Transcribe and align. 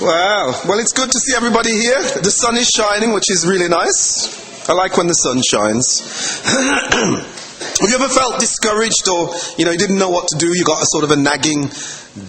Wow. 0.00 0.54
Well, 0.68 0.78
it's 0.78 0.92
good 0.92 1.10
to 1.10 1.18
see 1.18 1.34
everybody 1.34 1.72
here. 1.72 1.98
The 2.22 2.30
sun 2.30 2.56
is 2.56 2.70
shining, 2.70 3.12
which 3.12 3.26
is 3.30 3.44
really 3.44 3.68
nice. 3.68 4.30
I 4.70 4.72
like 4.72 4.96
when 4.96 5.08
the 5.08 5.18
sun 5.18 5.42
shines. 5.42 5.98
Have 7.58 7.90
you 7.90 7.96
ever 7.98 8.06
felt 8.06 8.38
discouraged 8.38 9.08
or, 9.10 9.34
you 9.58 9.64
know, 9.64 9.72
you 9.72 9.78
didn't 9.78 9.98
know 9.98 10.10
what 10.10 10.28
to 10.28 10.38
do? 10.38 10.54
You 10.54 10.64
got 10.64 10.82
a 10.82 10.86
sort 10.86 11.02
of 11.02 11.10
a 11.10 11.16
nagging 11.16 11.66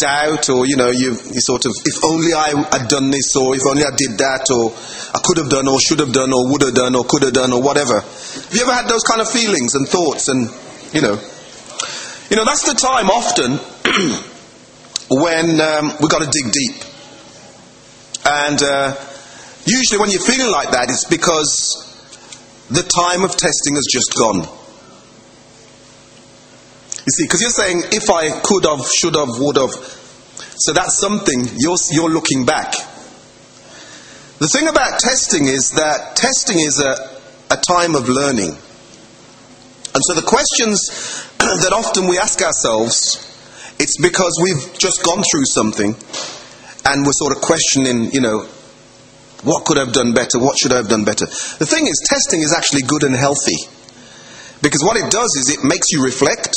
doubt 0.01 0.49
or, 0.49 0.65
you 0.65 0.77
know, 0.77 0.89
you, 0.89 1.13
you 1.13 1.41
sort 1.45 1.65
of, 1.65 1.73
if 1.85 2.03
only 2.03 2.33
I 2.33 2.57
had 2.73 2.89
done 2.89 3.11
this 3.11 3.35
or 3.35 3.53
if 3.53 3.61
only 3.69 3.83
I 3.85 3.93
did 3.93 4.17
that 4.17 4.49
or 4.49 4.73
I 5.13 5.21
could 5.21 5.37
have 5.37 5.49
done 5.53 5.67
or 5.67 5.77
should 5.79 5.99
have 5.99 6.11
done 6.11 6.33
or 6.33 6.49
would 6.49 6.63
have 6.63 6.73
done 6.73 6.95
or 6.95 7.05
could 7.05 7.21
have 7.21 7.33
done 7.33 7.53
or 7.53 7.61
whatever. 7.61 8.01
Have 8.01 8.49
you 8.49 8.63
ever 8.65 8.73
had 8.73 8.89
those 8.89 9.03
kind 9.03 9.21
of 9.21 9.29
feelings 9.29 9.75
and 9.75 9.87
thoughts 9.87 10.27
and, 10.27 10.49
you 10.89 11.05
know, 11.05 11.21
you 12.33 12.35
know, 12.37 12.45
that's 12.45 12.65
the 12.65 12.73
time 12.73 13.13
often 13.13 13.61
when 15.21 15.61
um, 15.61 15.93
we've 16.01 16.09
got 16.09 16.25
to 16.25 16.29
dig 16.33 16.49
deep. 16.49 16.88
And 18.29 18.61
uh, 18.61 18.95
usually, 19.65 19.99
when 19.99 20.11
you're 20.11 20.21
feeling 20.21 20.51
like 20.51 20.69
that, 20.69 20.85
it's 20.89 21.05
because 21.09 21.81
the 22.69 22.83
time 22.83 23.23
of 23.25 23.31
testing 23.31 23.73
has 23.73 23.87
just 23.91 24.13
gone. 24.13 24.45
You 27.09 27.11
see, 27.17 27.25
because 27.25 27.41
you're 27.41 27.49
saying, 27.49 27.81
if 27.91 28.07
I 28.11 28.29
could 28.41 28.65
have, 28.69 28.85
should 28.85 29.15
have, 29.15 29.29
would 29.39 29.57
have. 29.57 29.73
So 30.61 30.73
that's 30.73 30.99
something 30.99 31.41
you're, 31.57 31.77
you're 31.89 32.11
looking 32.11 32.45
back. 32.45 32.73
The 34.37 34.47
thing 34.47 34.67
about 34.67 34.99
testing 34.99 35.47
is 35.47 35.71
that 35.71 36.15
testing 36.15 36.59
is 36.59 36.79
a, 36.79 36.93
a 37.49 37.57
time 37.57 37.95
of 37.95 38.07
learning. 38.07 38.51
And 38.51 40.01
so 40.05 40.13
the 40.13 40.21
questions 40.21 40.85
that 41.39 41.73
often 41.73 42.07
we 42.07 42.19
ask 42.19 42.39
ourselves, 42.43 43.25
it's 43.79 43.99
because 43.99 44.37
we've 44.43 44.77
just 44.77 45.03
gone 45.03 45.23
through 45.31 45.45
something 45.45 45.95
and 46.85 47.05
we're 47.05 47.15
sort 47.15 47.35
of 47.35 47.41
questioning, 47.41 48.11
you 48.11 48.21
know, 48.21 48.47
what 49.43 49.65
could 49.65 49.77
I 49.77 49.85
have 49.85 49.93
done 49.93 50.13
better? 50.13 50.39
What 50.39 50.57
should 50.57 50.73
I 50.73 50.77
have 50.77 50.89
done 50.89 51.05
better? 51.05 51.25
The 51.25 51.65
thing 51.65 51.87
is, 51.87 52.03
testing 52.09 52.41
is 52.41 52.53
actually 52.53 52.81
good 52.83 53.03
and 53.03 53.15
healthy. 53.15 53.55
Because 54.61 54.83
what 54.83 54.97
it 54.97 55.09
does 55.11 55.31
is 55.39 55.55
it 55.55 55.63
makes 55.63 55.91
you 55.91 56.03
reflect, 56.03 56.55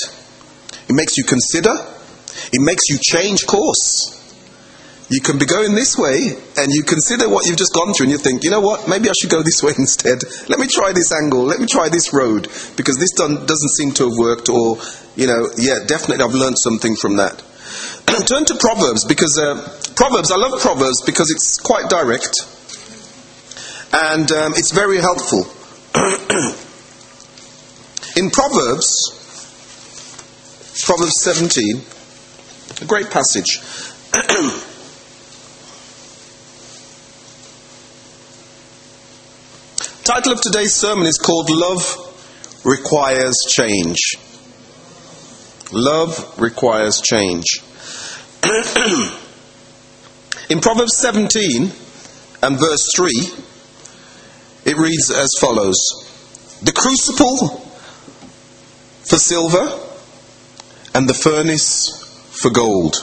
it 0.88 0.94
makes 0.94 1.16
you 1.16 1.24
consider, 1.24 1.70
it 2.52 2.60
makes 2.60 2.88
you 2.88 2.98
change 2.98 3.46
course. 3.46 4.18
You 5.08 5.20
can 5.20 5.38
be 5.38 5.44
going 5.44 5.74
this 5.74 5.96
way 5.98 6.34
and 6.56 6.72
you 6.72 6.82
consider 6.82 7.28
what 7.28 7.46
you've 7.46 7.58
just 7.58 7.74
gone 7.74 7.92
through 7.92 8.04
and 8.08 8.12
you 8.12 8.18
think, 8.18 8.44
you 8.44 8.50
know 8.50 8.60
what, 8.60 8.88
maybe 8.88 9.08
I 9.08 9.12
should 9.12 9.30
go 9.30 9.42
this 9.44 9.62
way 9.62 9.72
instead. 9.78 10.18
Let 10.48 10.58
me 10.58 10.66
try 10.66 10.92
this 10.92 11.12
angle, 11.12 11.44
let 11.44 11.60
me 11.60 11.66
try 11.66 11.88
this 11.88 12.12
road 12.12 12.48
because 12.76 12.96
this 12.98 13.12
doesn't 13.12 13.72
seem 13.76 13.92
to 14.02 14.08
have 14.08 14.18
worked 14.18 14.48
or, 14.48 14.78
you 15.14 15.26
know, 15.26 15.50
yeah, 15.58 15.84
definitely 15.86 16.24
I've 16.24 16.34
learned 16.34 16.58
something 16.58 16.96
from 16.96 17.16
that. 17.16 17.38
Turn 18.26 18.44
to 18.46 18.56
Proverbs 18.58 19.04
because 19.04 19.38
uh, 19.38 19.60
Proverbs, 19.94 20.30
I 20.30 20.36
love 20.36 20.60
Proverbs 20.60 21.02
because 21.04 21.30
it's 21.30 21.58
quite 21.58 21.88
direct 21.88 22.34
and 23.92 24.30
um, 24.32 24.52
it's 24.56 24.72
very 24.72 24.98
helpful. 24.98 25.44
In 28.16 28.30
Proverbs, 28.30 29.18
Proverbs 30.84 31.20
17, 31.22 31.82
a 32.80 32.84
great 32.86 33.10
passage. 33.10 33.58
title 40.04 40.32
of 40.32 40.40
today's 40.40 40.74
sermon 40.74 41.06
is 41.06 41.18
called 41.18 41.48
Love 41.50 41.82
Requires 42.64 43.36
Change. 43.48 44.16
Love 45.72 46.38
requires 46.38 47.00
change. 47.00 47.44
In 50.48 50.60
Proverbs 50.60 50.96
17 50.98 51.70
and 52.42 52.58
verse 52.58 52.92
3, 52.94 53.10
it 54.64 54.76
reads 54.76 55.10
as 55.10 55.30
follows 55.40 55.76
The 56.62 56.72
crucible 56.72 57.48
for 59.08 59.16
silver 59.16 59.78
and 60.94 61.08
the 61.08 61.14
furnace 61.14 62.02
for 62.40 62.50
gold. 62.50 62.94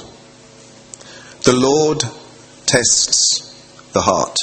The 1.43 1.53
Lord 1.53 2.03
tests 2.65 3.89
the 3.93 4.01
heart. 4.01 4.35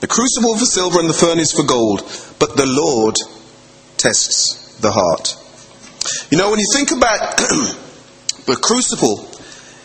The 0.00 0.06
crucible 0.06 0.56
for 0.58 0.64
silver 0.64 1.00
and 1.00 1.08
the 1.08 1.14
furnace 1.14 1.52
for 1.52 1.64
gold, 1.64 2.00
but 2.38 2.56
the 2.56 2.66
Lord 2.66 3.14
tests 3.96 4.76
the 4.80 4.90
heart. 4.90 5.36
You 6.30 6.38
know, 6.38 6.50
when 6.50 6.58
you 6.58 6.66
think 6.72 6.90
about 6.90 7.36
the 7.38 8.58
crucible, 8.60 9.28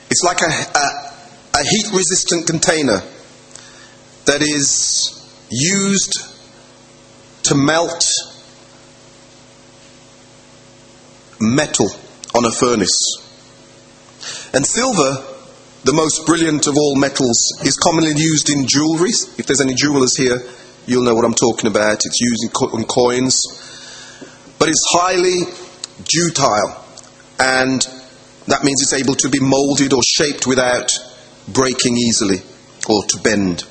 it's 0.09 0.23
like 0.23 0.41
a, 0.41 1.04
a 1.55 1.63
heat 1.63 1.87
resistant 1.93 2.47
container 2.47 3.01
that 4.25 4.41
is 4.41 5.11
used 5.49 6.19
to 7.43 7.55
melt 7.55 8.03
metal 11.39 11.87
on 12.33 12.43
a 12.43 12.51
furnace. 12.51 13.21
And 14.53 14.65
silver, 14.65 15.23
the 15.85 15.93
most 15.93 16.25
brilliant 16.25 16.67
of 16.67 16.75
all 16.75 16.95
metals, 16.97 17.37
is 17.63 17.77
commonly 17.77 18.11
used 18.17 18.49
in 18.49 18.67
jewelry. 18.67 19.11
If 19.37 19.45
there's 19.45 19.61
any 19.61 19.75
jewelers 19.75 20.17
here, 20.17 20.41
you'll 20.85 21.03
know 21.03 21.15
what 21.15 21.23
I'm 21.23 21.35
talking 21.35 21.69
about. 21.69 21.99
It's 22.03 22.19
used 22.19 22.43
in, 22.43 22.49
co- 22.49 22.77
in 22.77 22.83
coins. 22.83 23.39
But 24.59 24.67
it's 24.67 24.83
highly 24.89 25.43
ductile, 26.03 26.85
and 27.39 27.81
that 28.47 28.63
means 28.65 28.81
it's 28.81 28.93
able 28.93 29.15
to 29.15 29.29
be 29.29 29.39
molded 29.39 29.93
or 29.93 30.01
shaped 30.03 30.47
without 30.47 30.91
breaking 31.47 31.97
easily 31.97 32.37
or 32.89 33.03
to 33.03 33.19
bend. 33.21 33.63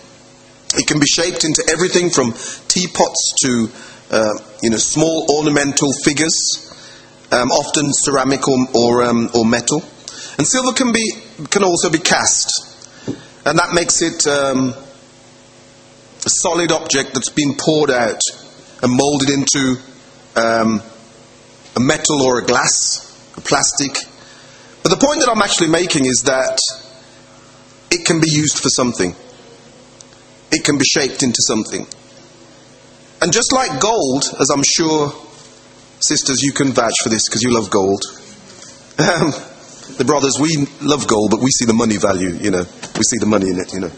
It 0.75 0.87
can 0.87 0.99
be 0.99 1.07
shaped 1.07 1.45
into 1.45 1.63
everything 1.71 2.11
from 2.11 2.33
teapots 2.69 3.35
to 3.43 3.71
uh, 4.11 4.35
you 4.63 4.71
know 4.71 4.77
small 4.77 5.27
ornamental 5.39 5.89
figures, 6.05 6.73
um, 7.31 7.49
often 7.51 7.93
ceramic 7.93 8.47
or 8.49 8.59
or, 8.75 9.05
um, 9.05 9.31
or, 9.35 9.45
metal. 9.45 9.83
And 10.37 10.47
silver 10.47 10.73
can 10.73 10.93
be 10.93 11.13
can 11.51 11.63
also 11.63 11.91
be 11.91 11.99
cast, 11.99 12.51
and 13.47 13.59
that 13.59 13.73
makes 13.73 14.03
it 14.03 14.27
um, 14.27 14.75
a 16.27 16.31
solid 16.31 16.73
object 16.73 17.15
that's 17.15 17.31
been 17.31 17.55
poured 17.57 17.91
out 17.91 18.21
and 18.83 18.93
molded 18.93 19.31
into 19.31 19.77
um, 20.37 20.83
a 21.77 21.81
metal 21.81 22.23
or 22.23 22.39
a 22.39 22.45
glass, 22.45 23.33
a 23.37 23.41
plastic. 23.41 23.95
But 24.83 24.91
the 24.91 24.97
point 24.97 25.21
that 25.21 25.29
I'm 25.31 25.41
actually 25.41 25.69
making 25.69 26.05
is 26.05 26.25
that 26.27 26.59
it 27.95 28.05
can 28.05 28.21
be 28.21 28.29
used 28.29 28.59
for 28.59 28.69
something 28.69 29.15
it 30.55 30.65
can 30.65 30.79
be 30.79 30.85
shaped 30.85 31.23
into 31.23 31.43
something. 31.43 31.87
And 33.21 33.33
just 33.33 33.53
like 33.53 33.81
gold, 33.81 34.25
as 34.39 34.51
I'm 34.51 34.63
sure, 34.63 35.13
sisters, 36.01 36.43
you 36.43 36.53
can 36.53 36.73
vouch 36.73 36.95
for 37.03 37.09
this 37.09 37.29
because 37.29 37.43
you 37.43 37.53
love 37.53 37.71
gold. 37.71 38.03
Um, 38.95 39.35
the 39.99 40.05
brothers, 40.07 40.39
we 40.39 40.67
love 40.81 41.09
gold, 41.09 41.31
but 41.31 41.41
we 41.41 41.51
see 41.51 41.65
the 41.65 41.75
money 41.75 41.97
value, 41.97 42.31
you 42.31 42.51
know. 42.51 42.63
We 42.63 43.03
see 43.03 43.19
the 43.19 43.27
money 43.27 43.51
in 43.51 43.59
it, 43.59 43.73
you 43.73 43.81
know. 43.81 43.91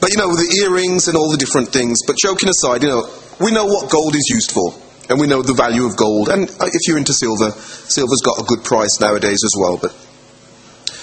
But, 0.00 0.10
you 0.10 0.16
know, 0.16 0.32
the 0.32 0.64
earrings 0.64 1.08
and 1.08 1.16
all 1.16 1.30
the 1.30 1.36
different 1.36 1.68
things. 1.68 1.98
But 2.06 2.16
joking 2.16 2.48
aside, 2.48 2.82
you 2.82 2.88
know, 2.88 3.04
we 3.40 3.50
know 3.50 3.66
what 3.66 3.90
gold 3.90 4.14
is 4.14 4.30
used 4.32 4.52
for. 4.52 4.72
And 5.10 5.20
we 5.20 5.26
know 5.26 5.42
the 5.42 5.54
value 5.54 5.84
of 5.84 5.96
gold. 5.96 6.28
And 6.28 6.48
uh, 6.48 6.68
if 6.72 6.80
you're 6.86 6.98
into 6.98 7.12
silver, 7.12 7.50
silver's 7.52 8.22
got 8.24 8.40
a 8.40 8.44
good 8.44 8.64
price 8.64 9.00
nowadays 9.00 9.40
as 9.44 9.54
well. 9.58 9.76
But 9.76 9.92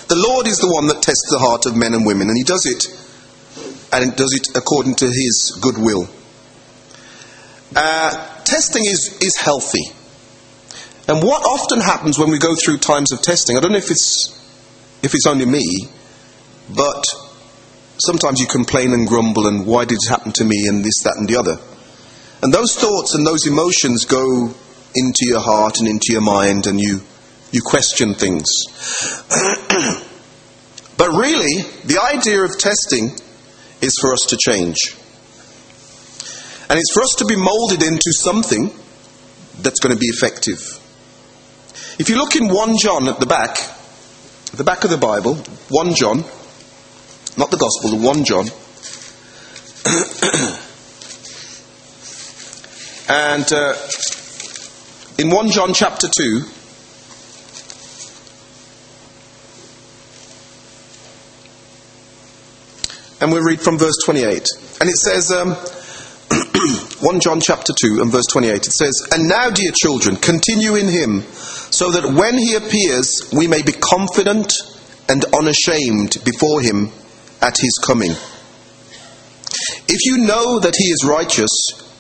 the 0.07 0.16
Lord 0.16 0.47
is 0.47 0.57
the 0.57 0.71
one 0.71 0.88
that 0.88 1.01
tests 1.01 1.29
the 1.31 1.39
heart 1.39 1.66
of 1.66 1.75
men 1.75 1.93
and 1.93 2.05
women, 2.05 2.29
and 2.29 2.38
He 2.38 2.43
does 2.43 2.66
it 2.66 2.85
and 3.91 4.16
does 4.16 4.33
it 4.33 4.57
according 4.57 4.95
to 4.95 5.05
his 5.05 5.57
good 5.61 5.77
will. 5.77 6.07
Uh, 7.75 8.43
testing 8.43 8.85
is, 8.85 9.17
is 9.21 9.38
healthy. 9.38 9.83
And 11.07 11.23
what 11.23 11.43
often 11.43 11.79
happens 11.79 12.17
when 12.17 12.31
we 12.31 12.39
go 12.39 12.55
through 12.55 12.79
times 12.79 13.11
of 13.11 13.21
testing, 13.21 13.57
I 13.57 13.59
don't 13.59 13.71
know 13.71 13.77
if 13.77 13.91
it's, 13.91 14.31
if 15.03 15.13
it's 15.13 15.27
only 15.27 15.45
me, 15.45 15.88
but 16.75 17.03
sometimes 17.97 18.40
you 18.40 18.47
complain 18.47 18.91
and 18.93 19.07
grumble 19.07 19.47
and 19.47 19.66
why 19.66 19.85
did 19.85 19.99
it 20.02 20.09
happen 20.09 20.31
to 20.34 20.43
me 20.43 20.66
and 20.67 20.84
this, 20.84 21.03
that, 21.03 21.16
and 21.17 21.29
the 21.29 21.37
other. 21.37 21.57
And 22.41 22.53
those 22.53 22.75
thoughts 22.75 23.16
and 23.16 23.25
those 23.25 23.47
emotions 23.47 24.05
go 24.05 24.49
into 24.96 25.25
your 25.25 25.41
heart 25.41 25.79
and 25.79 25.87
into 25.87 26.11
your 26.11 26.22
mind 26.22 26.67
and 26.67 26.79
you, 26.79 27.02
you 27.51 27.61
question 27.63 28.13
things. 28.13 28.45
but 30.97 31.09
really, 31.09 31.63
the 31.85 32.01
idea 32.01 32.43
of 32.43 32.57
testing 32.57 33.11
is 33.81 33.97
for 34.01 34.13
us 34.13 34.25
to 34.29 34.37
change. 34.37 34.95
And 36.69 36.79
it's 36.79 36.93
for 36.93 37.03
us 37.03 37.15
to 37.19 37.25
be 37.25 37.35
molded 37.35 37.83
into 37.83 38.11
something 38.11 38.71
that's 39.59 39.79
going 39.79 39.93
to 39.93 39.99
be 39.99 40.07
effective. 40.07 40.59
If 41.97 42.09
you 42.09 42.17
look 42.17 42.35
in 42.35 42.49
1 42.49 42.77
John 42.77 43.07
at 43.07 43.19
the 43.19 43.25
back, 43.25 43.57
at 44.51 44.57
the 44.57 44.63
back 44.63 44.83
of 44.83 44.89
the 44.89 44.97
Bible, 44.97 45.35
1 45.35 45.95
John, 45.95 46.23
not 47.37 47.51
the 47.51 47.57
Gospel, 47.57 47.91
the 47.91 47.97
1 47.97 48.25
John, 48.25 48.45
and 53.07 53.53
uh, 53.53 53.75
in 55.17 55.29
1 55.29 55.51
John 55.51 55.73
chapter 55.73 56.07
2, 56.07 56.41
and 63.25 63.33
we'll 63.33 63.41
read 63.41 63.59
from 63.59 63.79
verse 63.79 63.97
28. 64.05 64.47
And 64.79 64.87
it 64.87 64.97
says, 64.97 65.31
um, 65.31 65.53
1 67.01 67.19
John 67.22 67.41
chapter 67.41 67.73
2 67.73 67.99
and 67.99 68.11
verse 68.11 68.27
28, 68.31 68.53
it 68.53 68.72
says, 68.72 69.07
And 69.11 69.27
now, 69.27 69.49
dear 69.49 69.72
children, 69.72 70.16
continue 70.16 70.75
in 70.75 70.87
him, 70.87 71.22
so 71.23 71.89
that 71.89 72.05
when 72.05 72.37
he 72.37 72.53
appears, 72.53 73.27
we 73.35 73.47
may 73.47 73.63
be 73.63 73.72
confident 73.72 74.53
and 75.09 75.25
unashamed 75.33 76.23
before 76.23 76.61
him 76.61 76.91
at 77.41 77.57
his 77.57 77.79
coming. 77.83 78.11
If 79.87 80.05
you 80.05 80.19
know 80.19 80.59
that 80.59 80.75
he 80.78 80.85
is 80.85 81.03
righteous, 81.03 81.49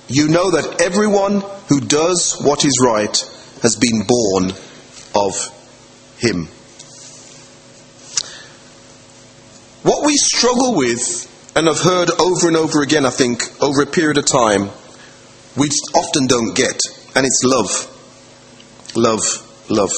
you 0.07 0.27
know 0.27 0.51
that 0.51 0.79
everyone 0.79 1.41
who 1.69 1.81
does 1.81 2.37
what 2.39 2.63
is 2.65 2.77
right 2.85 3.17
has 3.63 3.75
been 3.77 4.03
born 4.05 4.51
of 5.15 5.33
him. 6.19 6.49
What 9.85 10.03
we 10.03 10.17
struggle 10.17 10.75
with, 10.75 11.29
and 11.55 11.69
I've 11.69 11.79
heard 11.79 12.09
over 12.19 12.47
and 12.47 12.57
over 12.57 12.81
again, 12.81 13.05
I 13.05 13.11
think, 13.11 13.43
over 13.61 13.83
a 13.83 13.85
period 13.85 14.17
of 14.17 14.25
time, 14.25 14.71
we 15.55 15.69
often 15.93 16.25
don't 16.25 16.55
get, 16.55 16.81
and 17.15 17.23
it's 17.23 17.43
love. 17.45 17.69
Love, 18.95 19.21
love. 19.69 19.91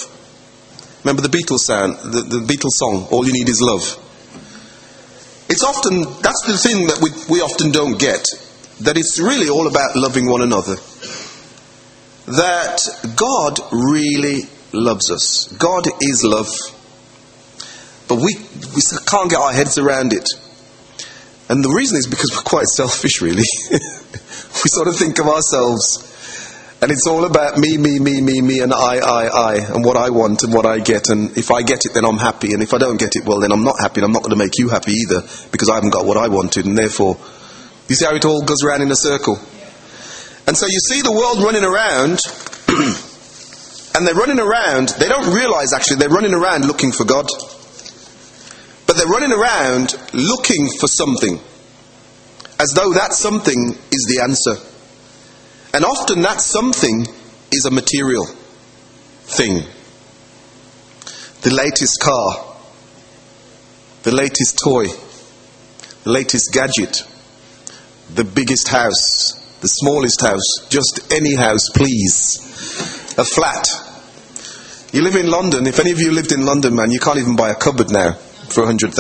Remember 1.06 1.22
the 1.22 1.30
Beatles 1.30 1.60
sound, 1.60 1.96
the, 2.00 2.20
the 2.20 2.40
Beatles 2.40 2.76
song, 2.76 3.08
All 3.12 3.26
You 3.26 3.32
Need 3.32 3.48
Is 3.48 3.62
Love. 3.62 3.84
It's 5.48 5.64
often, 5.64 6.02
that's 6.22 6.44
the 6.46 6.58
thing 6.58 6.88
that 6.88 7.00
we, 7.02 7.10
we 7.34 7.42
often 7.42 7.72
don't 7.72 7.98
get, 7.98 8.26
that 8.82 8.98
it's 8.98 9.22
really 9.22 9.48
all 9.48 9.68
about 9.68 9.96
loving 9.96 10.30
one 10.30 10.42
another. 10.42 10.76
That 12.26 12.82
God 13.16 13.60
really 13.72 14.50
loves 14.74 15.10
us. 15.10 15.48
God 15.58 15.88
is 16.02 16.26
love. 16.26 16.52
But 18.08 18.16
we, 18.16 18.36
we 18.76 18.82
can't 19.06 19.30
get 19.30 19.40
our 19.40 19.52
heads 19.52 19.78
around 19.78 20.14
it. 20.14 20.28
And 21.50 21.64
the 21.64 21.70
reason 21.70 21.98
is 21.98 22.08
because 22.08 22.32
we're 22.36 22.44
quite 22.44 22.68
selfish, 22.68 23.22
really. 23.22 23.48
we 23.72 24.68
sort 24.68 24.88
of 24.88 24.96
think 24.96 25.20
of 25.20 25.28
ourselves, 25.28 26.04
and 26.82 26.92
it's 26.92 27.08
all 27.08 27.26
about 27.26 27.58
me, 27.58 27.78
me, 27.78 28.00
me, 28.00 28.22
me, 28.22 28.42
me, 28.42 28.60
and 28.60 28.74
I, 28.74 28.98
I, 29.00 29.26
I, 29.28 29.54
and 29.74 29.84
what 29.84 29.96
I 29.96 30.10
want 30.10 30.44
and 30.44 30.54
what 30.54 30.66
I 30.66 30.80
get. 30.80 31.10
And 31.10 31.36
if 31.38 31.52
I 31.52 31.62
get 31.64 31.86
it, 31.86 31.94
then 31.94 32.06
I'm 32.06 32.18
happy. 32.18 32.54
And 32.54 32.62
if 32.62 32.74
I 32.74 32.78
don't 32.78 33.00
get 33.00 33.16
it, 33.16 33.26
well, 33.26 33.40
then 33.40 33.52
I'm 33.52 33.64
not 33.64 33.80
happy. 33.80 34.02
And 34.02 34.06
I'm 34.06 34.12
not 34.12 34.24
going 34.24 34.38
to 34.38 34.44
make 34.44 34.58
you 34.58 34.70
happy 34.70 34.92
either 34.92 35.22
because 35.52 35.70
I 35.70 35.76
haven't 35.76 35.92
got 35.92 36.06
what 36.06 36.18
I 36.18 36.28
wanted. 36.28 36.66
And 36.66 36.78
therefore, 36.78 37.18
you 37.88 37.96
see 37.96 38.06
how 38.06 38.16
it 38.16 38.26
all 38.26 38.44
goes 38.44 38.64
around 38.64 38.82
in 38.82 38.92
a 38.92 38.96
circle? 38.96 39.40
And 40.48 40.56
so 40.56 40.66
you 40.66 40.80
see 40.80 41.02
the 41.02 41.12
world 41.12 41.44
running 41.44 41.64
around, 41.64 42.20
and 43.96 44.08
they're 44.08 44.16
running 44.16 44.40
around, 44.40 44.90
they 45.00 45.08
don't 45.08 45.34
realize 45.34 45.74
actually 45.74 45.98
they're 45.98 46.10
running 46.10 46.34
around 46.34 46.66
looking 46.66 46.92
for 46.92 47.06
God. 47.06 47.28
They're 48.98 49.06
running 49.06 49.32
around 49.32 49.94
looking 50.12 50.70
for 50.80 50.88
something, 50.88 51.40
as 52.60 52.74
though 52.74 52.94
that 52.94 53.14
something 53.14 53.70
is 53.92 54.06
the 54.10 54.22
answer. 54.24 54.56
And 55.72 55.86
often 55.86 56.24
that 56.24 56.42
something 56.42 57.06
is 57.52 57.66
a 57.66 57.70
material 57.70 58.26
thing. 58.26 59.62
The 61.44 61.54
latest 61.54 62.00
car, 62.02 62.56
the 64.02 64.16
latest 64.16 64.58
toy, 64.64 64.88
the 66.04 66.10
latest 66.10 66.52
gadget, 66.52 67.04
the 68.16 68.24
biggest 68.24 68.68
house, 68.68 69.34
the 69.62 69.68
smallest 69.68 70.22
house, 70.22 70.68
just 70.70 71.14
any 71.14 71.36
house, 71.36 71.70
please. 71.70 73.14
A 73.16 73.24
flat. 73.24 73.68
You 74.92 75.04
live 75.04 75.16
in 75.16 75.30
London. 75.30 75.68
If 75.68 75.80
any 75.80 75.92
of 75.92 76.00
you 76.00 76.14
lived 76.14 76.32
in 76.32 76.44
London, 76.48 76.74
man, 76.74 76.90
you 76.90 77.00
can't 77.00 77.20
even 77.20 77.36
buy 77.36 77.52
a 77.52 77.56
cupboard 77.56 77.92
now 77.92 78.18
for 78.50 78.62
100,000. 78.62 78.94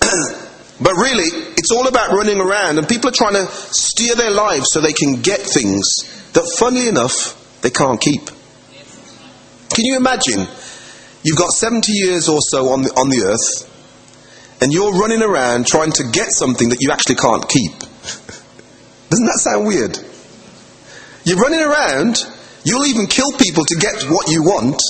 but 0.80 0.94
really, 0.94 1.28
it's 1.56 1.70
all 1.70 1.88
about 1.88 2.12
running 2.12 2.40
around, 2.40 2.78
and 2.78 2.88
people 2.88 3.10
are 3.10 3.16
trying 3.16 3.34
to 3.34 3.46
steer 3.46 4.14
their 4.14 4.30
lives 4.30 4.66
so 4.70 4.80
they 4.80 4.92
can 4.92 5.20
get 5.22 5.40
things 5.40 6.30
that, 6.32 6.44
funnily 6.58 6.88
enough, 6.88 7.36
they 7.62 7.70
can't 7.70 8.00
keep. 8.00 8.26
Can 9.70 9.84
you 9.84 9.96
imagine? 9.96 10.46
You've 11.22 11.36
got 11.36 11.50
70 11.50 11.92
years 11.92 12.28
or 12.28 12.40
so 12.40 12.70
on 12.70 12.82
the, 12.82 12.90
on 12.96 13.08
the 13.10 13.22
earth, 13.28 14.62
and 14.62 14.72
you're 14.72 14.92
running 14.92 15.22
around 15.22 15.66
trying 15.66 15.92
to 15.92 16.04
get 16.12 16.32
something 16.32 16.70
that 16.70 16.78
you 16.80 16.90
actually 16.90 17.16
can't 17.16 17.46
keep. 17.48 17.72
Doesn't 19.10 19.26
that 19.26 19.40
sound 19.40 19.66
weird? 19.66 19.98
You're 21.24 21.38
running 21.38 21.60
around, 21.60 22.16
you'll 22.64 22.86
even 22.86 23.06
kill 23.06 23.30
people 23.36 23.64
to 23.64 23.76
get 23.76 24.04
what 24.08 24.30
you 24.30 24.42
want. 24.42 24.80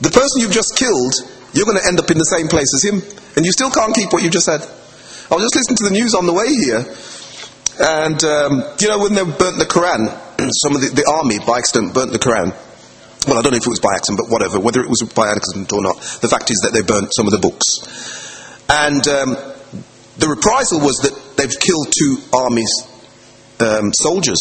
The 0.00 0.10
person 0.10 0.42
you've 0.42 0.52
just 0.52 0.74
killed 0.76 1.14
you're 1.54 1.64
going 1.64 1.78
to 1.78 1.86
end 1.86 1.98
up 1.98 2.10
in 2.10 2.18
the 2.18 2.28
same 2.28 2.48
place 2.48 2.68
as 2.74 2.82
him. 2.82 2.98
And 3.36 3.46
you 3.46 3.52
still 3.52 3.70
can't 3.70 3.94
keep 3.94 4.12
what 4.12 4.22
you 4.22 4.30
just 4.30 4.46
said. 4.46 4.60
I 4.60 5.34
was 5.34 5.46
just 5.46 5.56
listening 5.56 5.78
to 5.78 5.86
the 5.88 5.96
news 5.96 6.14
on 6.14 6.26
the 6.26 6.34
way 6.34 6.50
here. 6.50 6.82
And, 7.80 8.18
um, 8.22 8.62
you 8.78 8.88
know, 8.88 8.98
when 8.98 9.14
they 9.14 9.24
burnt 9.24 9.58
the 9.58 9.66
Quran, 9.66 10.10
some 10.62 10.74
of 10.74 10.82
the, 10.82 10.90
the 10.94 11.06
army 11.10 11.38
by 11.38 11.58
accident 11.58 11.94
burnt 11.94 12.12
the 12.12 12.22
Quran. 12.22 12.54
Well, 13.26 13.38
I 13.38 13.42
don't 13.42 13.52
know 13.52 13.62
if 13.62 13.66
it 13.66 13.72
was 13.72 13.80
by 13.80 13.94
accident, 13.96 14.20
but 14.20 14.30
whatever. 14.30 14.60
Whether 14.60 14.82
it 14.82 14.90
was 14.90 15.02
by 15.14 15.32
accident 15.32 15.72
or 15.72 15.80
not, 15.80 15.96
the 16.20 16.28
fact 16.28 16.50
is 16.50 16.60
that 16.62 16.76
they 16.76 16.82
burnt 16.82 17.10
some 17.16 17.26
of 17.26 17.32
the 17.32 17.40
books. 17.40 17.80
And 18.68 19.02
um, 19.08 19.36
the 20.18 20.28
reprisal 20.28 20.80
was 20.80 21.00
that 21.02 21.14
they've 21.36 21.58
killed 21.58 21.88
two 21.90 22.18
army 22.36 22.66
um, 23.60 23.92
soldiers. 23.94 24.38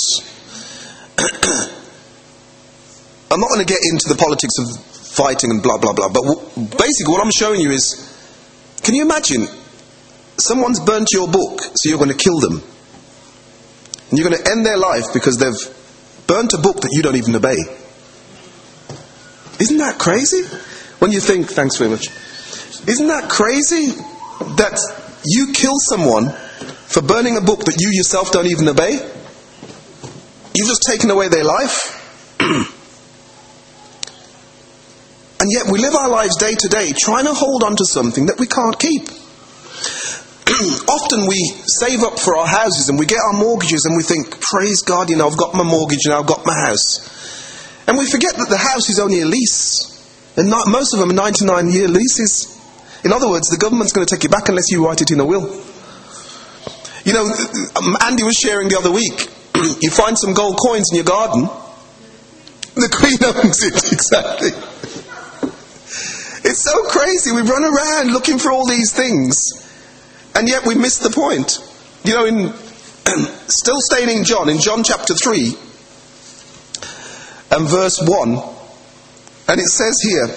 I'm 3.31 3.39
not 3.39 3.49
going 3.49 3.65
to 3.65 3.71
get 3.71 3.81
into 3.81 4.09
the 4.09 4.19
politics 4.19 4.53
of 4.59 4.92
fighting 5.13 5.51
and 5.51 5.61
blah, 5.61 5.77
blah, 5.77 5.93
blah. 5.93 6.09
But 6.09 6.23
w- 6.23 6.41
basically, 6.55 7.11
what 7.13 7.23
I'm 7.23 7.31
showing 7.31 7.61
you 7.61 7.71
is 7.71 8.09
can 8.81 8.95
you 8.95 9.03
imagine 9.03 9.47
someone's 10.37 10.79
burnt 10.79 11.09
your 11.13 11.27
book, 11.27 11.61
so 11.61 11.89
you're 11.89 11.97
going 11.97 12.09
to 12.09 12.17
kill 12.17 12.39
them? 12.39 12.61
And 14.09 14.19
you're 14.19 14.29
going 14.29 14.43
to 14.43 14.51
end 14.51 14.65
their 14.65 14.77
life 14.77 15.13
because 15.13 15.37
they've 15.37 16.27
burnt 16.27 16.53
a 16.53 16.57
book 16.57 16.81
that 16.81 16.89
you 16.91 17.01
don't 17.01 17.15
even 17.15 17.35
obey. 17.35 17.57
Isn't 19.59 19.77
that 19.77 19.99
crazy? 19.99 20.43
When 20.99 21.11
you 21.11 21.19
think, 21.19 21.47
thanks 21.47 21.77
very 21.77 21.89
much. 21.89 22.07
Isn't 22.87 23.07
that 23.07 23.29
crazy 23.29 23.91
that 24.57 24.77
you 25.25 25.53
kill 25.53 25.75
someone 25.89 26.29
for 26.29 27.01
burning 27.01 27.37
a 27.37 27.41
book 27.41 27.65
that 27.65 27.79
you 27.79 27.89
yourself 27.91 28.31
don't 28.31 28.47
even 28.47 28.67
obey? 28.67 28.93
You've 30.55 30.67
just 30.67 30.83
taken 30.87 31.09
away 31.09 31.29
their 31.29 31.43
life. 31.43 31.99
And 35.39 35.51
yet 35.51 35.65
we 35.71 35.79
live 35.79 35.95
our 35.95 36.09
lives 36.09 36.37
day 36.37 36.55
to 36.55 36.67
day 36.69 36.91
trying 36.97 37.25
to 37.25 37.33
hold 37.33 37.63
on 37.63 37.75
to 37.75 37.85
something 37.85 38.27
that 38.27 38.39
we 38.39 38.47
can't 38.47 38.77
keep. 38.79 39.03
Often 40.87 41.27
we 41.27 41.39
save 41.65 42.03
up 42.03 42.19
for 42.19 42.37
our 42.37 42.47
houses 42.47 42.89
and 42.89 42.99
we 42.99 43.05
get 43.05 43.19
our 43.19 43.33
mortgages 43.33 43.85
and 43.85 43.97
we 43.97 44.03
think, 44.03 44.39
praise 44.39 44.81
God, 44.81 45.09
you 45.09 45.15
know, 45.15 45.27
I've 45.27 45.37
got 45.37 45.53
my 45.55 45.63
mortgage 45.63 46.05
and 46.05 46.13
I've 46.13 46.27
got 46.27 46.45
my 46.45 46.53
house. 46.53 47.09
And 47.87 47.97
we 47.97 48.05
forget 48.05 48.35
that 48.35 48.49
the 48.49 48.57
house 48.57 48.89
is 48.89 48.99
only 48.99 49.21
a 49.21 49.25
lease. 49.25 49.89
And 50.37 50.49
not, 50.49 50.67
most 50.67 50.93
of 50.93 50.99
them 50.99 51.11
are 51.11 51.13
99 51.13 51.69
year 51.69 51.87
leases. 51.87 52.49
In 53.03 53.11
other 53.11 53.29
words, 53.29 53.49
the 53.49 53.57
government's 53.57 53.91
going 53.91 54.07
to 54.07 54.15
take 54.15 54.23
it 54.23 54.31
back 54.31 54.49
unless 54.49 54.71
you 54.71 54.85
write 54.85 55.01
it 55.01 55.11
in 55.11 55.19
a 55.19 55.25
will. 55.25 55.43
You 57.03 57.13
know, 57.13 57.27
Andy 58.01 58.23
was 58.23 58.35
sharing 58.35 58.69
the 58.69 58.77
other 58.79 58.91
week. 58.91 59.27
you 59.81 59.91
find 59.91 60.17
some 60.17 60.33
gold 60.33 60.57
coins 60.57 60.89
in 60.91 60.95
your 60.95 61.05
garden, 61.05 61.43
the 62.75 62.89
Queen 62.89 63.19
owns 63.23 63.61
it, 63.63 63.91
exactly. 63.91 64.72
It's 66.53 66.69
so 66.69 66.83
crazy. 66.83 67.31
We 67.31 67.41
run 67.41 67.63
around 67.63 68.13
looking 68.13 68.37
for 68.37 68.51
all 68.51 68.67
these 68.67 68.93
things, 68.93 69.33
and 70.35 70.47
yet 70.47 70.67
we 70.67 70.75
miss 70.75 70.99
the 70.99 71.09
point. 71.09 71.57
You 72.03 72.13
know, 72.13 72.25
in 72.25 72.53
still 73.49 73.81
staying 73.81 74.15
in 74.15 74.23
John, 74.23 74.49
in 74.49 74.59
John 74.59 74.83
chapter 74.83 75.15
3 75.15 75.57
and 77.57 77.67
verse 77.67 77.99
1, 78.05 78.29
and 79.47 79.59
it 79.59 79.65
says 79.65 79.97
here, 80.03 80.27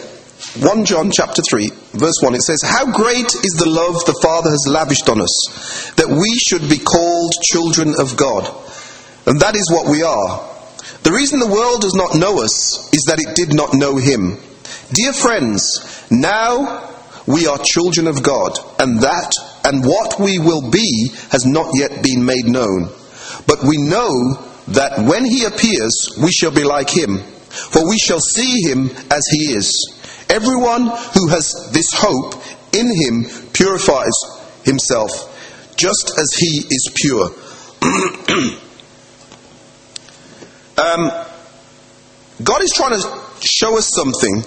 1 0.67 0.87
John 0.87 1.11
chapter 1.13 1.43
3, 1.43 1.69
verse 1.93 2.17
1, 2.23 2.35
it 2.35 2.41
says, 2.41 2.63
How 2.65 2.91
great 2.91 3.35
is 3.45 3.53
the 3.59 3.69
love 3.69 4.03
the 4.07 4.19
Father 4.23 4.49
has 4.49 4.67
lavished 4.67 5.11
on 5.11 5.21
us, 5.21 5.93
that 5.97 6.09
we 6.09 6.33
should 6.39 6.67
be 6.71 6.79
called 6.79 7.35
children 7.43 7.93
of 8.01 8.17
God. 8.17 8.49
And 9.27 9.39
that 9.43 9.55
is 9.55 9.71
what 9.71 9.87
we 9.87 10.03
are. 10.03 10.49
The 11.03 11.13
reason 11.13 11.41
the 11.41 11.47
world 11.47 11.83
does 11.83 11.95
not 11.95 12.15
know 12.15 12.41
us 12.43 12.91
is 12.95 13.05
that 13.05 13.21
it 13.21 13.37
did 13.37 13.53
not 13.55 13.75
know 13.75 13.99
Him. 13.99 14.39
Dear 14.93 15.13
friends, 15.13 16.07
now 16.13 16.89
we 17.27 17.49
are 17.49 17.59
children 17.59 18.07
of 18.07 18.23
God, 18.23 18.53
and 18.79 19.01
that 19.01 19.33
and 19.65 19.85
what 19.85 20.21
we 20.21 20.39
will 20.39 20.71
be 20.71 21.11
has 21.33 21.45
not 21.45 21.67
yet 21.75 22.05
been 22.05 22.25
made 22.25 22.45
known. 22.45 22.91
But 23.49 23.65
we 23.65 23.79
know 23.79 24.35
that 24.69 25.05
when 25.09 25.25
he 25.25 25.45
appears, 25.45 26.17
we 26.23 26.31
shall 26.31 26.53
be 26.53 26.63
like 26.63 26.89
him, 26.89 27.19
for 27.19 27.89
we 27.89 27.99
shall 27.99 28.21
see 28.21 28.63
him 28.63 28.91
as 29.11 29.27
he 29.33 29.55
is. 29.55 29.73
Everyone 30.31 30.83
who 30.83 31.29
has 31.31 31.69
this 31.73 31.93
hope 31.93 32.35
in 32.73 32.87
him 32.87 33.25
purifies 33.53 34.15
himself, 34.65 35.75
just 35.77 36.13
as 36.17 36.33
he 36.39 36.59
is 36.59 36.93
pure. 36.95 37.25
um, 40.79 41.11
God 42.45 42.63
is 42.63 42.73
trying 42.73 43.01
to 43.01 43.21
show 43.41 43.77
us 43.79 43.91
something 43.93 44.45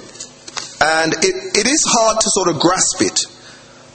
and 0.82 1.14
it, 1.14 1.58
it 1.58 1.68
is 1.68 1.84
hard 1.88 2.20
to 2.22 2.30
sort 2.30 2.48
of 2.48 2.60
grasp 2.60 3.02
it. 3.02 3.20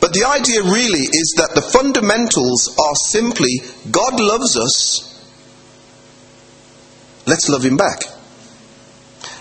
But 0.00 0.12
the 0.12 0.24
idea 0.28 0.62
really 0.62 1.00
is 1.00 1.34
that 1.38 1.54
the 1.54 1.62
fundamentals 1.62 2.76
are 2.78 2.94
simply 3.10 3.62
God 3.90 4.20
loves 4.20 4.58
us, 4.58 5.24
let's 7.26 7.48
love 7.48 7.64
Him 7.64 7.76
back. 7.76 8.02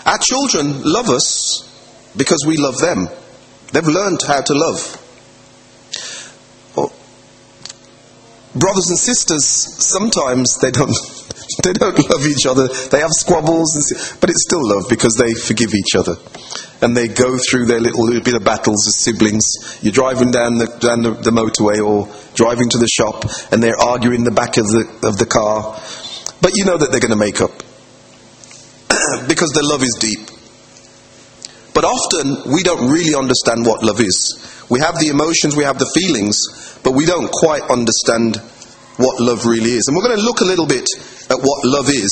Our 0.05 0.17
children 0.17 0.83
love 0.83 1.09
us 1.09 1.69
because 2.15 2.43
we 2.45 2.57
love 2.57 2.79
them. 2.79 3.07
They've 3.71 3.87
learned 3.87 4.21
how 4.21 4.41
to 4.41 4.53
love. 4.53 4.99
brothers 8.55 8.89
and 8.89 8.99
sisters, 8.99 9.45
sometimes 9.45 10.57
they 10.59 10.71
don't, 10.71 10.89
they 11.63 11.73
don't 11.73 11.97
love 12.09 12.25
each 12.25 12.45
other. 12.45 12.67
They 12.67 12.99
have 12.99 13.11
squabbles, 13.11 14.17
but 14.19 14.29
it's 14.29 14.43
still 14.43 14.67
love 14.67 14.85
because 14.89 15.15
they 15.15 15.33
forgive 15.33 15.73
each 15.73 15.95
other. 15.95 16.15
And 16.81 16.97
they 16.97 17.07
go 17.07 17.37
through 17.37 17.65
their 17.65 17.79
little, 17.79 18.05
little 18.05 18.23
bit 18.23 18.35
of 18.35 18.43
battles 18.43 18.87
as 18.87 19.03
siblings. 19.03 19.43
You're 19.81 19.93
driving 19.93 20.31
down 20.31 20.57
the, 20.57 20.67
down 20.67 21.01
the, 21.03 21.11
the 21.11 21.31
motorway 21.31 21.79
or 21.79 22.09
driving 22.35 22.69
to 22.69 22.77
the 22.77 22.87
shop 22.87 23.25
and 23.51 23.63
they're 23.63 23.79
arguing 23.79 24.19
in 24.19 24.23
the 24.23 24.31
back 24.31 24.57
of 24.57 24.67
the, 24.67 24.87
of 25.03 25.17
the 25.17 25.25
car. 25.25 25.79
But 26.41 26.51
you 26.55 26.65
know 26.65 26.77
that 26.77 26.91
they're 26.91 26.99
going 26.99 27.11
to 27.11 27.15
make 27.15 27.39
up 27.39 27.51
because 29.27 29.51
the 29.51 29.63
love 29.63 29.81
is 29.81 29.95
deep. 29.99 30.29
But 31.73 31.85
often 31.85 32.51
we 32.53 32.63
don't 32.63 32.91
really 32.91 33.15
understand 33.15 33.65
what 33.65 33.83
love 33.83 33.99
is. 33.99 34.39
We 34.69 34.79
have 34.79 34.99
the 34.99 35.07
emotions, 35.09 35.55
we 35.55 35.63
have 35.63 35.79
the 35.79 35.89
feelings, 35.89 36.37
but 36.83 36.91
we 36.91 37.05
don't 37.05 37.31
quite 37.31 37.63
understand 37.63 38.41
what 38.97 39.19
love 39.19 39.45
really 39.45 39.71
is. 39.71 39.87
And 39.87 39.95
we're 39.95 40.03
going 40.03 40.17
to 40.17 40.23
look 40.23 40.41
a 40.41 40.45
little 40.45 40.67
bit 40.67 40.87
at 41.29 41.37
what 41.37 41.65
love 41.65 41.89
is 41.89 42.11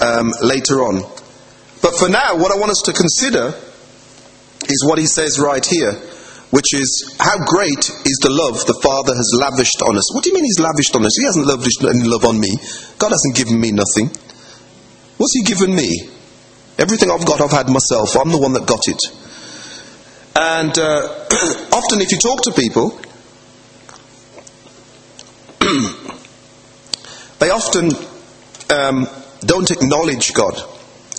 um, 0.00 0.32
later 0.42 0.80
on. 0.80 1.02
But 1.82 1.94
for 1.96 2.08
now, 2.08 2.36
what 2.36 2.52
I 2.52 2.58
want 2.58 2.70
us 2.72 2.82
to 2.86 2.92
consider 2.92 3.54
is 4.68 4.84
what 4.86 4.98
he 4.98 5.06
says 5.06 5.38
right 5.38 5.64
here, 5.64 5.92
which 6.50 6.74
is 6.74 7.14
how 7.20 7.38
great 7.44 7.90
is 8.08 8.18
the 8.20 8.32
love 8.32 8.64
the 8.66 8.78
Father 8.82 9.14
has 9.14 9.30
lavished 9.36 9.82
on 9.82 9.96
us. 9.96 10.14
What 10.14 10.24
do 10.24 10.30
you 10.30 10.34
mean 10.34 10.44
he's 10.44 10.60
lavished 10.60 10.96
on 10.96 11.04
us? 11.04 11.16
He 11.16 11.24
hasn't 11.24 11.46
lavished 11.46 11.84
any 11.84 12.08
love 12.08 12.24
on 12.24 12.40
me. 12.40 12.50
God 12.98 13.12
hasn't 13.12 13.36
given 13.36 13.60
me 13.60 13.72
nothing. 13.72 14.08
What's 15.18 15.34
he 15.34 15.44
given 15.44 15.74
me? 15.74 16.08
Everything 16.78 17.10
I've 17.10 17.26
got, 17.26 17.40
I've 17.40 17.50
had 17.50 17.68
myself. 17.68 18.16
I'm 18.16 18.30
the 18.30 18.38
one 18.38 18.54
that 18.54 18.66
got 18.66 18.86
it. 18.86 19.02
And 20.38 20.72
uh, 20.78 21.74
often, 21.74 22.00
if 22.00 22.12
you 22.12 22.18
talk 22.18 22.42
to 22.46 22.52
people, 22.54 22.94
they 27.38 27.50
often 27.50 27.90
um, 28.70 29.06
don't 29.40 29.70
acknowledge 29.70 30.34
God 30.34 30.54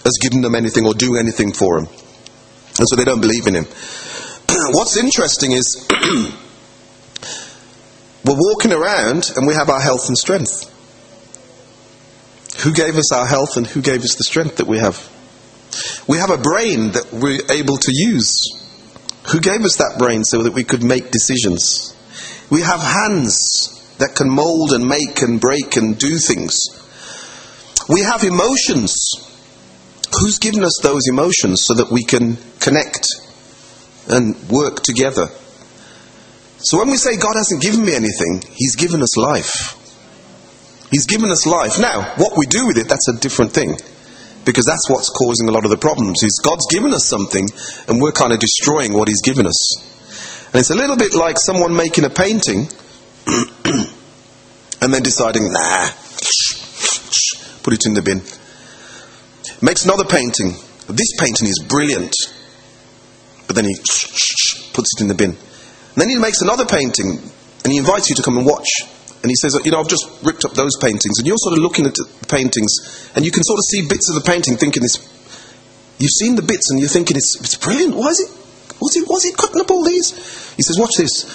as 0.05 0.17
giving 0.21 0.41
them 0.41 0.55
anything 0.55 0.85
or 0.85 0.93
doing 0.93 1.19
anything 1.19 1.53
for 1.53 1.79
them. 1.79 1.89
And 2.77 2.87
so 2.87 2.95
they 2.95 3.05
don't 3.05 3.21
believe 3.21 3.47
in 3.47 3.55
Him. 3.55 3.65
What's 4.71 4.97
interesting 4.97 5.51
is 5.51 5.87
we're 8.25 8.35
walking 8.37 8.73
around 8.73 9.31
and 9.35 9.47
we 9.47 9.53
have 9.53 9.69
our 9.69 9.81
health 9.81 10.07
and 10.07 10.17
strength. 10.17 10.75
Who 12.63 12.73
gave 12.73 12.97
us 12.97 13.13
our 13.13 13.25
health 13.25 13.55
and 13.57 13.65
who 13.65 13.81
gave 13.81 14.03
us 14.03 14.15
the 14.15 14.23
strength 14.23 14.57
that 14.57 14.67
we 14.67 14.79
have? 14.79 15.09
We 16.07 16.17
have 16.17 16.31
a 16.31 16.37
brain 16.37 16.91
that 16.91 17.13
we're 17.13 17.41
able 17.51 17.77
to 17.77 17.91
use. 17.93 18.33
Who 19.31 19.39
gave 19.39 19.61
us 19.63 19.77
that 19.77 19.95
brain 19.97 20.23
so 20.23 20.43
that 20.43 20.53
we 20.53 20.63
could 20.63 20.83
make 20.83 21.11
decisions? 21.11 21.95
We 22.49 22.61
have 22.61 22.81
hands 22.81 23.78
that 23.99 24.15
can 24.15 24.29
mold 24.29 24.71
and 24.71 24.87
make 24.87 25.21
and 25.21 25.39
break 25.39 25.75
and 25.75 25.97
do 25.97 26.17
things. 26.17 26.57
We 27.87 28.01
have 28.01 28.23
emotions. 28.23 28.95
Who's 30.19 30.39
given 30.39 30.63
us 30.63 30.79
those 30.81 31.07
emotions 31.07 31.63
so 31.65 31.75
that 31.75 31.91
we 31.91 32.03
can 32.03 32.37
connect 32.59 33.07
and 34.07 34.35
work 34.49 34.81
together? 34.81 35.27
So 36.57 36.77
when 36.79 36.89
we 36.89 36.97
say 36.97 37.15
God 37.15 37.35
hasn't 37.35 37.61
given 37.61 37.85
me 37.85 37.95
anything, 37.95 38.43
He's 38.51 38.75
given 38.75 39.01
us 39.01 39.15
life. 39.15 39.75
He's 40.91 41.05
given 41.05 41.29
us 41.29 41.45
life. 41.45 41.79
Now, 41.79 42.01
what 42.17 42.37
we 42.37 42.45
do 42.47 42.67
with 42.67 42.77
it, 42.77 42.87
that's 42.89 43.07
a 43.09 43.19
different 43.19 43.51
thing. 43.51 43.77
Because 44.45 44.65
that's 44.65 44.89
what's 44.89 45.09
causing 45.09 45.47
a 45.47 45.51
lot 45.51 45.65
of 45.65 45.71
the 45.71 45.77
problems. 45.77 46.23
Is 46.23 46.41
God's 46.43 46.65
given 46.71 46.93
us 46.93 47.05
something 47.05 47.47
and 47.87 48.01
we're 48.01 48.11
kind 48.11 48.33
of 48.33 48.39
destroying 48.39 48.93
what 48.93 49.07
He's 49.07 49.21
given 49.21 49.45
us. 49.45 50.47
And 50.47 50.55
it's 50.55 50.71
a 50.71 50.75
little 50.75 50.97
bit 50.97 51.13
like 51.13 51.37
someone 51.37 51.75
making 51.75 52.05
a 52.05 52.09
painting 52.09 52.67
and 54.89 54.93
then 54.95 55.05
deciding, 55.05 55.45
nah, 55.53 55.85
put 57.61 57.77
it 57.77 57.85
in 57.85 57.93
the 57.93 58.01
bin. 58.01 58.25
Makes 59.61 59.85
another 59.85 60.01
painting. 60.01 60.57
This 60.89 61.13
painting 61.21 61.45
is 61.45 61.61
brilliant. 61.61 62.09
But 63.45 63.53
then 63.53 63.69
he 63.69 63.77
puts 64.73 64.89
it 64.97 65.05
in 65.05 65.07
the 65.07 65.13
bin. 65.13 65.37
And 65.37 65.97
then 66.01 66.09
he 66.09 66.17
makes 66.17 66.41
another 66.41 66.65
painting 66.65 67.21
and 67.21 67.69
he 67.69 67.77
invites 67.77 68.09
you 68.09 68.15
to 68.17 68.25
come 68.25 68.41
and 68.41 68.47
watch. 68.49 68.65
And 69.21 69.29
he 69.29 69.37
says, 69.37 69.61
you 69.61 69.69
know, 69.69 69.77
I've 69.79 69.93
just 69.93 70.09
ripped 70.25 70.41
up 70.43 70.57
those 70.57 70.73
paintings. 70.81 71.21
And 71.21 71.27
you're 71.27 71.37
sort 71.37 71.53
of 71.53 71.61
looking 71.61 71.85
at 71.85 71.93
the 71.93 72.09
paintings, 72.25 72.73
and 73.13 73.23
you 73.23 73.29
can 73.29 73.43
sort 73.43 73.61
of 73.61 73.65
see 73.69 73.85
bits 73.85 74.09
of 74.09 74.15
the 74.17 74.25
painting, 74.25 74.57
thinking 74.57 74.81
this. 74.81 74.97
You've 75.99 76.17
seen 76.17 76.33
the 76.33 76.41
bits, 76.41 76.71
and 76.71 76.79
you're 76.79 76.89
thinking 76.89 77.15
it's, 77.15 77.37
it's 77.37 77.57
brilliant. 77.61 77.93
Why 77.93 78.07
is 78.07 78.25
it? 78.25 78.31
Was 78.81 78.95
he, 78.95 79.03
was 79.05 79.21
he 79.21 79.33
cutting 79.33 79.61
up 79.61 79.69
all 79.69 79.83
these? 79.83 80.17
He 80.57 80.63
says, 80.63 80.79
watch 80.79 80.97
this. 80.97 81.27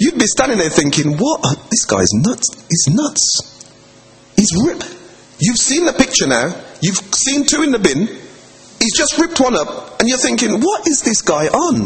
You'd 0.00 0.18
be 0.18 0.26
standing 0.26 0.56
there 0.56 0.70
thinking, 0.70 1.18
what? 1.18 1.42
This 1.70 1.84
guy's 1.84 2.08
nuts. 2.14 2.48
He's 2.70 2.88
nuts. 2.88 3.60
He's 4.34 4.48
ripped. 4.64 4.96
You've 5.38 5.58
seen 5.58 5.84
the 5.84 5.92
picture 5.92 6.26
now. 6.26 6.58
You've 6.80 6.96
seen 6.96 7.44
two 7.44 7.62
in 7.62 7.70
the 7.70 7.78
bin. 7.78 8.06
He's 8.06 8.96
just 8.96 9.18
ripped 9.18 9.38
one 9.40 9.54
up, 9.54 10.00
and 10.00 10.08
you're 10.08 10.16
thinking, 10.16 10.58
what 10.60 10.88
is 10.88 11.02
this 11.02 11.20
guy 11.20 11.48
on? 11.48 11.84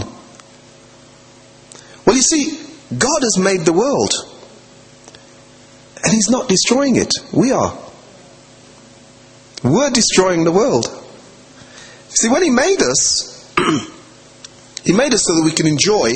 Well, 2.06 2.14
you 2.14 2.23
see, 2.23 2.56
God 2.97 3.23
has 3.23 3.37
made 3.38 3.66
the 3.66 3.73
world. 3.73 4.12
And 6.04 6.12
He's 6.12 6.30
not 6.30 6.49
destroying 6.49 6.94
it. 6.94 7.12
We 7.33 7.50
are. 7.50 7.76
We're 9.64 9.90
destroying 9.90 10.44
the 10.44 10.52
world. 10.52 10.87
See, 12.11 12.28
when 12.28 12.44
He 12.44 12.50
made 12.50 12.80
us, 12.80 13.52
He 14.85 14.92
made 14.92 15.14
us 15.14 15.25
so 15.25 15.35
that 15.35 15.42
we 15.44 15.50
can 15.50 15.66
enjoy 15.66 16.12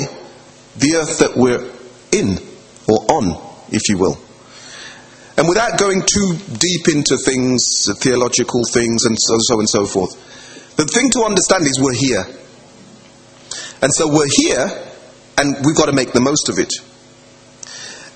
the 0.77 0.95
earth 0.95 1.19
that 1.19 1.35
we're 1.35 1.78
in, 2.11 2.37
or 2.87 2.97
on, 3.11 3.35
if 3.69 3.89
you 3.89 3.97
will. 3.97 4.17
And 5.37 5.47
without 5.47 5.79
going 5.79 6.01
too 6.01 6.37
deep 6.57 6.87
into 6.89 7.17
things, 7.17 7.89
theological 7.99 8.61
things, 8.73 9.05
and 9.05 9.17
so, 9.19 9.37
so 9.39 9.59
and 9.59 9.69
so 9.69 9.85
forth, 9.85 10.75
the 10.75 10.85
thing 10.85 11.09
to 11.11 11.23
understand 11.23 11.65
is 11.65 11.79
we're 11.79 11.93
here. 11.93 12.25
And 13.81 13.91
so 13.93 14.07
we're 14.07 14.27
here 14.29 14.89
and 15.37 15.55
we've 15.65 15.75
got 15.75 15.85
to 15.85 15.93
make 15.93 16.11
the 16.11 16.19
most 16.19 16.49
of 16.49 16.59
it. 16.59 16.73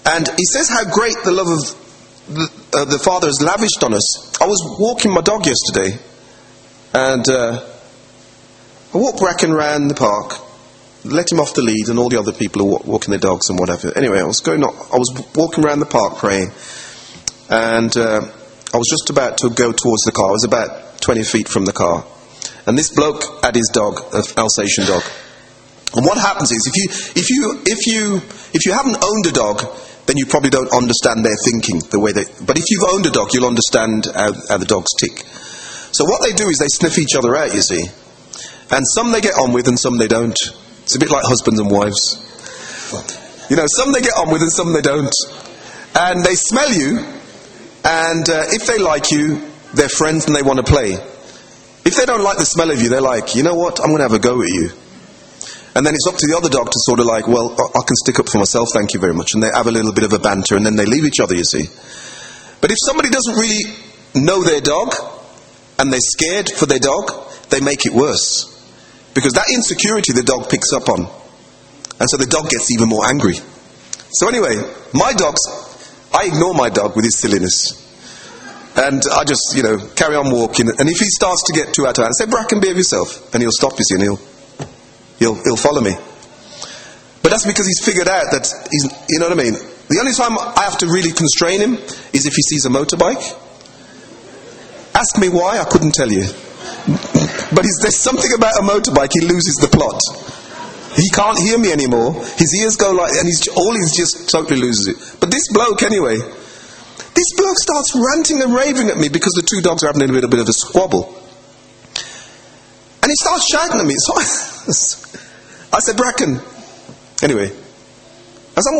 And 0.05 0.27
he 0.27 0.43
says 0.43 0.67
how 0.67 0.83
great 0.83 1.15
the 1.23 1.31
love 1.31 1.47
of 1.47 1.83
the, 2.27 2.51
uh, 2.77 2.85
the 2.85 2.99
Father 2.99 3.27
has 3.27 3.41
lavished 3.41 3.83
on 3.83 3.93
us. 3.93 4.41
I 4.41 4.45
was 4.45 4.77
walking 4.77 5.11
my 5.13 5.21
dog 5.21 5.45
yesterday, 5.45 5.97
and 6.93 7.27
uh, 7.29 7.65
I 8.93 8.97
walked 8.97 9.19
Bracken 9.19 9.51
around 9.51 9.87
the 9.87 9.95
park, 9.95 10.35
let 11.03 11.31
him 11.31 11.39
off 11.39 11.53
the 11.53 11.61
lead, 11.61 11.89
and 11.89 11.99
all 11.99 12.09
the 12.09 12.19
other 12.19 12.31
people 12.31 12.61
are 12.61 12.79
walking 12.85 13.11
their 13.11 13.19
dogs 13.19 13.49
and 13.49 13.59
whatever. 13.59 13.95
Anyway, 13.97 14.19
I 14.19 14.23
was 14.23 14.39
going. 14.39 14.63
On, 14.63 14.73
I 14.73 14.97
was 14.97 15.11
walking 15.35 15.65
around 15.65 15.79
the 15.79 15.85
park 15.85 16.17
praying, 16.17 16.51
and 17.49 17.95
uh, 17.97 18.21
I 18.73 18.77
was 18.77 18.87
just 18.89 19.09
about 19.09 19.37
to 19.39 19.49
go 19.49 19.71
towards 19.71 20.03
the 20.03 20.11
car. 20.11 20.29
I 20.29 20.31
was 20.31 20.45
about 20.45 21.01
20 21.01 21.23
feet 21.23 21.47
from 21.47 21.65
the 21.65 21.73
car, 21.73 22.05
and 22.65 22.77
this 22.77 22.93
bloke 22.93 23.23
had 23.43 23.55
his 23.55 23.69
dog, 23.73 23.99
an 24.13 24.23
Alsatian 24.37 24.85
dog. 24.85 25.03
And 25.95 26.05
what 26.05 26.17
happens 26.17 26.51
is, 26.51 26.65
if 26.65 26.75
you, 26.75 26.87
if 27.21 27.29
you, 27.29 27.61
if 27.65 27.87
you, 27.87 28.17
if 28.53 28.65
you 28.65 28.71
haven't 28.71 28.97
owned 29.03 29.27
a 29.27 29.31
dog, 29.31 29.61
then 30.07 30.17
you 30.17 30.25
probably 30.25 30.49
don't 30.49 30.73
understand 30.73 31.23
their 31.23 31.37
thinking 31.45 31.79
the 31.91 31.99
way 31.99 32.11
they. 32.11 32.23
But 32.45 32.57
if 32.57 32.65
you've 32.71 32.89
owned 32.89 33.05
a 33.05 33.11
dog, 33.11 33.29
you'll 33.33 33.45
understand 33.45 34.07
how, 34.07 34.33
how 34.49 34.57
the 34.57 34.65
dogs 34.65 34.91
tick. 34.99 35.23
So 35.93 36.05
what 36.05 36.23
they 36.23 36.33
do 36.33 36.49
is 36.49 36.57
they 36.57 36.67
sniff 36.67 36.97
each 36.97 37.15
other 37.15 37.35
out. 37.35 37.53
You 37.53 37.61
see, 37.61 37.85
and 38.71 38.83
some 38.95 39.11
they 39.11 39.21
get 39.21 39.35
on 39.37 39.53
with, 39.53 39.67
and 39.67 39.77
some 39.77 39.97
they 39.97 40.07
don't. 40.07 40.37
It's 40.83 40.95
a 40.95 40.99
bit 40.99 41.09
like 41.09 41.23
husbands 41.25 41.59
and 41.59 41.71
wives. 41.71 42.19
You 43.49 43.55
know, 43.55 43.65
some 43.67 43.91
they 43.91 44.01
get 44.01 44.13
on 44.17 44.31
with, 44.31 44.41
and 44.41 44.51
some 44.51 44.73
they 44.73 44.81
don't. 44.81 45.13
And 45.95 46.23
they 46.23 46.35
smell 46.35 46.71
you, 46.71 46.99
and 47.83 48.29
uh, 48.29 48.45
if 48.49 48.67
they 48.67 48.79
like 48.79 49.11
you, 49.11 49.41
they're 49.73 49.89
friends 49.89 50.27
and 50.27 50.35
they 50.35 50.41
want 50.41 50.57
to 50.57 50.63
play. 50.63 50.93
If 51.85 51.95
they 51.97 52.05
don't 52.05 52.23
like 52.23 52.37
the 52.37 52.45
smell 52.45 52.71
of 52.71 52.81
you, 52.81 52.89
they're 52.89 53.01
like, 53.01 53.35
you 53.35 53.43
know 53.43 53.55
what, 53.55 53.79
I'm 53.79 53.87
going 53.87 53.97
to 53.97 54.03
have 54.03 54.13
a 54.13 54.19
go 54.19 54.41
at 54.41 54.47
you. 54.47 54.69
And 55.75 55.85
then 55.85 55.95
it's 55.95 56.07
up 56.07 56.15
to 56.15 56.27
the 56.27 56.37
other 56.37 56.49
dog 56.49 56.67
to 56.67 56.79
sort 56.85 56.99
of 56.99 57.07
like, 57.07 57.27
well, 57.27 57.51
I 57.51 57.81
can 57.85 57.95
stick 57.97 58.19
up 58.19 58.29
for 58.29 58.37
myself, 58.37 58.69
thank 58.73 58.93
you 58.93 58.99
very 58.99 59.13
much. 59.13 59.33
And 59.33 59.41
they 59.41 59.49
have 59.53 59.67
a 59.67 59.71
little 59.71 59.91
bit 59.91 60.05
of 60.05 60.13
a 60.13 60.19
banter 60.19 60.55
and 60.55 60.65
then 60.65 60.75
they 60.75 60.85
leave 60.85 61.03
each 61.03 61.19
other, 61.19 61.35
you 61.35 61.43
see. 61.43 61.65
But 62.61 62.71
if 62.71 62.77
somebody 62.85 63.09
doesn't 63.09 63.33
really 63.33 63.73
know 64.15 64.43
their 64.43 64.61
dog 64.61 64.93
and 65.79 65.91
they're 65.91 65.99
scared 65.99 66.51
for 66.51 66.67
their 66.67 66.79
dog, 66.79 67.11
they 67.49 67.59
make 67.59 67.85
it 67.85 67.93
worse. 67.93 68.52
Because 69.13 69.33
that 69.33 69.45
insecurity 69.53 70.13
the 70.13 70.23
dog 70.23 70.49
picks 70.49 70.73
up 70.73 70.89
on. 70.89 71.01
And 71.01 72.09
so 72.09 72.17
the 72.17 72.25
dog 72.25 72.49
gets 72.49 72.71
even 72.71 72.89
more 72.89 73.05
angry. 73.05 73.35
So 74.11 74.27
anyway, 74.27 74.55
my 74.93 75.13
dogs, 75.13 75.39
I 76.13 76.25
ignore 76.25 76.53
my 76.53 76.69
dog 76.69 76.95
with 76.95 77.05
his 77.05 77.19
silliness. 77.19 77.79
And 78.75 79.03
I 79.13 79.23
just, 79.23 79.53
you 79.55 79.61
know, 79.61 79.77
carry 79.95 80.15
on 80.15 80.31
walking. 80.31 80.67
And 80.67 80.89
if 80.89 80.97
he 80.97 81.05
starts 81.05 81.43
to 81.43 81.53
get 81.53 81.73
too 81.73 81.85
out 81.85 81.97
of 81.97 82.03
hand, 82.03 82.13
I 82.19 82.25
say, 82.25 82.29
Bracken, 82.29 82.59
behave 82.59 82.77
yourself. 82.77 83.33
And 83.33 83.43
he'll 83.43 83.51
stop, 83.51 83.73
you 83.77 83.85
see, 83.85 83.95
and 83.95 84.03
he'll 84.03 84.19
He'll, 85.23 85.35
he'll 85.35 85.55
follow 85.55 85.79
me. 85.79 85.95
But 87.21 87.31
that's 87.31 87.45
because 87.45 87.65
he's 87.65 87.79
figured 87.79 88.09
out 88.09 88.25
that 88.31 88.43
he's, 88.69 88.83
you 89.07 89.19
know 89.19 89.29
what 89.29 89.39
I 89.39 89.43
mean? 89.43 89.53
The 89.53 89.99
only 89.99 90.11
time 90.11 90.37
I 90.37 90.63
have 90.63 90.77
to 90.79 90.87
really 90.87 91.11
constrain 91.11 91.61
him 91.61 91.75
is 92.11 92.25
if 92.25 92.35
he 92.35 92.41
sees 92.41 92.65
a 92.65 92.69
motorbike. 92.69 93.23
Ask 94.93 95.17
me 95.17 95.29
why, 95.29 95.59
I 95.59 95.63
couldn't 95.63 95.93
tell 95.93 96.11
you. 96.11 96.23
But 97.53 97.65
there's 97.81 97.97
something 97.97 98.31
about 98.35 98.55
a 98.57 98.63
motorbike, 98.63 99.11
he 99.13 99.21
loses 99.21 99.55
the 99.61 99.67
plot. 99.67 99.99
He 100.95 101.09
can't 101.09 101.39
hear 101.39 101.57
me 101.57 101.71
anymore. 101.71 102.13
His 102.37 102.53
ears 102.61 102.77
go 102.77 102.91
like, 102.91 103.11
and 103.17 103.25
he's 103.25 103.47
all 103.49 103.73
he's 103.73 103.95
just 103.97 104.29
totally 104.29 104.61
loses 104.61 104.87
it. 104.87 105.19
But 105.19 105.31
this 105.31 105.49
bloke, 105.49 105.81
anyway, 105.81 106.17
this 106.17 107.29
bloke 107.37 107.57
starts 107.57 107.97
ranting 107.97 108.41
and 108.41 108.53
raving 108.53 108.89
at 108.89 108.97
me 108.97 109.09
because 109.09 109.33
the 109.33 109.41
two 109.41 109.61
dogs 109.61 109.83
are 109.83 109.87
having 109.87 110.03
a 110.07 110.13
little 110.13 110.29
bit 110.29 110.39
of 110.39 110.47
a 110.47 110.53
squabble. 110.53 111.09
And 113.01 113.09
he 113.09 113.15
starts 113.15 113.49
shouting 113.49 113.79
at 113.79 113.85
me. 113.85 113.95
So 113.97 114.13
I, 114.15 114.21
I 115.77 115.79
said, 115.79 115.97
Bracken. 115.97 116.39
Anyway, 117.23 117.49
as 118.55 118.67
I'm, 118.67 118.77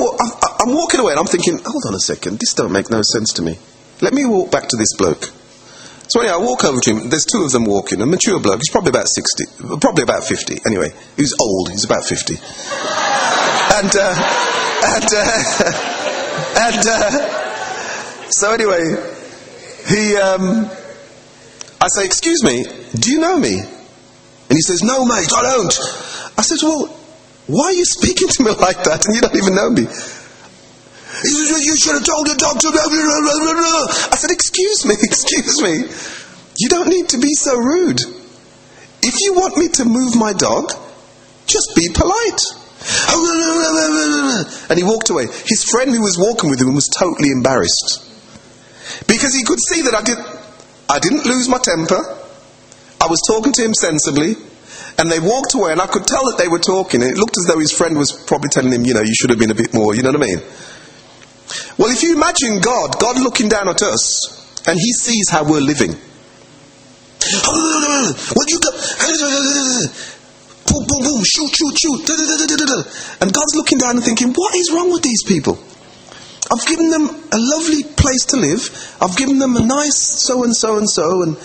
I'm 0.68 0.76
walking 0.76 1.00
away 1.00 1.14
and 1.14 1.20
I'm 1.20 1.26
thinking, 1.26 1.60
hold 1.66 1.84
on 1.88 1.96
a 1.96 2.00
second, 2.00 2.40
this 2.40 2.54
don't 2.54 2.72
make 2.72 2.90
no 2.90 3.02
sense 3.02 3.34
to 3.34 3.42
me. 3.42 3.58
Let 4.02 4.14
me 4.14 4.26
walk 4.26 4.52
back 4.52 4.68
to 4.68 4.78
this 4.78 4.96
bloke. 4.98 5.32
So 6.08 6.20
anyway, 6.20 6.36
I 6.36 6.38
walk 6.38 6.64
over 6.64 6.80
to 6.82 6.90
him. 6.92 7.10
There's 7.10 7.26
two 7.26 7.44
of 7.44 7.52
them 7.52 7.66
walking. 7.66 8.02
A 8.02 8.06
mature 8.06 8.40
bloke. 8.40 8.60
He's 8.60 8.70
probably 8.70 8.90
about 8.90 9.08
60, 9.08 9.46
probably 9.80 10.04
about 10.04 10.24
50. 10.24 10.60
Anyway, 10.66 10.90
he's 11.16 11.34
old. 11.40 11.70
He's 11.72 11.86
about 11.86 12.06
50. 12.06 12.34
and, 13.74 13.92
uh, 13.96 14.16
and, 14.84 15.10
uh, 15.14 15.30
and, 16.60 16.88
uh, 16.88 18.30
so 18.30 18.54
anyway, 18.54 18.84
he, 19.88 20.16
um, 20.18 20.70
I 21.80 21.88
say, 21.96 22.06
excuse 22.06 22.44
me, 22.44 22.66
do 22.96 23.12
you 23.12 23.20
know 23.20 23.38
me? 23.38 23.60
And 23.60 24.58
he 24.58 24.62
says, 24.62 24.84
no 24.84 25.06
mate, 25.06 25.30
I 25.36 25.42
don't. 25.42 25.80
I 26.38 26.42
said, 26.42 26.60
well, 26.62 26.88
why 27.48 27.66
are 27.66 27.74
you 27.74 27.86
speaking 27.86 28.28
to 28.28 28.44
me 28.44 28.52
like 28.60 28.84
that 28.84 29.06
and 29.06 29.16
you 29.16 29.22
don't 29.22 29.36
even 29.36 29.56
know 29.56 29.70
me? 29.70 29.88
You 31.22 31.76
should 31.78 31.94
have 31.94 32.06
told 32.06 32.26
the 32.28 32.36
doctor. 32.38 32.70
I 32.74 34.16
said, 34.18 34.32
Excuse 34.32 34.86
me, 34.86 34.96
excuse 35.02 35.62
me. 35.62 35.86
You 36.58 36.70
don't 36.70 36.90
need 36.90 37.10
to 37.10 37.18
be 37.18 37.34
so 37.34 37.58
rude. 37.58 38.02
If 39.04 39.20
you 39.22 39.34
want 39.34 39.58
me 39.58 39.68
to 39.80 39.86
move 39.86 40.16
my 40.16 40.34
dog, 40.34 40.72
just 41.46 41.76
be 41.76 41.90
polite. 41.94 42.42
Oh, 43.10 44.46
and 44.70 44.78
he 44.78 44.84
walked 44.84 45.10
away. 45.10 45.26
His 45.28 45.64
friend 45.70 45.92
who 45.92 46.02
was 46.02 46.18
walking 46.18 46.50
with 46.50 46.62
him 46.62 46.74
was 46.74 46.88
totally 46.88 47.30
embarrassed. 47.30 48.10
Because 49.08 49.34
he 49.34 49.44
could 49.44 49.60
see 49.60 49.84
that 49.84 49.96
I, 49.96 50.02
did, 50.04 50.18
I 50.90 51.00
didn't 51.00 51.26
lose 51.26 51.48
my 51.48 51.60
temper. 51.60 52.00
I 53.02 53.08
was 53.08 53.22
talking 53.28 53.54
to 53.54 53.64
him 53.64 53.74
sensibly. 53.74 54.36
And 54.98 55.12
they 55.12 55.20
walked 55.20 55.56
away, 55.56 55.72
and 55.72 55.82
I 55.82 55.88
could 55.88 56.06
tell 56.06 56.24
that 56.30 56.38
they 56.38 56.48
were 56.48 56.60
talking. 56.60 57.02
And 57.02 57.12
it 57.12 57.18
looked 57.18 57.38
as 57.38 57.46
though 57.48 57.60
his 57.60 57.72
friend 57.72 57.98
was 57.98 58.12
probably 58.12 58.50
telling 58.50 58.72
him, 58.72 58.86
you 58.86 58.94
know, 58.94 59.02
you 59.02 59.14
should 59.16 59.32
have 59.32 59.40
been 59.40 59.52
a 59.52 59.56
bit 59.56 59.74
more, 59.74 59.96
you 59.96 60.04
know 60.04 60.12
what 60.12 60.22
I 60.22 60.26
mean? 60.26 60.42
Well, 61.78 61.92
if 61.92 62.04
you 62.04 62.16
imagine 62.16 62.62
God, 62.62 63.00
God 63.00 63.20
looking 63.20 63.50
down 63.50 63.70
at 63.70 63.82
us, 63.82 64.42
and 64.68 64.80
He 64.80 64.94
sees 64.94 65.30
how 65.30 65.44
we're 65.44 65.62
living. 65.62 65.92
What 67.24 68.50
you? 68.50 68.60
Boom, 70.66 70.84
boom, 70.88 71.04
boom, 71.04 71.24
shoot, 71.24 71.52
shoot, 71.56 71.78
shoot. 71.78 72.10
And 73.22 73.34
God's 73.34 73.56
looking 73.56 73.78
down 73.78 73.98
and 73.98 74.04
thinking, 74.04 74.34
what 74.34 74.56
is 74.56 74.72
wrong 74.74 74.92
with 74.92 75.04
these 75.04 75.24
people? 75.24 75.60
I've 76.52 76.66
given 76.66 76.90
them 76.90 77.10
a 77.10 77.38
lovely 77.38 77.84
place 77.84 78.26
to 78.28 78.38
live. 78.38 78.98
I've 79.02 79.16
given 79.16 79.40
them 79.40 79.56
a 79.56 79.62
nice 79.62 79.98
so 79.98 80.44
and 80.44 80.56
so 80.56 80.78
and 80.78 80.90
so, 80.90 81.24
and 81.24 81.38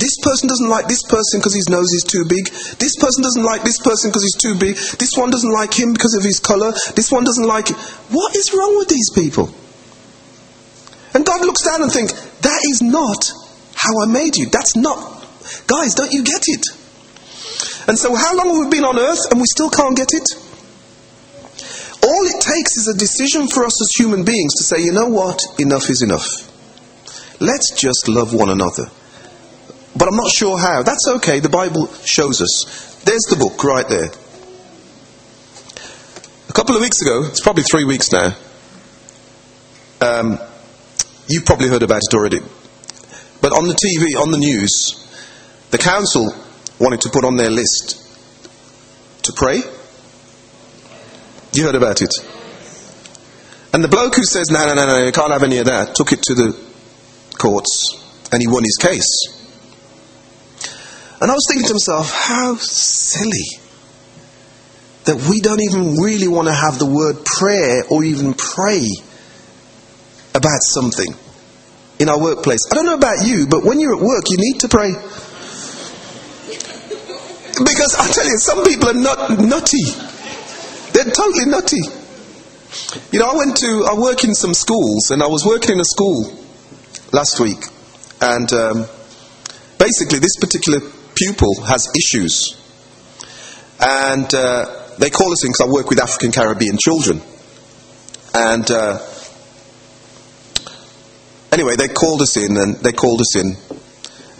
this 0.00 0.16
person 0.24 0.48
doesn't 0.48 0.68
like 0.68 0.88
this 0.88 1.02
person 1.04 1.40
because 1.40 1.54
his 1.54 1.68
nose 1.68 1.92
is 1.92 2.04
too 2.08 2.24
big. 2.24 2.48
This 2.80 2.96
person 2.96 3.22
doesn't 3.22 3.44
like 3.44 3.62
this 3.62 3.78
person 3.78 4.08
because 4.10 4.24
he's 4.24 4.40
too 4.40 4.56
big. 4.56 4.76
This 4.96 5.12
one 5.14 5.30
doesn't 5.30 5.52
like 5.52 5.76
him 5.76 5.92
because 5.92 6.14
of 6.16 6.24
his 6.24 6.40
color. 6.40 6.72
This 6.96 7.12
one 7.12 7.24
doesn't 7.24 7.46
like 7.46 7.68
it. 7.68 7.76
What 8.08 8.34
is 8.34 8.52
wrong 8.56 8.78
with 8.78 8.88
these 8.88 9.12
people? 9.14 9.52
And 11.12 11.26
God 11.26 11.44
looks 11.44 11.62
down 11.62 11.82
and 11.82 11.92
thinks, 11.92 12.14
that 12.40 12.60
is 12.70 12.80
not 12.80 13.30
how 13.76 13.92
I 14.02 14.06
made 14.06 14.36
you. 14.36 14.48
That's 14.48 14.74
not. 14.74 14.96
Guys, 15.66 15.94
don't 15.94 16.12
you 16.12 16.24
get 16.24 16.42
it? 16.46 16.64
And 17.88 17.98
so, 17.98 18.14
how 18.14 18.36
long 18.36 18.48
have 18.48 18.64
we 18.64 18.70
been 18.70 18.84
on 18.84 18.98
earth 18.98 19.30
and 19.30 19.40
we 19.40 19.46
still 19.46 19.68
can't 19.68 19.96
get 19.96 20.08
it? 20.12 20.28
All 22.02 22.24
it 22.24 22.40
takes 22.40 22.76
is 22.78 22.88
a 22.88 22.96
decision 22.96 23.48
for 23.48 23.64
us 23.64 23.76
as 23.82 23.90
human 23.98 24.24
beings 24.24 24.54
to 24.56 24.64
say, 24.64 24.80
you 24.80 24.92
know 24.92 25.08
what? 25.08 25.40
Enough 25.58 25.90
is 25.90 26.00
enough. 26.02 26.26
Let's 27.40 27.72
just 27.72 28.08
love 28.08 28.32
one 28.32 28.48
another. 28.48 28.88
But 30.00 30.08
I'm 30.08 30.16
not 30.16 30.30
sure 30.32 30.58
how. 30.58 30.82
That's 30.82 31.06
okay, 31.16 31.40
the 31.40 31.50
Bible 31.50 31.86
shows 32.04 32.40
us. 32.40 33.02
There's 33.04 33.26
the 33.28 33.36
book 33.36 33.62
right 33.62 33.86
there. 33.86 34.08
A 36.48 36.52
couple 36.54 36.74
of 36.74 36.80
weeks 36.80 37.02
ago, 37.02 37.24
it's 37.24 37.42
probably 37.42 37.64
three 37.64 37.84
weeks 37.84 38.10
now, 38.10 38.34
um, 40.00 40.38
you've 41.28 41.44
probably 41.44 41.68
heard 41.68 41.82
about 41.82 42.00
it 42.00 42.14
already. 42.16 42.40
But 43.42 43.52
on 43.52 43.68
the 43.68 43.74
TV, 43.74 44.18
on 44.18 44.30
the 44.30 44.38
news, 44.38 45.06
the 45.70 45.76
council 45.76 46.32
wanted 46.78 47.02
to 47.02 47.10
put 47.10 47.26
on 47.26 47.36
their 47.36 47.50
list 47.50 48.00
to 49.24 49.34
pray. 49.34 49.60
You 51.52 51.64
heard 51.64 51.74
about 51.74 52.00
it. 52.00 52.14
And 53.74 53.84
the 53.84 53.88
bloke 53.88 54.16
who 54.16 54.24
says, 54.24 54.50
no, 54.50 54.64
no, 54.64 54.72
no, 54.72 54.86
no, 54.86 55.04
you 55.04 55.12
can't 55.12 55.30
have 55.30 55.42
any 55.42 55.58
of 55.58 55.66
that, 55.66 55.94
took 55.94 56.12
it 56.12 56.22
to 56.22 56.34
the 56.34 56.58
courts 57.36 58.02
and 58.32 58.40
he 58.40 58.48
won 58.48 58.64
his 58.64 58.78
case. 58.80 59.39
And 61.20 61.30
I 61.30 61.34
was 61.34 61.46
thinking 61.48 61.68
to 61.68 61.74
myself, 61.74 62.10
how 62.10 62.56
silly 62.56 63.60
that 65.04 65.16
we 65.28 65.40
don't 65.40 65.60
even 65.60 65.96
really 65.96 66.28
want 66.28 66.48
to 66.48 66.54
have 66.54 66.78
the 66.78 66.86
word 66.86 67.24
prayer 67.24 67.84
or 67.90 68.04
even 68.04 68.34
pray 68.34 68.86
about 70.34 70.62
something 70.62 71.12
in 71.98 72.08
our 72.08 72.20
workplace. 72.20 72.60
I 72.70 72.74
don't 72.74 72.86
know 72.86 72.94
about 72.94 73.26
you, 73.26 73.46
but 73.46 73.64
when 73.64 73.80
you're 73.80 73.96
at 73.96 74.02
work, 74.02 74.24
you 74.28 74.36
need 74.38 74.60
to 74.60 74.68
pray. 74.68 74.92
Because 77.60 77.96
I 77.98 78.08
tell 78.12 78.24
you, 78.24 78.38
some 78.38 78.64
people 78.64 78.88
are 78.88 78.94
not 78.94 79.38
nutty. 79.38 79.84
They're 80.92 81.12
totally 81.12 81.44
nutty. 81.46 81.82
You 83.12 83.18
know, 83.18 83.28
I 83.28 83.36
went 83.36 83.56
to, 83.58 83.86
I 83.90 83.94
work 83.98 84.24
in 84.24 84.34
some 84.34 84.54
schools, 84.54 85.10
and 85.10 85.22
I 85.22 85.26
was 85.26 85.44
working 85.44 85.72
in 85.72 85.80
a 85.80 85.84
school 85.84 86.32
last 87.12 87.40
week, 87.40 87.58
and 88.22 88.50
um, 88.52 88.86
basically, 89.78 90.20
this 90.20 90.36
particular 90.40 90.80
pupil 91.20 91.62
has 91.62 91.92
issues. 91.96 92.56
And 93.80 94.32
uh, 94.34 94.96
they 94.98 95.10
call 95.10 95.32
us 95.32 95.44
in 95.44 95.50
because 95.50 95.68
I 95.68 95.72
work 95.72 95.88
with 95.88 96.00
African 96.00 96.32
Caribbean 96.32 96.78
children. 96.78 97.20
And 98.34 98.70
uh, 98.70 98.98
anyway, 101.52 101.76
they 101.76 101.88
called 101.88 102.22
us 102.22 102.36
in, 102.36 102.56
and 102.56 102.76
they 102.76 102.92
called 102.92 103.20
us 103.20 103.36
in, 103.36 103.56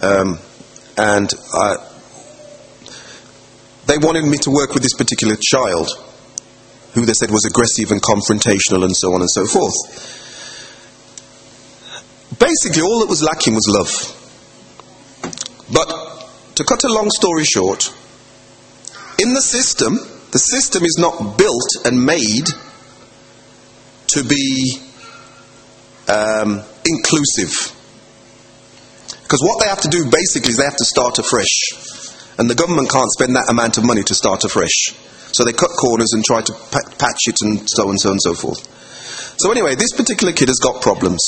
um, 0.03 0.38
and 0.97 1.33
I, 1.55 1.77
they 3.87 3.99
wanted 3.99 4.25
me 4.25 4.38
to 4.38 4.51
work 4.51 4.75
with 4.75 4.83
this 4.83 4.95
particular 4.95 5.37
child, 5.40 5.88
who 6.95 7.05
they 7.05 7.14
said 7.14 7.31
was 7.31 7.45
aggressive 7.45 7.90
and 7.90 8.01
confrontational, 8.01 8.85
and 8.85 8.97
so 8.97 9.12
on 9.14 9.21
and 9.21 9.31
so 9.31 9.47
forth. 9.47 9.75
Basically, 12.38 12.83
all 12.83 13.01
that 13.01 13.09
was 13.09 13.23
lacking 13.23 13.55
was 13.55 13.66
love. 13.69 14.16
But 15.73 16.10
to 16.61 16.64
cut 16.64 16.85
a 16.85 16.92
long 16.92 17.09
story 17.09 17.44
short, 17.44 17.88
in 19.18 19.33
the 19.33 19.40
system, 19.40 19.96
the 20.31 20.38
system 20.38 20.85
is 20.85 20.96
not 21.01 21.38
built 21.38 21.87
and 21.87 22.05
made 22.05 22.44
to 24.09 24.23
be 24.23 24.77
um, 26.07 26.61
inclusive. 26.85 27.73
Because 29.23 29.40
what 29.40 29.62
they 29.62 29.68
have 29.70 29.81
to 29.81 29.88
do 29.88 30.05
basically 30.11 30.51
is 30.51 30.59
they 30.59 30.64
have 30.64 30.77
to 30.77 30.85
start 30.85 31.18
afresh. 31.18 32.37
And 32.37 32.51
the 32.51 32.55
government 32.55 32.90
can't 32.90 33.11
spend 33.12 33.37
that 33.37 33.49
amount 33.49 33.79
of 33.79 33.85
money 33.85 34.03
to 34.03 34.14
start 34.14 34.44
afresh. 34.44 34.92
So 35.33 35.44
they 35.44 35.53
cut 35.53 35.70
corners 35.81 36.12
and 36.12 36.23
try 36.25 36.42
to 36.42 36.53
patch 36.99 37.25
it 37.25 37.37
and 37.40 37.64
so 37.64 37.88
and 37.88 37.99
so 37.99 38.11
and 38.11 38.20
so 38.20 38.35
forth. 38.35 38.61
So, 39.40 39.51
anyway, 39.51 39.77
this 39.77 39.92
particular 39.96 40.35
kid 40.35 40.49
has 40.49 40.59
got 40.59 40.83
problems. 40.83 41.25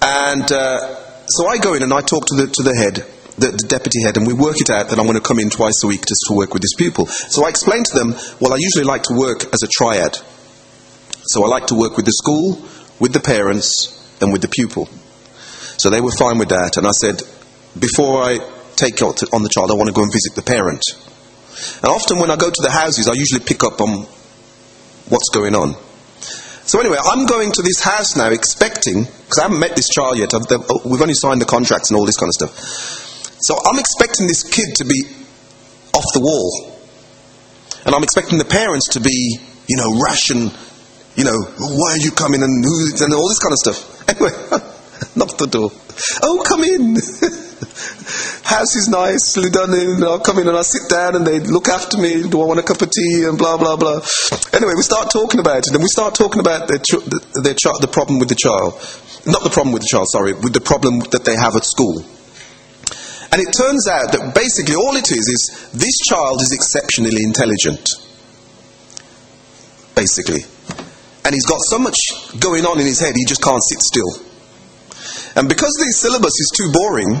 And 0.00 0.46
uh, 0.52 1.26
so 1.26 1.48
I 1.48 1.58
go 1.58 1.74
in 1.74 1.82
and 1.82 1.92
I 1.92 2.02
talk 2.02 2.26
to 2.26 2.36
the, 2.36 2.46
to 2.46 2.62
the 2.62 2.76
head 2.76 3.13
the, 3.38 3.50
the, 3.50 3.66
deputy 3.68 4.02
head, 4.04 4.16
and 4.16 4.26
we 4.26 4.32
work 4.32 4.60
it 4.60 4.70
out 4.70 4.88
that 4.88 4.98
I'm 4.98 5.06
going 5.06 5.18
to 5.18 5.24
come 5.24 5.38
in 5.38 5.50
twice 5.50 5.82
a 5.82 5.86
week 5.86 6.06
just 6.06 6.24
to 6.28 6.34
work 6.34 6.52
with 6.52 6.62
this 6.62 6.74
pupil. 6.76 7.06
So 7.06 7.44
I 7.44 7.48
explained 7.48 7.86
to 7.86 7.98
them, 7.98 8.14
well, 8.40 8.52
I 8.52 8.56
usually 8.58 8.84
like 8.84 9.02
to 9.04 9.14
work 9.14 9.44
as 9.52 9.62
a 9.62 9.68
triad. 9.68 10.16
So 11.26 11.44
I 11.44 11.48
like 11.48 11.66
to 11.68 11.74
work 11.74 11.96
with 11.96 12.06
the 12.06 12.12
school, 12.12 12.62
with 13.00 13.12
the 13.12 13.20
parents, 13.20 13.90
and 14.20 14.32
with 14.32 14.42
the 14.42 14.48
pupil. 14.48 14.86
So 15.76 15.90
they 15.90 16.00
were 16.00 16.12
fine 16.12 16.38
with 16.38 16.50
that, 16.50 16.76
and 16.76 16.86
I 16.86 16.92
said, 16.92 17.22
before 17.78 18.22
I 18.22 18.38
take 18.76 19.02
on 19.02 19.42
the 19.42 19.50
child, 19.50 19.70
I 19.70 19.74
want 19.74 19.88
to 19.88 19.94
go 19.94 20.02
and 20.02 20.12
visit 20.12 20.34
the 20.34 20.42
parent. 20.42 20.82
And 21.82 21.90
often 21.90 22.18
when 22.18 22.30
I 22.30 22.36
go 22.36 22.50
to 22.50 22.62
the 22.62 22.70
houses, 22.70 23.08
I 23.08 23.14
usually 23.14 23.44
pick 23.44 23.64
up 23.64 23.80
on 23.80 24.06
what's 25.08 25.28
going 25.30 25.54
on. 25.54 25.74
So 26.66 26.80
anyway, 26.80 26.96
I'm 27.02 27.26
going 27.26 27.52
to 27.52 27.62
this 27.62 27.82
house 27.82 28.16
now 28.16 28.30
expecting, 28.30 29.04
because 29.04 29.38
I 29.38 29.42
haven't 29.42 29.60
met 29.60 29.76
this 29.76 29.88
child 29.88 30.18
yet, 30.18 30.32
oh, 30.32 30.80
we've 30.86 31.02
only 31.02 31.14
signed 31.14 31.42
the 31.42 31.46
contracts 31.46 31.90
and 31.90 31.98
all 31.98 32.06
this 32.06 32.16
kind 32.16 32.30
of 32.30 32.34
stuff. 32.34 33.03
So 33.44 33.56
I'm 33.64 33.78
expecting 33.78 34.26
this 34.26 34.42
kid 34.42 34.74
to 34.76 34.84
be 34.84 35.04
off 35.92 36.04
the 36.14 36.20
wall. 36.20 36.80
And 37.84 37.94
I'm 37.94 38.02
expecting 38.02 38.38
the 38.38 38.48
parents 38.48 38.88
to 38.96 39.00
be 39.00 39.36
you 39.68 39.76
know, 39.76 39.98
ration, 40.00 40.50
you 41.16 41.24
know, 41.24 41.38
why 41.58 41.92
are 41.92 42.02
you 42.02 42.10
coming 42.10 42.42
and 42.42 42.64
who, 42.64 43.04
and 43.04 43.14
all 43.14 43.28
this 43.28 43.38
kind 43.38 43.52
of 43.52 43.58
stuff. 43.58 43.90
Anyway, 44.04 44.28
knock 45.16 45.38
the 45.38 45.48
door. 45.48 45.72
Oh, 46.22 46.44
come 46.46 46.62
in. 46.62 46.92
House 48.44 48.76
is 48.76 48.86
nice, 48.86 49.32
done 49.50 49.72
in. 49.72 50.04
I'll 50.04 50.20
come 50.20 50.38
in 50.38 50.46
and 50.46 50.54
I'll 50.54 50.62
sit 50.62 50.90
down 50.90 51.16
and 51.16 51.26
they 51.26 51.40
look 51.40 51.68
after 51.68 51.96
me. 51.96 52.28
Do 52.28 52.42
I 52.42 52.44
want 52.44 52.60
a 52.60 52.62
cup 52.62 52.82
of 52.82 52.90
tea 52.90 53.24
and 53.24 53.38
blah 53.38 53.56
blah 53.56 53.76
blah. 53.76 54.04
Anyway, 54.52 54.74
we 54.76 54.82
start 54.82 55.10
talking 55.10 55.40
about 55.40 55.64
it 55.64 55.72
and 55.72 55.80
we 55.80 55.88
start 55.88 56.14
talking 56.14 56.38
about 56.38 56.68
their, 56.68 56.78
ch- 56.78 57.00
their 57.42 57.54
ch- 57.54 57.80
the 57.80 57.88
problem 57.90 58.18
with 58.18 58.28
the 58.28 58.36
child, 58.36 58.76
not 59.24 59.42
the 59.42 59.48
problem 59.48 59.72
with 59.72 59.80
the 59.80 59.88
child, 59.90 60.04
sorry, 60.12 60.34
with 60.34 60.52
the 60.52 60.60
problem 60.60 61.00
that 61.16 61.24
they 61.24 61.34
have 61.34 61.56
at 61.56 61.64
school. 61.64 62.04
And 63.34 63.42
it 63.42 63.50
turns 63.50 63.88
out 63.90 64.14
that 64.14 64.30
basically 64.30 64.78
all 64.78 64.94
it 64.94 65.10
is 65.10 65.26
is 65.26 65.42
this 65.74 65.98
child 66.06 66.38
is 66.38 66.54
exceptionally 66.54 67.18
intelligent. 67.18 67.82
Basically. 69.98 70.46
And 71.26 71.34
he's 71.34 71.42
got 71.42 71.58
so 71.66 71.82
much 71.82 71.98
going 72.38 72.62
on 72.62 72.78
in 72.78 72.86
his 72.86 73.00
head, 73.00 73.10
he 73.18 73.26
just 73.26 73.42
can't 73.42 73.58
sit 73.58 73.82
still. 73.82 74.22
And 75.34 75.48
because 75.50 75.74
the 75.82 75.90
syllabus 75.98 76.30
is 76.30 76.52
too 76.54 76.70
boring, 76.70 77.18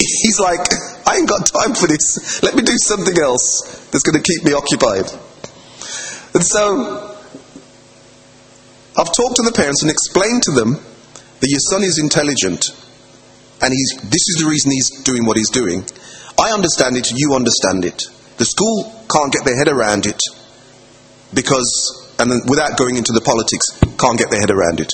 he's 0.00 0.40
like, 0.40 0.64
I 1.04 1.20
ain't 1.20 1.28
got 1.28 1.44
time 1.52 1.76
for 1.76 1.84
this. 1.84 2.40
Let 2.42 2.56
me 2.56 2.62
do 2.62 2.72
something 2.80 3.20
else 3.20 3.68
that's 3.92 4.08
going 4.08 4.16
to 4.16 4.24
keep 4.24 4.40
me 4.42 4.56
occupied. 4.56 5.04
And 6.32 6.40
so, 6.40 7.12
I've 8.96 9.12
talked 9.12 9.36
to 9.36 9.44
the 9.44 9.52
parents 9.52 9.82
and 9.82 9.90
explained 9.92 10.44
to 10.44 10.52
them 10.52 10.80
that 11.44 11.50
your 11.52 11.60
son 11.60 11.84
is 11.84 11.98
intelligent 12.00 12.72
and 13.62 13.72
he's, 13.72 13.94
this 14.02 14.26
is 14.34 14.42
the 14.42 14.50
reason 14.50 14.72
he's 14.72 14.90
doing 15.02 15.24
what 15.24 15.36
he's 15.36 15.50
doing. 15.50 15.84
I 16.38 16.50
understand 16.50 16.96
it, 16.96 17.12
you 17.14 17.34
understand 17.34 17.84
it. 17.84 18.02
The 18.36 18.44
school 18.44 18.90
can't 19.06 19.32
get 19.32 19.44
their 19.44 19.56
head 19.56 19.68
around 19.68 20.06
it 20.06 20.18
because, 21.32 22.14
and 22.18 22.30
without 22.50 22.76
going 22.76 22.96
into 22.96 23.12
the 23.12 23.22
politics, 23.22 23.78
can't 23.98 24.18
get 24.18 24.30
their 24.30 24.40
head 24.40 24.50
around 24.50 24.80
it. 24.80 24.90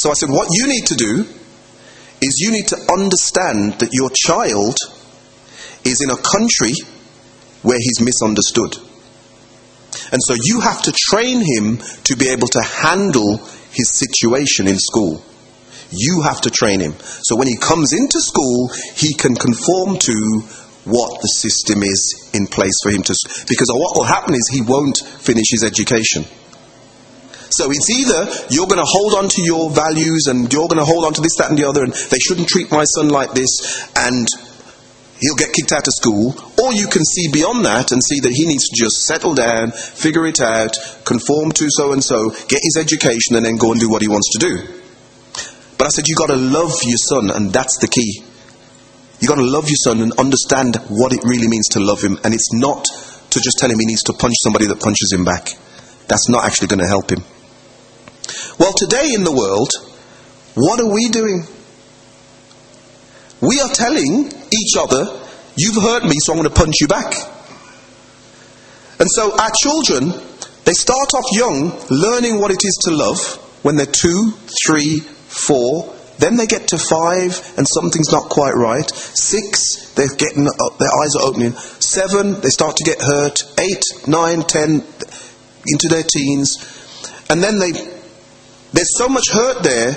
So 0.00 0.10
I 0.10 0.14
said, 0.14 0.30
what 0.30 0.48
you 0.50 0.66
need 0.66 0.86
to 0.86 0.94
do 0.94 1.24
is 2.22 2.40
you 2.40 2.50
need 2.50 2.68
to 2.68 2.78
understand 2.96 3.80
that 3.80 3.92
your 3.92 4.10
child 4.10 4.76
is 5.84 6.00
in 6.00 6.10
a 6.10 6.16
country 6.16 6.72
where 7.62 7.78
he's 7.78 8.00
misunderstood. 8.00 8.76
And 10.12 10.20
so 10.22 10.34
you 10.40 10.60
have 10.60 10.82
to 10.82 10.92
train 10.92 11.40
him 11.40 11.78
to 12.04 12.16
be 12.16 12.28
able 12.28 12.48
to 12.48 12.62
handle 12.62 13.38
his 13.72 13.90
situation 13.90 14.66
in 14.66 14.78
school. 14.78 15.22
You 15.90 16.22
have 16.22 16.40
to 16.42 16.50
train 16.50 16.80
him. 16.80 16.94
So 17.00 17.36
when 17.36 17.48
he 17.48 17.56
comes 17.56 17.92
into 17.92 18.20
school, 18.20 18.70
he 18.94 19.14
can 19.14 19.34
conform 19.34 19.98
to 19.98 20.16
what 20.86 21.20
the 21.20 21.28
system 21.28 21.82
is 21.82 22.30
in 22.32 22.46
place 22.46 22.78
for 22.82 22.90
him 22.90 23.02
to. 23.02 23.14
Because 23.48 23.68
what 23.72 23.96
will 23.96 24.04
happen 24.04 24.34
is 24.34 24.48
he 24.48 24.62
won't 24.62 24.98
finish 24.98 25.46
his 25.50 25.64
education. 25.64 26.24
So 27.50 27.70
it's 27.70 27.90
either 27.90 28.26
you're 28.50 28.66
going 28.66 28.82
to 28.82 28.86
hold 28.86 29.14
on 29.14 29.28
to 29.28 29.42
your 29.42 29.70
values 29.70 30.26
and 30.26 30.52
you're 30.52 30.68
going 30.68 30.82
to 30.82 30.84
hold 30.84 31.04
on 31.04 31.14
to 31.14 31.20
this, 31.20 31.36
that, 31.38 31.50
and 31.50 31.58
the 31.58 31.68
other, 31.68 31.84
and 31.84 31.92
they 31.92 32.18
shouldn't 32.18 32.48
treat 32.48 32.70
my 32.70 32.84
son 32.84 33.08
like 33.08 33.32
this, 33.32 33.86
and 33.94 34.26
he'll 35.20 35.36
get 35.36 35.54
kicked 35.54 35.72
out 35.72 35.86
of 35.86 35.94
school, 35.94 36.34
or 36.62 36.74
you 36.74 36.86
can 36.86 37.04
see 37.04 37.30
beyond 37.32 37.64
that 37.64 37.92
and 37.92 38.02
see 38.02 38.20
that 38.20 38.32
he 38.32 38.46
needs 38.46 38.68
to 38.68 38.76
just 38.76 39.06
settle 39.06 39.34
down, 39.34 39.70
figure 39.70 40.26
it 40.26 40.40
out, 40.40 40.76
conform 41.04 41.52
to 41.52 41.66
so 41.70 41.92
and 41.92 42.02
so, 42.02 42.30
get 42.48 42.60
his 42.62 42.76
education, 42.78 43.36
and 43.36 43.46
then 43.46 43.56
go 43.56 43.70
and 43.70 43.80
do 43.80 43.88
what 43.88 44.02
he 44.02 44.08
wants 44.08 44.30
to 44.32 44.38
do. 44.38 44.85
But 45.78 45.86
I 45.86 45.88
said, 45.90 46.04
you've 46.08 46.18
got 46.18 46.28
to 46.28 46.36
love 46.36 46.72
your 46.84 46.96
son, 46.96 47.30
and 47.30 47.52
that's 47.52 47.78
the 47.78 47.88
key. 47.88 48.22
You've 49.20 49.28
got 49.28 49.36
to 49.36 49.44
love 49.44 49.68
your 49.68 49.76
son 49.76 50.00
and 50.00 50.12
understand 50.18 50.76
what 50.88 51.12
it 51.12 51.20
really 51.24 51.48
means 51.48 51.68
to 51.68 51.80
love 51.80 52.02
him. 52.02 52.18
And 52.24 52.34
it's 52.34 52.52
not 52.52 52.84
to 53.30 53.40
just 53.40 53.58
tell 53.58 53.70
him 53.70 53.78
he 53.78 53.86
needs 53.86 54.04
to 54.04 54.12
punch 54.12 54.34
somebody 54.42 54.66
that 54.66 54.80
punches 54.80 55.12
him 55.12 55.24
back. 55.24 55.48
That's 56.08 56.28
not 56.28 56.44
actually 56.44 56.68
going 56.68 56.80
to 56.80 56.86
help 56.86 57.10
him. 57.10 57.22
Well, 58.58 58.72
today 58.72 59.12
in 59.14 59.24
the 59.24 59.32
world, 59.32 59.70
what 60.54 60.80
are 60.80 60.92
we 60.92 61.08
doing? 61.08 61.44
We 63.40 63.60
are 63.60 63.68
telling 63.68 64.32
each 64.50 64.74
other, 64.78 65.26
You've 65.56 65.82
hurt 65.82 66.04
me, 66.04 66.12
so 66.18 66.32
I'm 66.32 66.38
going 66.38 66.50
to 66.50 66.54
punch 66.54 66.76
you 66.80 66.88
back. 66.88 67.14
And 69.00 69.08
so 69.10 69.32
our 69.32 69.50
children, 69.62 70.12
they 70.64 70.72
start 70.72 71.14
off 71.14 71.32
young 71.32 71.72
learning 71.88 72.38
what 72.38 72.50
it 72.50 72.62
is 72.62 72.78
to 72.84 72.94
love 72.94 73.18
when 73.64 73.76
they're 73.76 73.86
two, 73.86 74.32
three, 74.66 75.00
four, 75.36 75.94
then 76.18 76.36
they 76.36 76.46
get 76.46 76.68
to 76.68 76.78
five 76.78 77.36
and 77.58 77.66
something's 77.68 78.10
not 78.10 78.30
quite 78.30 78.54
right. 78.54 78.88
Six, 78.90 79.92
they're 79.94 80.08
getting, 80.16 80.44
their 80.44 80.94
eyes 81.02 81.14
are 81.16 81.28
opening. 81.28 81.52
Seven, 81.52 82.40
they 82.40 82.48
start 82.48 82.76
to 82.76 82.84
get 82.84 83.00
hurt. 83.00 83.42
Eight, 83.60 83.82
nine, 84.08 84.42
ten, 84.42 84.82
into 85.66 85.88
their 85.88 86.02
teens. 86.02 86.56
And 87.28 87.42
then 87.42 87.58
they, 87.58 87.72
there's 87.72 88.96
so 88.96 89.08
much 89.08 89.30
hurt 89.30 89.62
there, 89.62 89.94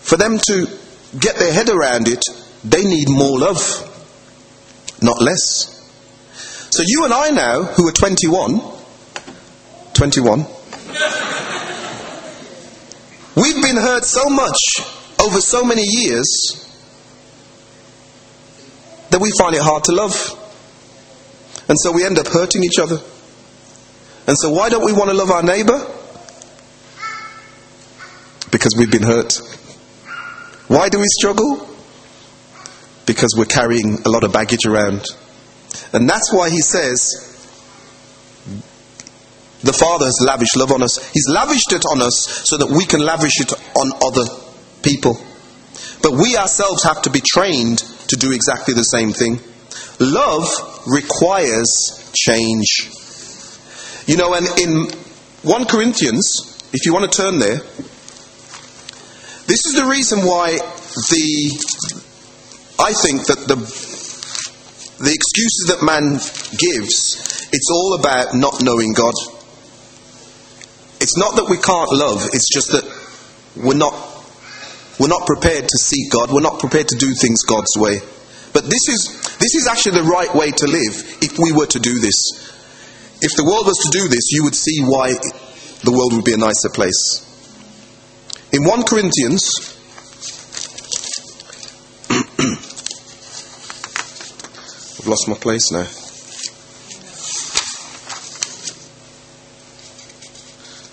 for 0.00 0.16
them 0.16 0.38
to 0.48 0.66
get 1.18 1.36
their 1.36 1.52
head 1.52 1.68
around 1.68 2.08
it, 2.08 2.22
they 2.64 2.84
need 2.84 3.08
more 3.08 3.38
love, 3.38 3.60
not 5.02 5.20
less. 5.20 5.72
So 6.70 6.82
you 6.84 7.04
and 7.04 7.12
I 7.12 7.30
now, 7.30 7.62
who 7.62 7.88
are 7.88 7.92
21, 7.92 8.60
21, 9.94 10.46
We've 13.36 13.62
been 13.62 13.76
hurt 13.76 14.04
so 14.06 14.30
much 14.30 14.56
over 15.22 15.40
so 15.40 15.62
many 15.62 15.82
years 15.84 16.62
that 19.10 19.20
we 19.20 19.30
find 19.38 19.54
it 19.54 19.60
hard 19.60 19.84
to 19.84 19.92
love. 19.92 20.14
And 21.68 21.78
so 21.78 21.92
we 21.92 22.04
end 22.04 22.18
up 22.18 22.28
hurting 22.28 22.64
each 22.64 22.78
other. 22.78 22.98
And 24.26 24.36
so 24.38 24.50
why 24.50 24.70
don't 24.70 24.84
we 24.84 24.92
want 24.92 25.10
to 25.10 25.14
love 25.16 25.30
our 25.30 25.42
neighbor? 25.42 25.78
Because 28.50 28.74
we've 28.76 28.90
been 28.90 29.02
hurt. 29.02 29.38
Why 30.68 30.88
do 30.88 30.98
we 30.98 31.06
struggle? 31.08 31.68
Because 33.04 33.34
we're 33.36 33.44
carrying 33.44 33.98
a 34.04 34.08
lot 34.08 34.24
of 34.24 34.32
baggage 34.32 34.64
around. 34.66 35.04
And 35.92 36.08
that's 36.08 36.32
why 36.32 36.48
he 36.48 36.60
says, 36.60 37.25
the 39.62 39.72
Father 39.72 40.06
has 40.06 40.18
lavished 40.24 40.56
love 40.56 40.72
on 40.72 40.82
us. 40.82 40.98
He's 41.12 41.28
lavished 41.28 41.72
it 41.72 41.84
on 41.90 42.02
us 42.02 42.42
so 42.44 42.58
that 42.58 42.68
we 42.68 42.84
can 42.84 43.00
lavish 43.00 43.40
it 43.40 43.52
on 43.52 43.92
other 44.02 44.24
people. 44.82 45.18
But 46.02 46.12
we 46.12 46.36
ourselves 46.36 46.84
have 46.84 47.02
to 47.02 47.10
be 47.10 47.20
trained 47.20 47.78
to 48.08 48.16
do 48.16 48.32
exactly 48.32 48.74
the 48.74 48.82
same 48.82 49.12
thing. 49.12 49.40
Love 49.98 50.46
requires 50.86 52.12
change. 52.14 52.90
You 54.06 54.16
know, 54.16 54.34
and 54.34 54.46
in 54.60 54.90
1 55.42 55.64
Corinthians, 55.66 56.58
if 56.72 56.86
you 56.86 56.92
want 56.92 57.10
to 57.10 57.16
turn 57.22 57.38
there, 57.38 57.58
this 59.46 59.64
is 59.66 59.74
the 59.74 59.86
reason 59.86 60.20
why 60.20 60.58
the 60.58 61.50
I 62.78 62.92
think 62.92 63.26
that 63.26 63.48
the 63.48 63.56
the 64.98 65.12
excuses 65.12 65.66
that 65.68 65.84
man 65.84 66.18
gives, 66.56 67.48
it's 67.52 67.70
all 67.70 67.94
about 67.94 68.34
not 68.34 68.62
knowing 68.62 68.92
God. 68.92 69.14
It's 71.06 71.16
not 71.16 71.36
that 71.36 71.46
we 71.46 71.54
can't 71.56 71.92
love, 71.94 72.26
it's 72.34 72.50
just 72.50 72.74
that 72.74 72.82
we're 73.54 73.78
not, 73.78 73.94
we're 74.98 75.06
not 75.06 75.24
prepared 75.24 75.62
to 75.62 75.78
seek 75.78 76.10
God, 76.10 76.32
we're 76.32 76.42
not 76.42 76.58
prepared 76.58 76.88
to 76.88 76.96
do 76.98 77.14
things 77.14 77.44
God's 77.46 77.70
way. 77.78 78.00
But 78.52 78.64
this 78.64 78.90
is, 78.90 79.38
this 79.38 79.54
is 79.54 79.68
actually 79.70 80.02
the 80.02 80.10
right 80.10 80.34
way 80.34 80.50
to 80.50 80.66
live 80.66 81.22
if 81.22 81.38
we 81.38 81.52
were 81.52 81.70
to 81.70 81.78
do 81.78 82.00
this. 82.00 82.18
If 83.22 83.38
the 83.38 83.44
world 83.46 83.70
was 83.70 83.78
to 83.86 83.90
do 83.96 84.08
this, 84.08 84.32
you 84.32 84.42
would 84.42 84.56
see 84.56 84.82
why 84.82 85.14
the 85.84 85.92
world 85.94 86.12
would 86.12 86.24
be 86.24 86.34
a 86.34 86.42
nicer 86.42 86.74
place. 86.74 87.22
In 88.50 88.64
1 88.66 88.82
Corinthians, 88.82 89.46
I've 94.98 95.06
lost 95.06 95.28
my 95.28 95.38
place 95.38 95.70
now. 95.70 95.86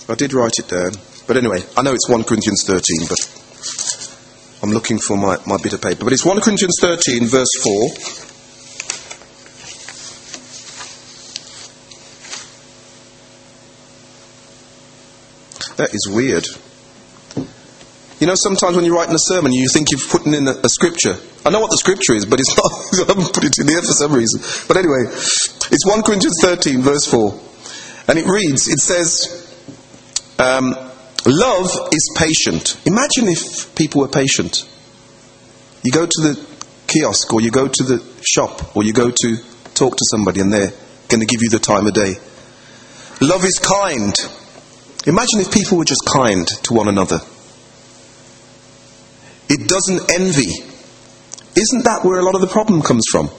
I 0.09 0.15
did 0.15 0.33
write 0.33 0.53
it 0.59 0.67
down. 0.67 0.91
But 1.27 1.37
anyway, 1.37 1.63
I 1.77 1.81
know 1.81 1.93
it's 1.93 2.09
1 2.09 2.25
Corinthians 2.25 2.63
13, 2.65 3.07
but 3.07 3.19
I'm 4.61 4.71
looking 4.71 4.99
for 4.99 5.15
my, 5.15 5.37
my 5.47 5.57
bit 5.61 5.73
of 5.73 5.81
paper. 5.81 6.03
But 6.03 6.11
it's 6.13 6.25
1 6.25 6.41
Corinthians 6.41 6.77
13, 6.81 7.25
verse 7.27 7.47
4. 7.63 7.89
That 15.77 15.93
is 15.93 16.07
weird. 16.11 16.45
You 18.19 18.27
know, 18.27 18.35
sometimes 18.35 18.75
when 18.75 18.85
you're 18.85 18.95
writing 18.95 19.15
a 19.15 19.19
sermon, 19.19 19.51
you 19.51 19.67
think 19.67 19.91
you've 19.91 20.07
put 20.09 20.25
in 20.25 20.47
a, 20.47 20.51
a 20.51 20.69
scripture. 20.69 21.17
I 21.45 21.49
know 21.49 21.59
what 21.59 21.71
the 21.71 21.77
scripture 21.77 22.13
is, 22.13 22.25
but 22.25 22.39
it's 22.39 22.55
not. 22.57 22.71
I 23.07 23.11
haven't 23.11 23.33
put 23.33 23.43
it 23.43 23.57
in 23.59 23.67
there 23.67 23.81
for 23.81 23.91
some 23.91 24.13
reason. 24.13 24.39
But 24.67 24.77
anyway, 24.77 25.07
it's 25.07 25.85
1 25.85 26.03
Corinthians 26.03 26.37
13, 26.41 26.81
verse 26.81 27.05
4. 27.05 27.39
And 28.07 28.19
it 28.19 28.25
reads, 28.27 28.67
it 28.67 28.79
says, 28.79 29.42
um, 30.43 30.75
love 31.25 31.69
is 31.91 32.15
patient. 32.17 32.77
Imagine 32.86 33.32
if 33.32 33.73
people 33.75 34.01
were 34.01 34.10
patient. 34.10 34.67
You 35.84 35.91
go 35.91 36.06
to 36.06 36.21
the 36.21 36.47
kiosk 36.88 37.34
or 37.34 37.41
you 37.41 37.51
go 37.51 37.67
to 37.67 37.84
the 37.84 38.03
shop 38.21 38.75
or 38.75 38.84
you 38.84 38.93
go 38.93 39.10
to 39.10 39.38
talk 39.73 39.95
to 39.95 40.06
somebody 40.12 40.41
and 40.41 40.51
they're 40.51 40.71
going 41.08 41.21
to 41.21 41.25
give 41.25 41.41
you 41.41 41.49
the 41.49 41.60
time 41.60 41.88
of 41.88 41.93
day. 41.93 42.15
Love 43.21 43.45
is 43.45 43.60
kind. 43.60 44.13
Imagine 45.06 45.39
if 45.39 45.53
people 45.53 45.77
were 45.77 45.86
just 45.86 46.03
kind 46.06 46.47
to 46.47 46.73
one 46.73 46.88
another. 46.88 47.19
It 49.49 49.67
doesn't 49.67 50.12
envy. 50.12 50.51
Isn't 51.56 51.84
that 51.84 52.01
where 52.03 52.19
a 52.19 52.23
lot 52.23 52.36
of 52.36 52.41
the 52.41 52.47
problem 52.47 52.82
comes 52.82 53.06
from? 53.12 53.29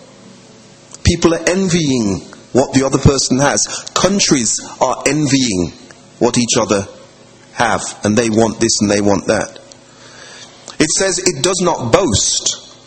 People 1.05 1.35
are 1.35 1.45
envying 1.49 2.21
what 2.53 2.73
the 2.73 2.85
other 2.87 2.99
person 2.99 3.38
has. 3.40 3.90
Countries 3.95 4.61
are 4.81 5.03
envying 5.07 5.73
what 6.25 6.39
each 6.39 6.57
other 6.59 6.89
have, 7.53 7.83
and 8.03 8.17
they 8.17 8.31
want 8.31 8.59
this 8.59 8.81
and 8.81 8.91
they 8.91 9.03
want 9.03 9.27
that. 9.27 9.61
It 10.81 10.89
says 10.89 11.19
it 11.19 11.45
does 11.45 11.61
not 11.61 11.93
boast, 11.93 12.79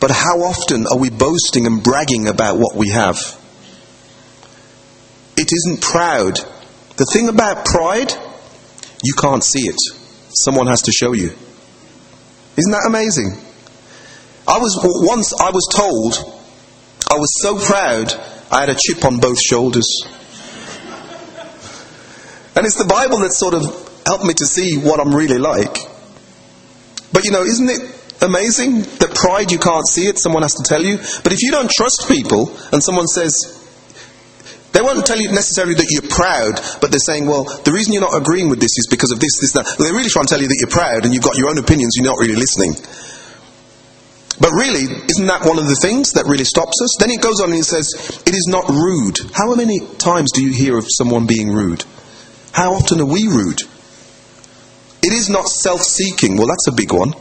but 0.00 0.10
how 0.10 0.42
often 0.42 0.84
are 0.88 0.98
we 0.98 1.08
boasting 1.08 1.66
and 1.66 1.80
bragging 1.80 2.26
about 2.26 2.58
what 2.58 2.74
we 2.74 2.88
have? 2.88 3.18
It 5.36 5.52
isn't 5.52 5.80
proud. 5.80 6.40
The 6.96 7.06
thing 7.12 7.28
about 7.28 7.66
pride, 7.66 8.12
you 9.04 9.14
can't 9.14 9.44
see 9.44 9.68
it. 9.68 9.78
Someone 10.34 10.66
has 10.66 10.82
to 10.82 10.92
show 10.92 11.12
you. 11.12 11.30
Isn't 12.56 12.72
that 12.72 12.86
amazing? 12.88 13.30
I 14.48 14.58
was 14.58 14.76
once 14.82 15.32
I 15.40 15.50
was 15.50 15.68
told 15.72 16.14
I 17.08 17.16
was 17.16 17.28
so 17.42 17.58
proud 17.58 18.12
I 18.50 18.60
had 18.60 18.70
a 18.70 18.74
chip 18.74 19.04
on 19.04 19.20
both 19.20 19.40
shoulders. 19.40 19.86
And 22.56 22.64
it's 22.64 22.76
the 22.76 22.88
Bible 22.88 23.18
that 23.20 23.32
sort 23.32 23.52
of 23.52 23.62
helped 24.06 24.24
me 24.24 24.32
to 24.34 24.46
see 24.46 24.78
what 24.78 24.98
I'm 24.98 25.14
really 25.14 25.38
like. 25.38 25.76
But 27.12 27.24
you 27.24 27.30
know, 27.30 27.42
isn't 27.42 27.68
it 27.68 27.80
amazing 28.22 28.80
that 28.98 29.12
pride 29.14 29.52
you 29.52 29.58
can't 29.58 29.86
see 29.86 30.08
it, 30.08 30.18
someone 30.18 30.42
has 30.42 30.54
to 30.54 30.64
tell 30.64 30.82
you? 30.82 30.96
But 31.22 31.32
if 31.32 31.42
you 31.42 31.50
don't 31.50 31.70
trust 31.70 32.08
people 32.08 32.48
and 32.72 32.82
someone 32.82 33.06
says, 33.06 33.56
they 34.72 34.80
won't 34.80 35.06
tell 35.06 35.20
you 35.20 35.32
necessarily 35.32 35.72
that 35.74 35.88
you're 35.88 36.04
proud, 36.08 36.60
but 36.80 36.90
they're 36.90 37.00
saying, 37.00 37.24
well, 37.24 37.44
the 37.44 37.72
reason 37.72 37.92
you're 37.92 38.04
not 38.04 38.16
agreeing 38.16 38.48
with 38.48 38.60
this 38.60 38.76
is 38.76 38.88
because 38.90 39.12
of 39.12 39.20
this, 39.20 39.40
this, 39.40 39.52
that. 39.52 39.64
Well, 39.64 39.88
they're 39.88 39.96
really 39.96 40.12
trying 40.12 40.28
to 40.28 40.32
tell 40.36 40.40
you 40.40 40.48
that 40.48 40.60
you're 40.60 40.72
proud 40.72 41.04
and 41.04 41.12
you've 41.12 41.24
got 41.24 41.36
your 41.36 41.48
own 41.48 41.56
opinions, 41.56 41.96
you're 41.96 42.08
not 42.08 42.20
really 42.20 42.36
listening. 42.36 42.76
But 44.36 44.52
really, 44.52 44.84
isn't 44.84 45.28
that 45.28 45.48
one 45.48 45.56
of 45.56 45.64
the 45.64 45.80
things 45.80 46.12
that 46.12 46.28
really 46.28 46.44
stops 46.44 46.76
us? 46.84 46.92
Then 47.00 47.08
it 47.08 47.24
goes 47.24 47.40
on 47.40 47.56
and 47.56 47.60
it 47.60 47.64
says, 47.64 47.88
it 48.28 48.36
is 48.36 48.48
not 48.48 48.68
rude. 48.68 49.16
How 49.32 49.56
many 49.56 49.80
times 49.96 50.32
do 50.32 50.44
you 50.44 50.52
hear 50.52 50.76
of 50.76 50.84
someone 50.88 51.26
being 51.26 51.48
rude? 51.48 51.84
How 52.56 52.72
often 52.72 53.02
are 53.02 53.04
we 53.04 53.26
rude? 53.26 53.60
It 55.02 55.12
is 55.12 55.28
not 55.28 55.46
self 55.46 55.82
seeking. 55.82 56.38
Well, 56.38 56.46
that's 56.46 56.68
a 56.68 56.72
big 56.72 56.90
one. 56.90 57.12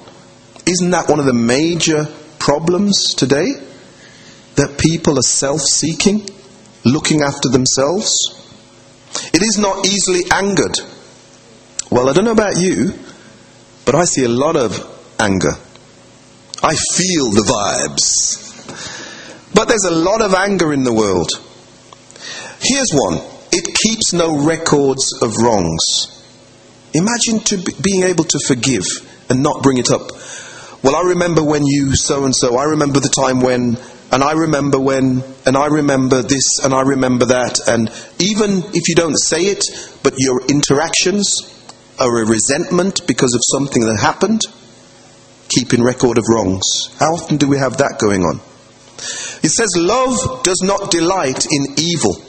Isn't 0.65 0.91
that 0.91 1.09
one 1.09 1.19
of 1.19 1.25
the 1.25 1.33
major 1.33 2.07
problems 2.39 3.13
today? 3.13 3.47
That 4.55 4.77
people 4.77 5.19
are 5.19 5.27
self 5.27 5.59
seeking, 5.59 6.25
looking 6.85 7.21
after 7.21 7.49
themselves. 7.49 8.15
It 9.33 9.41
is 9.41 9.57
not 9.57 9.85
easily 9.85 10.21
angered. 10.31 10.79
Well, 11.91 12.07
I 12.07 12.13
don't 12.13 12.23
know 12.23 12.31
about 12.31 12.55
you, 12.55 12.93
but 13.83 13.93
I 13.93 14.05
see 14.05 14.23
a 14.23 14.29
lot 14.29 14.55
of 14.55 14.71
anger. 15.19 15.57
I 16.63 16.75
feel 16.75 17.31
the 17.31 17.43
vibes. 17.43 19.53
But 19.53 19.67
there's 19.67 19.83
a 19.83 19.91
lot 19.91 20.21
of 20.21 20.33
anger 20.33 20.71
in 20.71 20.85
the 20.85 20.93
world. 20.93 21.31
Here's 22.61 22.91
one 22.93 23.34
it 23.55 23.73
keeps 23.73 24.11
no 24.11 24.45
records 24.45 25.17
of 25.21 25.31
wrongs. 25.41 26.11
Imagine 26.93 27.39
to 27.39 27.57
be, 27.57 27.71
being 27.81 28.03
able 28.03 28.25
to 28.25 28.39
forgive 28.39 28.83
and 29.29 29.41
not 29.41 29.63
bring 29.63 29.77
it 29.77 29.89
up. 29.91 30.11
Well, 30.83 30.95
I 30.95 31.09
remember 31.09 31.41
when 31.41 31.65
you 31.65 31.95
so 31.95 32.25
and 32.25 32.35
so. 32.35 32.57
I 32.57 32.65
remember 32.65 32.99
the 32.99 33.09
time 33.09 33.39
when, 33.39 33.77
and 34.11 34.23
I 34.23 34.33
remember 34.33 34.77
when, 34.77 35.23
and 35.45 35.55
I 35.55 35.67
remember 35.67 36.21
this, 36.21 36.59
and 36.63 36.73
I 36.73 36.81
remember 36.81 37.27
that. 37.27 37.61
And 37.67 37.89
even 38.19 38.61
if 38.75 38.89
you 38.89 38.95
don't 38.95 39.17
say 39.17 39.43
it, 39.43 39.63
but 40.03 40.13
your 40.17 40.45
interactions 40.47 41.51
are 41.97 42.23
a 42.23 42.27
resentment 42.27 43.07
because 43.07 43.33
of 43.35 43.41
something 43.51 43.83
that 43.85 43.99
happened, 43.99 44.41
keeping 45.47 45.81
record 45.81 46.17
of 46.17 46.25
wrongs. 46.29 46.93
How 46.99 47.15
often 47.15 47.37
do 47.37 47.47
we 47.47 47.57
have 47.57 47.77
that 47.77 47.99
going 47.99 48.23
on? 48.23 48.41
It 49.43 49.49
says, 49.49 49.69
Love 49.77 50.43
does 50.43 50.61
not 50.61 50.91
delight 50.91 51.45
in 51.49 51.67
evil. 51.77 52.21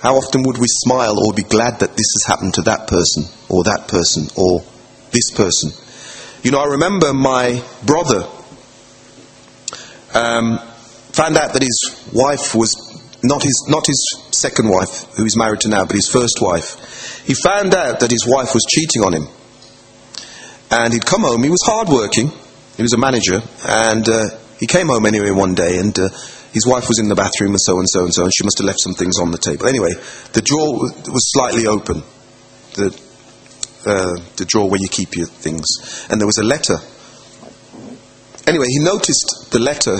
How 0.00 0.16
often 0.16 0.42
would 0.44 0.58
we 0.58 0.66
smile 0.66 1.14
or 1.18 1.34
be 1.34 1.42
glad 1.42 1.80
that 1.80 1.96
this 1.96 2.06
has 2.16 2.24
happened 2.26 2.54
to 2.54 2.62
that 2.62 2.88
person, 2.88 3.24
or 3.48 3.64
that 3.64 3.86
person, 3.86 4.28
or 4.36 4.64
this 5.12 5.30
person? 5.30 5.72
You 6.42 6.52
know, 6.52 6.60
I 6.60 6.66
remember 6.68 7.12
my 7.12 7.62
brother 7.84 8.26
um, 10.14 10.58
found 11.12 11.36
out 11.36 11.52
that 11.52 11.62
his 11.62 12.10
wife 12.14 12.54
was 12.54 12.74
not 13.22 13.42
his, 13.42 13.66
not 13.68 13.86
his 13.86 14.00
second 14.32 14.70
wife, 14.70 15.04
who 15.16 15.24
he's 15.24 15.36
married 15.36 15.60
to 15.60 15.68
now, 15.68 15.84
but 15.84 15.94
his 15.94 16.08
first 16.08 16.38
wife. 16.40 17.22
He 17.26 17.34
found 17.34 17.74
out 17.74 18.00
that 18.00 18.10
his 18.10 18.26
wife 18.26 18.54
was 18.54 18.64
cheating 18.68 19.02
on 19.02 19.12
him. 19.12 19.28
And 20.70 20.94
he'd 20.94 21.04
come 21.04 21.22
home. 21.22 21.42
He 21.42 21.50
was 21.50 21.62
hardworking. 21.62 22.32
He 22.76 22.82
was 22.82 22.94
a 22.94 22.98
manager. 22.98 23.42
And 23.66 24.08
uh, 24.08 24.22
he 24.58 24.66
came 24.66 24.86
home 24.88 25.04
anyway 25.04 25.30
one 25.30 25.54
day, 25.54 25.78
and 25.78 25.98
uh, 25.98 26.08
his 26.52 26.66
wife 26.66 26.88
was 26.88 26.98
in 26.98 27.08
the 27.08 27.14
bathroom, 27.14 27.50
and 27.50 27.60
so 27.60 27.78
and 27.78 27.88
so 27.88 28.04
and 28.04 28.14
so, 28.14 28.24
and 28.24 28.32
she 28.34 28.44
must 28.44 28.58
have 28.58 28.66
left 28.66 28.80
some 28.80 28.94
things 28.94 29.18
on 29.20 29.30
the 29.30 29.38
table. 29.38 29.66
Anyway, 29.68 29.92
the 30.32 30.42
drawer 30.42 30.78
was 30.78 31.30
slightly 31.30 31.66
open. 31.66 32.02
The, 32.74 32.90
uh, 33.86 34.16
the 34.36 34.44
drawer 34.46 34.68
where 34.68 34.80
you 34.80 34.88
keep 34.88 35.16
your 35.16 35.26
things. 35.26 35.66
And 36.10 36.20
there 36.20 36.26
was 36.26 36.38
a 36.38 36.44
letter. 36.44 36.76
Anyway, 38.46 38.66
he 38.68 38.78
noticed 38.80 39.50
the 39.50 39.58
letter 39.58 39.96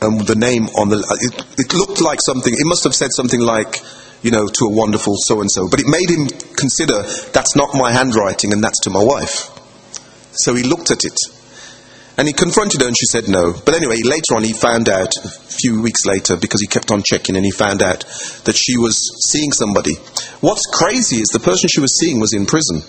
and 0.00 0.20
the 0.26 0.34
name 0.34 0.66
on 0.80 0.88
the. 0.88 0.98
It, 1.20 1.66
it 1.66 1.74
looked 1.74 2.00
like 2.00 2.20
something. 2.24 2.52
It 2.52 2.66
must 2.66 2.84
have 2.84 2.94
said 2.94 3.12
something 3.12 3.40
like 3.40 3.80
you 4.22 4.30
know, 4.30 4.46
to 4.46 4.64
a 4.66 4.70
wonderful 4.70 5.14
so 5.18 5.40
and 5.40 5.50
so. 5.50 5.68
But 5.68 5.80
it 5.80 5.86
made 5.86 6.08
him 6.08 6.28
consider 6.56 7.02
that's 7.32 7.56
not 7.56 7.74
my 7.74 7.92
handwriting 7.92 8.52
and 8.52 8.62
that's 8.62 8.80
to 8.84 8.90
my 8.90 9.02
wife. 9.02 9.50
So 10.32 10.54
he 10.54 10.62
looked 10.62 10.90
at 10.90 11.04
it. 11.04 11.18
And 12.18 12.28
he 12.28 12.34
confronted 12.34 12.82
her 12.82 12.88
and 12.88 12.96
she 12.96 13.06
said 13.06 13.28
no. 13.28 13.54
But 13.64 13.74
anyway, 13.74 13.96
later 14.04 14.36
on 14.36 14.44
he 14.44 14.52
found 14.52 14.88
out, 14.88 15.08
a 15.24 15.28
few 15.28 15.80
weeks 15.80 16.04
later, 16.04 16.36
because 16.36 16.60
he 16.60 16.66
kept 16.66 16.90
on 16.90 17.02
checking, 17.02 17.36
and 17.36 17.44
he 17.44 17.50
found 17.50 17.82
out 17.82 18.00
that 18.44 18.54
she 18.54 18.76
was 18.76 19.00
seeing 19.30 19.52
somebody. 19.52 19.94
What's 20.40 20.66
crazy 20.72 21.16
is 21.16 21.28
the 21.28 21.40
person 21.40 21.68
she 21.68 21.80
was 21.80 21.98
seeing 21.98 22.20
was 22.20 22.34
in 22.34 22.44
prison. 22.44 22.82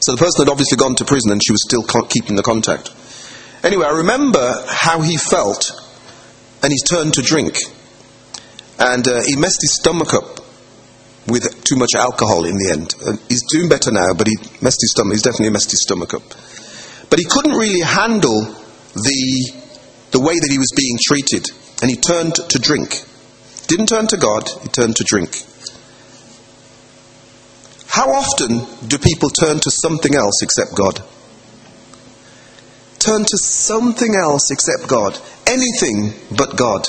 So 0.00 0.12
the 0.12 0.18
person 0.18 0.44
had 0.44 0.50
obviously 0.50 0.76
gone 0.76 0.96
to 0.96 1.04
prison 1.04 1.32
and 1.32 1.42
she 1.42 1.52
was 1.52 1.62
still 1.62 1.82
keeping 2.08 2.36
the 2.36 2.42
contact. 2.42 2.90
Anyway, 3.64 3.86
I 3.86 3.98
remember 3.98 4.64
how 4.68 5.00
he 5.00 5.16
felt, 5.16 5.72
and 6.62 6.72
he 6.72 6.78
turned 6.86 7.14
to 7.14 7.22
drink. 7.22 7.58
And 8.78 9.06
uh, 9.08 9.22
he 9.24 9.36
messed 9.36 9.62
his 9.62 9.74
stomach 9.74 10.14
up 10.14 10.40
with 11.26 11.64
too 11.64 11.76
much 11.76 11.94
alcohol 11.96 12.44
in 12.44 12.56
the 12.56 12.70
end. 12.70 12.94
Uh, 13.00 13.16
he's 13.28 13.42
doing 13.50 13.68
better 13.68 13.90
now, 13.90 14.14
but 14.14 14.26
he 14.26 14.36
messed 14.60 14.82
his 14.82 14.92
stomach. 14.92 15.14
He's 15.14 15.22
definitely 15.22 15.50
messed 15.50 15.70
his 15.70 15.82
stomach 15.82 16.14
up. 16.14 16.22
But 17.10 17.18
he 17.18 17.24
couldn't 17.24 17.52
really 17.52 17.80
handle 17.80 18.42
the 18.94 19.52
the 20.10 20.20
way 20.20 20.34
that 20.34 20.50
he 20.50 20.58
was 20.58 20.72
being 20.74 20.96
treated, 21.02 21.46
and 21.82 21.90
he 21.90 21.96
turned 21.96 22.34
to 22.34 22.58
drink. 22.58 23.02
Didn't 23.66 23.88
turn 23.88 24.06
to 24.08 24.16
God. 24.16 24.48
He 24.62 24.68
turned 24.68 24.96
to 24.96 25.04
drink. 25.04 25.42
How 27.88 28.10
often 28.12 28.64
do 28.88 28.98
people 28.98 29.30
turn 29.30 29.58
to 29.60 29.70
something 29.70 30.14
else 30.14 30.42
except 30.42 30.74
God? 30.74 31.02
Turn 32.98 33.24
to 33.24 33.38
something 33.38 34.14
else 34.14 34.50
except 34.50 34.88
God. 34.88 35.18
Anything 35.46 36.14
but 36.36 36.56
God. 36.56 36.82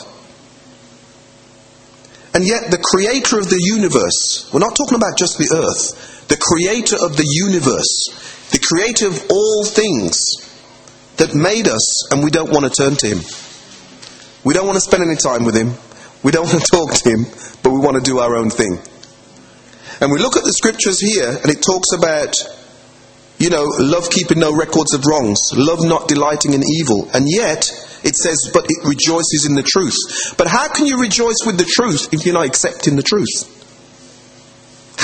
And 2.34 2.46
yet, 2.46 2.70
the 2.70 2.78
creator 2.78 3.40
of 3.40 3.50
the 3.50 3.60
universe, 3.60 4.50
we're 4.54 4.60
not 4.60 4.76
talking 4.76 4.98
about 4.98 5.18
just 5.18 5.38
the 5.38 5.50
earth, 5.56 6.28
the 6.28 6.38
creator 6.38 6.98
of 7.02 7.18
the 7.18 7.26
universe, 7.26 8.37
the 8.52 8.60
creator 8.60 9.08
of 9.08 9.26
all 9.30 9.66
things 9.66 10.20
that 11.18 11.36
made 11.36 11.68
us, 11.68 12.12
and 12.12 12.24
we 12.24 12.30
don't 12.30 12.52
want 12.52 12.66
to 12.66 12.72
turn 12.72 12.96
to 12.96 13.08
him. 13.08 13.20
We 14.44 14.54
don't 14.54 14.66
want 14.66 14.78
to 14.78 14.82
spend 14.82 15.04
any 15.04 15.16
time 15.16 15.44
with 15.44 15.56
him. 15.56 15.74
We 16.24 16.32
don't 16.32 16.46
want 16.52 16.64
to 16.64 16.72
talk 16.72 16.94
to 16.94 17.10
him, 17.10 17.26
but 17.64 17.72
we 17.72 17.80
want 17.80 17.98
to 17.98 18.04
do 18.04 18.20
our 18.20 18.36
own 18.36 18.50
thing. 18.50 18.80
And 20.00 20.12
we 20.12 20.20
look 20.20 20.38
at 20.38 20.44
the 20.44 20.54
scriptures 20.54 21.00
here, 21.00 21.28
and 21.28 21.50
it 21.50 21.62
talks 21.62 21.92
about, 21.92 22.38
you 23.40 23.50
know, 23.50 23.66
love 23.80 24.10
keeping 24.10 24.40
no 24.40 24.56
records 24.56 24.94
of 24.94 25.04
wrongs, 25.10 25.52
love 25.56 25.84
not 25.84 26.08
delighting 26.08 26.54
in 26.54 26.62
evil, 26.64 27.10
and 27.14 27.26
yet 27.28 27.66
it 28.04 28.16
says, 28.16 28.52
but 28.54 28.66
it 28.70 28.88
rejoices 28.88 29.48
in 29.50 29.56
the 29.56 29.64
truth. 29.64 29.98
But 30.38 30.48
how 30.48 30.70
can 30.70 30.86
you 30.86 31.02
rejoice 31.02 31.42
with 31.46 31.58
the 31.58 31.66
truth 31.66 32.14
if 32.14 32.26
you're 32.26 32.36
not 32.36 32.46
accepting 32.46 32.96
the 32.96 33.04
truth? 33.04 33.57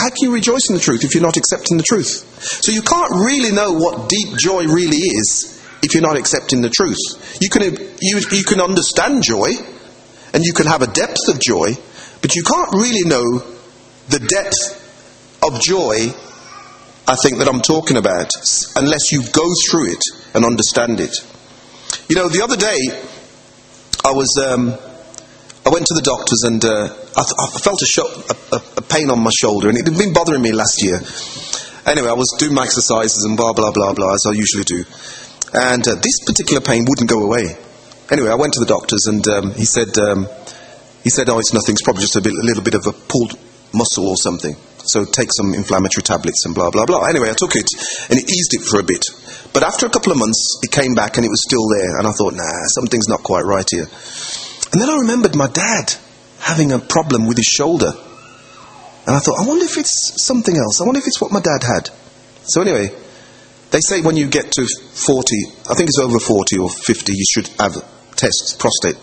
How 0.03 0.09
can 0.09 0.17
you 0.19 0.33
rejoice 0.33 0.67
in 0.67 0.75
the 0.75 0.81
truth 0.81 1.05
if 1.05 1.15
you're 1.15 1.23
not 1.23 1.37
accepting 1.37 1.77
the 1.77 1.83
truth? 1.87 2.27
So 2.61 2.73
you 2.73 2.81
can't 2.81 3.09
really 3.09 3.55
know 3.55 3.71
what 3.71 4.09
deep 4.09 4.35
joy 4.37 4.65
really 4.65 4.97
is 4.97 5.65
if 5.81 5.93
you're 5.93 6.03
not 6.03 6.17
accepting 6.17 6.59
the 6.59 6.69
truth. 6.69 6.99
You 7.39 7.47
can, 7.47 7.63
you, 8.01 8.19
you 8.19 8.43
can 8.43 8.59
understand 8.59 9.23
joy 9.23 9.47
and 10.33 10.43
you 10.43 10.51
can 10.51 10.65
have 10.65 10.81
a 10.81 10.87
depth 10.87 11.29
of 11.29 11.39
joy, 11.39 11.77
but 12.21 12.35
you 12.35 12.43
can't 12.43 12.73
really 12.73 13.07
know 13.07 13.23
the 14.09 14.19
depth 14.19 15.39
of 15.41 15.61
joy, 15.61 16.11
I 17.07 17.15
think, 17.23 17.37
that 17.37 17.47
I'm 17.47 17.61
talking 17.61 17.95
about 17.95 18.27
unless 18.75 19.13
you 19.13 19.23
go 19.31 19.47
through 19.71 19.93
it 19.93 20.03
and 20.35 20.43
understand 20.43 20.99
it. 20.99 21.15
You 22.09 22.17
know, 22.17 22.27
the 22.27 22.43
other 22.43 22.57
day, 22.57 22.75
I 24.03 24.11
was, 24.11 24.27
um, 24.51 24.77
I 25.65 25.69
went 25.69 25.87
to 25.87 25.95
the 25.95 26.03
doctors 26.03 26.43
and 26.43 26.59
uh, 26.59 26.91
I, 26.91 27.23
th- 27.23 27.39
I, 27.39 27.47
felt 27.63 27.79
a, 27.79 27.87
sho- 27.87 28.11
a, 28.51 28.79
a, 28.79 28.83
pain 28.83 29.09
on 29.09 29.23
my 29.23 29.31
shoulder, 29.31 29.69
and 29.69 29.77
it 29.77 29.87
had 29.87 29.97
been 29.97 30.11
bothering 30.11 30.41
me 30.41 30.51
last 30.51 30.83
year. 30.83 30.99
Anyway, 31.87 32.11
I 32.11 32.19
was 32.19 32.35
doing 32.37 32.53
my 32.53 32.63
exercises 32.63 33.23
and 33.23 33.37
blah 33.37 33.53
blah 33.53 33.71
blah 33.71 33.93
blah 33.93 34.13
as 34.13 34.27
I 34.27 34.35
usually 34.35 34.67
do, 34.67 34.83
and 35.53 35.87
uh, 35.87 35.95
this 35.95 36.19
particular 36.27 36.59
pain 36.59 36.83
wouldn't 36.83 37.09
go 37.09 37.23
away. 37.23 37.55
Anyway, 38.11 38.27
I 38.27 38.35
went 38.35 38.53
to 38.53 38.59
the 38.59 38.67
doctors, 38.67 39.07
and 39.07 39.23
um, 39.27 39.51
he 39.55 39.63
said 39.63 39.95
um, 39.97 40.27
he 41.03 41.09
said, 41.09 41.29
"Oh, 41.29 41.39
it's 41.39 41.53
nothing. 41.53 41.79
It's 41.79 41.81
probably 41.81 42.03
just 42.03 42.19
a, 42.19 42.21
bit, 42.21 42.33
a 42.33 42.43
little 42.43 42.63
bit 42.63 42.75
of 42.75 42.83
a 42.87 42.91
pulled 42.91 43.39
muscle 43.71 44.07
or 44.11 44.17
something." 44.19 44.55
So 44.83 45.05
take 45.05 45.31
some 45.31 45.53
inflammatory 45.53 46.03
tablets 46.03 46.45
and 46.45 46.53
blah, 46.53 46.69
blah, 46.71 46.85
blah. 46.85 47.07
Anyway, 47.07 47.29
I 47.29 47.33
took 47.39 47.55
it 47.55 47.67
and 48.11 48.19
it 48.19 48.29
eased 48.29 48.51
it 48.51 48.67
for 48.67 48.79
a 48.79 48.83
bit. 48.83 48.99
But 49.53 49.63
after 49.63 49.85
a 49.85 49.89
couple 49.89 50.11
of 50.11 50.19
months, 50.19 50.59
it 50.61 50.71
came 50.71 50.93
back 50.93 51.15
and 51.15 51.25
it 51.25 51.29
was 51.29 51.41
still 51.41 51.63
there. 51.71 51.99
And 51.99 52.07
I 52.07 52.11
thought, 52.11 52.33
nah, 52.33 52.51
something's 52.75 53.07
not 53.07 53.23
quite 53.23 53.45
right 53.45 53.67
here. 53.69 53.87
And 54.71 54.81
then 54.81 54.89
I 54.89 54.97
remembered 54.97 55.35
my 55.35 55.47
dad 55.47 55.93
having 56.39 56.71
a 56.71 56.79
problem 56.79 57.27
with 57.27 57.37
his 57.37 57.45
shoulder. 57.45 57.91
And 59.05 59.15
I 59.15 59.19
thought, 59.19 59.39
I 59.39 59.47
wonder 59.47 59.65
if 59.65 59.77
it's 59.77 60.23
something 60.25 60.55
else. 60.55 60.81
I 60.81 60.85
wonder 60.85 60.99
if 60.99 61.07
it's 61.07 61.21
what 61.21 61.31
my 61.31 61.41
dad 61.41 61.63
had. 61.63 61.89
So 62.43 62.61
anyway, 62.61 62.89
they 63.71 63.79
say 63.79 64.01
when 64.01 64.17
you 64.17 64.27
get 64.27 64.51
to 64.51 64.65
40, 64.65 65.35
I 65.69 65.73
think 65.75 65.89
it's 65.89 65.99
over 65.99 66.19
40 66.19 66.57
or 66.59 66.69
50, 66.69 67.11
you 67.13 67.25
should 67.29 67.47
have 67.59 67.75
tests, 68.15 68.53
prostate 68.53 68.97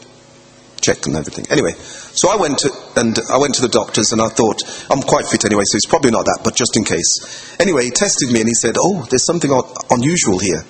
checked 0.80 1.06
and 1.06 1.16
everything. 1.16 1.46
Anyway, 1.50 1.72
so 1.72 2.30
I 2.30 2.36
went 2.36 2.58
to, 2.60 2.72
and 2.96 3.18
I 3.30 3.38
went 3.38 3.54
to 3.56 3.62
the 3.62 3.68
doctors 3.68 4.12
and 4.12 4.20
I 4.20 4.28
thought, 4.28 4.62
I'm 4.90 5.02
quite 5.02 5.26
fit 5.26 5.44
anyway, 5.44 5.62
so 5.64 5.76
it's 5.76 5.86
probably 5.86 6.10
not 6.10 6.24
that, 6.24 6.40
but 6.42 6.56
just 6.56 6.76
in 6.76 6.84
case. 6.84 7.56
Anyway, 7.60 7.84
he 7.84 7.90
tested 7.90 8.32
me 8.32 8.40
and 8.40 8.48
he 8.48 8.54
said, 8.54 8.76
oh, 8.78 9.06
there's 9.10 9.24
something 9.24 9.50
unusual 9.90 10.38
here. 10.38 10.64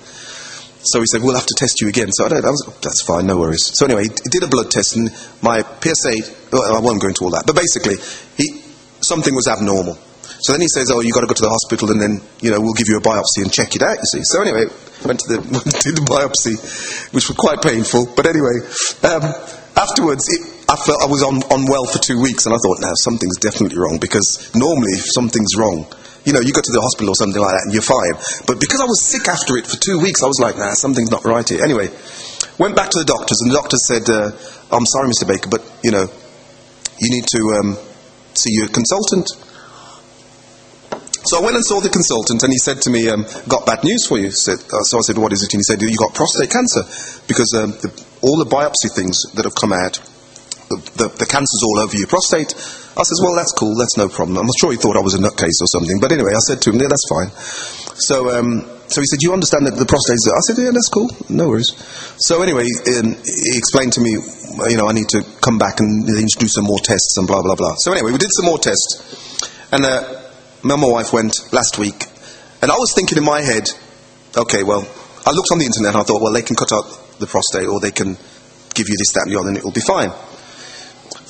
So 0.83 0.99
he 0.99 1.05
said, 1.05 1.21
we'll 1.21 1.35
have 1.35 1.45
to 1.45 1.55
test 1.57 1.81
you 1.81 1.87
again. 1.87 2.11
So 2.11 2.25
I, 2.25 2.29
I 2.29 2.49
was, 2.49 2.65
that's 2.81 3.01
fine, 3.01 3.27
no 3.27 3.37
worries. 3.37 3.65
So 3.77 3.85
anyway, 3.85 4.03
he 4.03 4.29
did 4.29 4.43
a 4.43 4.47
blood 4.47 4.71
test 4.71 4.95
and 4.95 5.11
my 5.41 5.61
PSA, 5.61 6.49
well, 6.51 6.75
I 6.75 6.79
won't 6.79 7.01
go 7.01 7.07
into 7.07 7.23
all 7.23 7.31
that, 7.31 7.43
but 7.45 7.55
basically, 7.55 7.95
he, 8.37 8.61
something 9.01 9.33
was 9.33 9.47
abnormal. 9.47 9.97
So 10.41 10.53
then 10.53 10.61
he 10.61 10.67
says, 10.73 10.89
oh, 10.89 11.01
you've 11.01 11.13
got 11.13 11.21
to 11.21 11.29
go 11.29 11.37
to 11.37 11.45
the 11.45 11.53
hospital 11.53 11.91
and 11.91 12.01
then, 12.01 12.21
you 12.41 12.49
know, 12.49 12.59
we'll 12.59 12.73
give 12.73 12.89
you 12.89 12.97
a 12.97 13.01
biopsy 13.01 13.45
and 13.45 13.53
check 13.53 13.75
it 13.75 13.83
out, 13.85 13.97
you 14.01 14.09
see. 14.09 14.23
So 14.25 14.41
anyway, 14.41 14.65
went 15.05 15.21
to 15.21 15.37
the, 15.37 15.39
did 15.85 16.01
the 16.01 16.05
biopsy, 16.05 16.57
which 17.13 17.29
was 17.29 17.37
quite 17.37 17.61
painful. 17.61 18.09
But 18.17 18.25
anyway, 18.25 18.65
um, 19.05 19.21
afterwards, 19.77 20.25
it, 20.33 20.41
I 20.65 20.75
felt 20.81 20.97
I 20.97 21.05
was 21.05 21.21
on, 21.21 21.45
unwell 21.53 21.85
for 21.85 22.01
two 22.01 22.17
weeks, 22.17 22.49
and 22.49 22.55
I 22.55 22.57
thought, 22.57 22.81
now 22.81 22.93
something's 23.05 23.37
definitely 23.37 23.77
wrong 23.77 24.01
because 24.01 24.49
normally, 24.57 24.97
if 24.97 25.05
something's 25.13 25.53
wrong, 25.53 25.85
you 26.23 26.33
know, 26.33 26.39
you 26.39 26.53
go 26.53 26.61
to 26.61 26.73
the 26.73 26.81
hospital 26.81 27.09
or 27.11 27.17
something 27.17 27.41
like 27.41 27.55
that 27.57 27.65
and 27.65 27.73
you're 27.73 27.85
fine. 27.85 28.13
But 28.45 28.61
because 28.61 28.79
I 28.81 28.85
was 28.85 29.01
sick 29.01 29.25
after 29.27 29.57
it 29.57 29.65
for 29.65 29.77
two 29.77 29.97
weeks, 29.99 30.21
I 30.21 30.27
was 30.29 30.37
like, 30.37 30.57
nah, 30.57 30.73
something's 30.73 31.09
not 31.09 31.25
right 31.25 31.47
here. 31.47 31.63
Anyway, 31.63 31.89
went 32.61 32.75
back 32.75 32.93
to 32.93 32.99
the 33.01 33.09
doctors, 33.09 33.41
and 33.41 33.49
the 33.49 33.57
doctor 33.57 33.77
said, 33.77 34.05
uh, 34.05 34.29
I'm 34.69 34.85
sorry, 34.85 35.09
Mr. 35.09 35.25
Baker, 35.25 35.49
but, 35.49 35.65
you 35.83 35.89
know, 35.89 36.05
you 37.01 37.09
need 37.09 37.25
to 37.25 37.41
um, 37.57 37.69
see 38.37 38.53
your 38.53 38.69
consultant. 38.69 39.29
So 41.25 41.37
I 41.37 41.41
went 41.41 41.55
and 41.55 41.65
saw 41.65 41.81
the 41.81 41.89
consultant, 41.89 42.41
and 42.43 42.51
he 42.51 42.57
said 42.57 42.81
to 42.81 42.89
me, 42.89 43.09
um, 43.09 43.25
"Got 43.47 43.65
bad 43.65 43.83
news 43.83 44.05
for 44.07 44.17
you." 44.17 44.29
Uh, 44.29 44.85
so 44.89 44.97
I 44.97 45.01
said, 45.01 45.17
"What 45.17 45.33
is 45.33 45.43
it?" 45.43 45.53
And 45.53 45.59
he 45.59 45.63
said, 45.63 45.81
"You 45.81 45.95
got 45.95 46.13
prostate 46.13 46.49
cancer 46.49 46.81
because 47.27 47.53
um, 47.53 47.71
the, 47.77 47.93
all 48.21 48.37
the 48.37 48.49
biopsy 48.49 48.89
things 48.93 49.21
that 49.33 49.45
have 49.45 49.53
come 49.53 49.71
out, 49.71 50.01
the, 50.69 50.77
the, 50.97 51.07
the, 51.21 51.25
cancer's 51.25 51.61
all 51.63 51.79
over 51.79 51.95
your 51.95 52.07
prostate." 52.07 52.53
I 52.97 53.03
said, 53.03 53.17
"Well, 53.23 53.35
that's 53.35 53.53
cool. 53.53 53.75
That's 53.77 53.97
no 53.97 54.09
problem." 54.09 54.37
I'm 54.37 54.49
sure 54.59 54.71
he 54.71 54.77
thought 54.77 54.97
I 54.97 55.01
was 55.01 55.13
a 55.15 55.19
nutcase 55.19 55.59
or 55.61 55.69
something, 55.71 55.99
but 55.99 56.11
anyway, 56.11 56.31
I 56.35 56.43
said 56.47 56.61
to 56.63 56.69
him, 56.71 56.79
"Yeah, 56.79 56.87
that's 56.89 57.07
fine." 57.07 57.31
So, 57.95 58.29
um, 58.37 58.67
so 58.87 58.99
he 58.99 59.07
said, 59.07 59.21
"You 59.21 59.33
understand 59.33 59.67
that 59.67 59.75
the 59.75 59.85
prostate?" 59.85 60.15
Is... 60.15 60.27
I 60.27 60.43
said, 60.47 60.61
"Yeah, 60.61 60.71
that's 60.71 60.89
cool. 60.89 61.09
No 61.29 61.47
worries." 61.49 61.71
So 62.19 62.41
anyway, 62.41 62.67
um, 62.99 63.15
he 63.23 63.57
explained 63.57 63.93
to 63.93 64.01
me, 64.01 64.19
you 64.69 64.77
know, 64.77 64.87
I 64.87 64.93
need 64.93 65.07
to 65.09 65.23
come 65.41 65.57
back 65.57 65.79
and 65.79 66.05
do 66.05 66.47
some 66.47 66.65
more 66.65 66.79
tests 66.79 67.17
and 67.17 67.27
blah 67.27 67.41
blah 67.41 67.55
blah. 67.55 67.75
So 67.77 67.93
anyway, 67.93 68.11
we 68.11 68.17
did 68.17 68.31
some 68.31 68.45
more 68.45 68.59
tests, 68.59 69.67
and. 69.71 69.85
Uh, 69.85 70.21
my 70.63 70.75
wife 70.75 71.11
went 71.11 71.51
last 71.51 71.77
week, 71.79 72.05
and 72.61 72.71
I 72.71 72.75
was 72.75 72.93
thinking 72.93 73.17
in 73.17 73.23
my 73.23 73.41
head, 73.41 73.67
okay, 74.37 74.63
well, 74.63 74.87
I 75.25 75.31
looked 75.31 75.49
on 75.51 75.59
the 75.59 75.65
internet 75.65 75.93
and 75.93 76.01
I 76.01 76.03
thought, 76.03 76.21
well, 76.21 76.33
they 76.33 76.43
can 76.43 76.55
cut 76.55 76.71
out 76.71 76.85
the 77.19 77.27
prostate 77.27 77.67
or 77.67 77.79
they 77.79 77.91
can 77.91 78.17
give 78.73 78.87
you 78.87 78.97
this, 78.97 79.11
that, 79.13 79.23
and 79.25 79.33
the 79.33 79.39
other, 79.39 79.49
and 79.49 79.57
it'll 79.57 79.71
be 79.71 79.81
fine. 79.81 80.11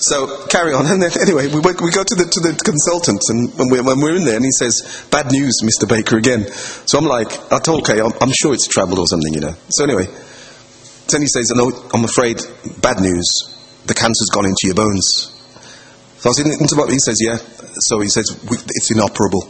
So 0.01 0.47
carry 0.47 0.73
on. 0.73 0.85
And 0.91 1.01
then 1.01 1.11
anyway, 1.21 1.47
we, 1.47 1.59
we 1.61 1.91
go 1.91 2.03
to 2.03 2.15
the 2.17 2.27
to 2.27 2.39
the 2.41 2.53
consultant, 2.65 3.21
and 3.29 3.53
when 3.57 3.69
we're, 3.69 3.83
when 3.83 3.99
we're 4.01 4.15
in 4.15 4.25
there, 4.25 4.35
and 4.35 4.45
he 4.45 4.51
says, 4.51 5.05
"Bad 5.09 5.31
news, 5.31 5.61
Mr. 5.63 5.87
Baker 5.87 6.17
again." 6.17 6.45
So 6.85 6.97
I'm 6.97 7.05
like, 7.05 7.31
"I 7.51 7.59
told 7.59 7.85
Kay, 7.85 8.01
I'm, 8.01 8.13
I'm 8.19 8.33
sure 8.33 8.53
it's 8.53 8.67
travelled 8.67 8.99
or 8.99 9.07
something, 9.07 9.33
you 9.33 9.41
know." 9.41 9.55
So 9.69 9.83
anyway, 9.83 10.05
then 11.09 11.21
he 11.21 11.27
says, 11.27 11.53
"No, 11.55 11.71
I'm 11.93 12.03
afraid, 12.03 12.41
bad 12.81 12.99
news. 12.99 13.25
The 13.85 13.93
cancer's 13.93 14.29
gone 14.33 14.45
into 14.45 14.65
your 14.65 14.75
bones." 14.75 15.31
So 16.21 16.29
I 16.29 16.33
in, 16.45 16.53
into 16.53 16.77
he 16.85 17.01
says, 17.01 17.17
yeah. 17.17 17.37
So 17.89 17.99
he 17.99 18.07
says, 18.07 18.29
it's 18.29 18.91
inoperable. 18.91 19.41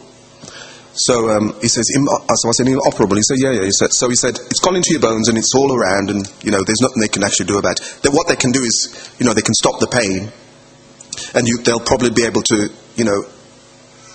So 0.94 1.28
um, 1.30 1.54
he 1.60 1.68
says, 1.68 1.84
uh, 1.92 2.36
so 2.36 2.48
I 2.48 2.52
said, 2.56 2.68
inoperable. 2.68 3.18
He 3.18 3.24
said, 3.24 3.40
yeah, 3.44 3.52
yeah. 3.52 3.68
He 3.68 3.76
said, 3.76 3.92
so 3.92 4.08
he 4.08 4.16
said, 4.16 4.40
it's 4.40 4.62
gone 4.64 4.78
into 4.78 4.92
your 4.92 5.02
bones 5.02 5.28
and 5.28 5.38
it's 5.38 5.52
all 5.54 5.76
around, 5.76 6.10
and 6.10 6.24
you 6.44 6.52
know, 6.52 6.64
there's 6.64 6.80
nothing 6.80 7.02
they 7.02 7.12
can 7.12 7.24
actually 7.24 7.48
do 7.48 7.58
about 7.58 7.82
it. 7.82 8.00
That 8.04 8.12
what 8.16 8.30
they 8.30 8.38
can 8.38 8.52
do 8.52 8.64
is, 8.64 8.88
you 9.20 9.26
know, 9.26 9.34
they 9.34 9.42
can 9.44 9.54
stop 9.54 9.82
the 9.82 9.88
pain, 9.88 10.32
and 11.34 11.48
you, 11.48 11.60
they'll 11.64 11.80
probably 11.80 12.10
be 12.10 12.26
able 12.26 12.42
to, 12.44 12.70
you 12.96 13.06
know, 13.06 13.24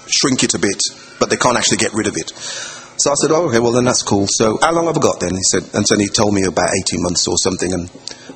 shrink 0.07 0.44
it 0.44 0.55
a 0.55 0.59
bit, 0.59 0.81
but 1.18 1.31
they 1.31 1.37
can't 1.37 1.57
actually 1.57 1.79
get 1.79 1.92
rid 1.94 2.07
of 2.07 2.16
it. 2.16 2.31
So 2.98 3.11
I 3.11 3.14
said, 3.20 3.31
oh, 3.31 3.48
okay, 3.48 3.61
well 3.61 3.72
then 3.72 3.85
that's 3.85 4.02
cool. 4.02 4.26
So 4.29 4.59
how 4.61 4.72
long 4.72 4.87
have 4.87 4.96
I 4.96 5.00
got 5.00 5.20
then? 5.20 5.35
He 5.35 5.42
said, 5.42 5.62
and 5.74 5.85
then 5.85 6.00
he 6.00 6.09
told 6.09 6.33
me 6.33 6.44
about 6.44 6.70
18 6.88 7.02
months 7.02 7.29
or 7.29 7.37
something, 7.37 7.72
and 7.72 7.90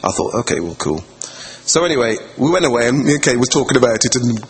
I 0.04 0.10
thought, 0.12 0.34
okay, 0.44 0.60
well, 0.60 0.76
cool. 0.76 1.00
So 1.64 1.84
anyway, 1.84 2.16
we 2.36 2.50
went 2.50 2.64
away 2.64 2.88
and 2.88 3.08
okay, 3.20 3.36
was 3.36 3.48
talking 3.48 3.76
about 3.76 4.04
it 4.04 4.16
and 4.16 4.40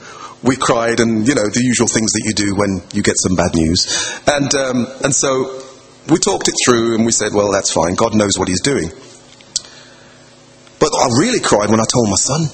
we 0.43 0.57
cried 0.57 1.01
and 1.01 1.29
you 1.29 1.35
know 1.35 1.45
the 1.53 1.61
usual 1.63 1.87
things 1.87 2.13
that 2.13 2.23
you 2.25 2.33
do 2.33 2.55
when 2.55 2.81
you 2.95 3.03
get 3.03 3.17
some 3.19 3.37
bad 3.37 3.55
news. 3.55 3.85
And 4.27 4.49
um, 4.55 4.87
and 5.05 5.15
so 5.15 5.63
we 6.09 6.19
talked 6.19 6.49
it 6.49 6.55
through 6.65 6.95
and 6.95 7.05
we 7.05 7.13
said, 7.13 7.33
well, 7.35 7.53
that's 7.53 7.71
fine. 7.71 7.95
God 7.95 8.15
knows 8.15 8.39
what 8.39 8.49
He's 8.49 8.63
doing. 8.63 8.89
But 10.81 10.91
I 10.97 11.07
really 11.21 11.41
cried 11.41 11.69
when 11.69 11.81
I 11.81 11.85
told 11.85 12.09
my 12.09 12.17
son 12.17 12.49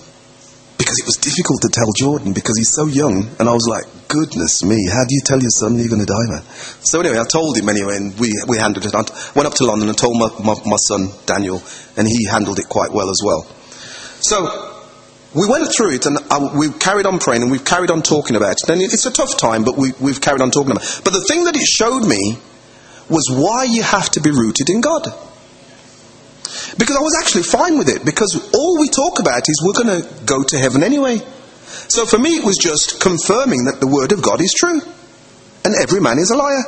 because 0.78 0.98
it 1.00 1.06
was 1.06 1.16
difficult 1.16 1.62
to 1.62 1.68
tell 1.72 1.90
Jordan 1.96 2.32
because 2.32 2.56
he's 2.56 2.72
so 2.72 2.86
young, 2.86 3.28
and 3.38 3.48
I 3.48 3.52
was 3.52 3.66
like, 3.66 3.84
goodness 4.08 4.62
me, 4.62 4.76
how 4.92 5.04
do 5.04 5.14
you 5.14 5.22
tell 5.24 5.40
your 5.40 5.50
son 5.50 5.76
you're 5.76 5.88
going 5.88 6.04
to 6.04 6.06
die, 6.06 6.26
man? 6.28 6.42
So 6.84 7.00
anyway, 7.00 7.18
I 7.18 7.24
told 7.24 7.56
him 7.56 7.68
anyway, 7.68 7.96
and 7.96 8.18
we 8.18 8.32
we 8.46 8.58
handled 8.58 8.84
it. 8.84 8.94
I 8.94 9.02
went 9.34 9.46
up 9.46 9.54
to 9.54 9.64
London 9.64 9.88
and 9.88 9.98
told 9.98 10.16
my, 10.18 10.28
my, 10.44 10.54
my 10.64 10.80
son 10.88 11.08
Daniel, 11.26 11.62
and 11.96 12.06
he 12.06 12.26
handled 12.26 12.58
it 12.58 12.68
quite 12.68 12.92
well 12.92 13.10
as 13.10 13.20
well. 13.24 13.42
So 14.20 14.76
we 15.36 15.46
went 15.46 15.68
through 15.70 15.92
it 15.92 16.06
and 16.06 16.16
uh, 16.30 16.50
we've 16.56 16.78
carried 16.78 17.04
on 17.04 17.18
praying 17.18 17.42
and 17.42 17.50
we've 17.50 17.64
carried 17.64 17.90
on 17.90 18.00
talking 18.00 18.36
about 18.36 18.56
it. 18.62 18.70
And 18.70 18.80
it's 18.80 19.04
a 19.04 19.12
tough 19.12 19.36
time, 19.36 19.64
but 19.64 19.76
we, 19.76 19.92
we've 20.00 20.20
carried 20.20 20.40
on 20.40 20.50
talking 20.50 20.70
about 20.70 20.84
it. 20.84 21.00
But 21.04 21.12
the 21.12 21.20
thing 21.20 21.44
that 21.44 21.54
it 21.54 21.66
showed 21.66 22.06
me 22.08 22.38
was 23.10 23.28
why 23.30 23.64
you 23.64 23.82
have 23.82 24.08
to 24.12 24.20
be 24.20 24.30
rooted 24.30 24.70
in 24.70 24.80
God. 24.80 25.06
Because 26.78 26.96
I 26.96 27.00
was 27.00 27.16
actually 27.20 27.44
fine 27.44 27.78
with 27.78 27.88
it, 27.88 28.04
because 28.04 28.50
all 28.52 28.78
we 28.78 28.88
talk 28.88 29.18
about 29.18 29.48
is 29.48 29.62
we're 29.64 29.82
going 29.82 30.02
to 30.02 30.24
go 30.24 30.42
to 30.42 30.58
heaven 30.58 30.82
anyway. 30.82 31.18
So 31.88 32.04
for 32.04 32.18
me, 32.18 32.36
it 32.36 32.44
was 32.44 32.56
just 32.56 33.00
confirming 33.00 33.64
that 33.64 33.80
the 33.80 33.86
Word 33.86 34.12
of 34.12 34.22
God 34.22 34.40
is 34.40 34.52
true. 34.52 34.80
And 35.64 35.74
every 35.74 36.00
man 36.00 36.18
is 36.18 36.30
a 36.30 36.36
liar. 36.36 36.64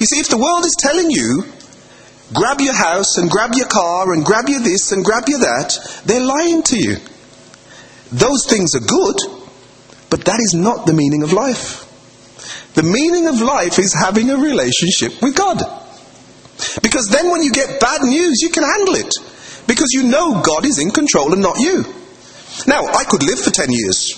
You 0.00 0.06
see, 0.06 0.18
if 0.18 0.28
the 0.28 0.38
world 0.38 0.64
is 0.64 0.76
telling 0.80 1.10
you 1.10 1.44
grab 2.34 2.60
your 2.60 2.74
house 2.74 3.16
and 3.16 3.30
grab 3.30 3.52
your 3.54 3.68
car 3.68 4.12
and 4.12 4.24
grab 4.24 4.48
you 4.48 4.60
this 4.60 4.92
and 4.92 5.04
grab 5.04 5.24
you 5.28 5.38
that, 5.38 6.02
they're 6.04 6.24
lying 6.24 6.62
to 6.62 6.76
you. 6.76 6.96
Those 8.10 8.46
things 8.48 8.74
are 8.74 8.80
good, 8.80 9.16
but 10.10 10.24
that 10.24 10.40
is 10.40 10.54
not 10.54 10.86
the 10.86 10.92
meaning 10.92 11.22
of 11.22 11.32
life. 11.32 11.84
The 12.74 12.82
meaning 12.82 13.26
of 13.26 13.40
life 13.40 13.78
is 13.78 13.94
having 13.94 14.30
a 14.30 14.36
relationship 14.36 15.20
with 15.22 15.36
God. 15.36 15.62
Because 16.82 17.06
then 17.06 17.30
when 17.30 17.42
you 17.42 17.52
get 17.52 17.80
bad 17.80 18.02
news, 18.02 18.40
you 18.42 18.50
can 18.50 18.64
handle 18.64 18.94
it. 18.94 19.12
Because 19.66 19.88
you 19.92 20.04
know 20.04 20.42
God 20.42 20.64
is 20.64 20.78
in 20.78 20.90
control 20.90 21.32
and 21.32 21.42
not 21.42 21.58
you. 21.58 21.84
Now, 22.66 22.86
I 22.86 23.04
could 23.04 23.22
live 23.22 23.38
for 23.38 23.50
10 23.50 23.70
years, 23.70 24.16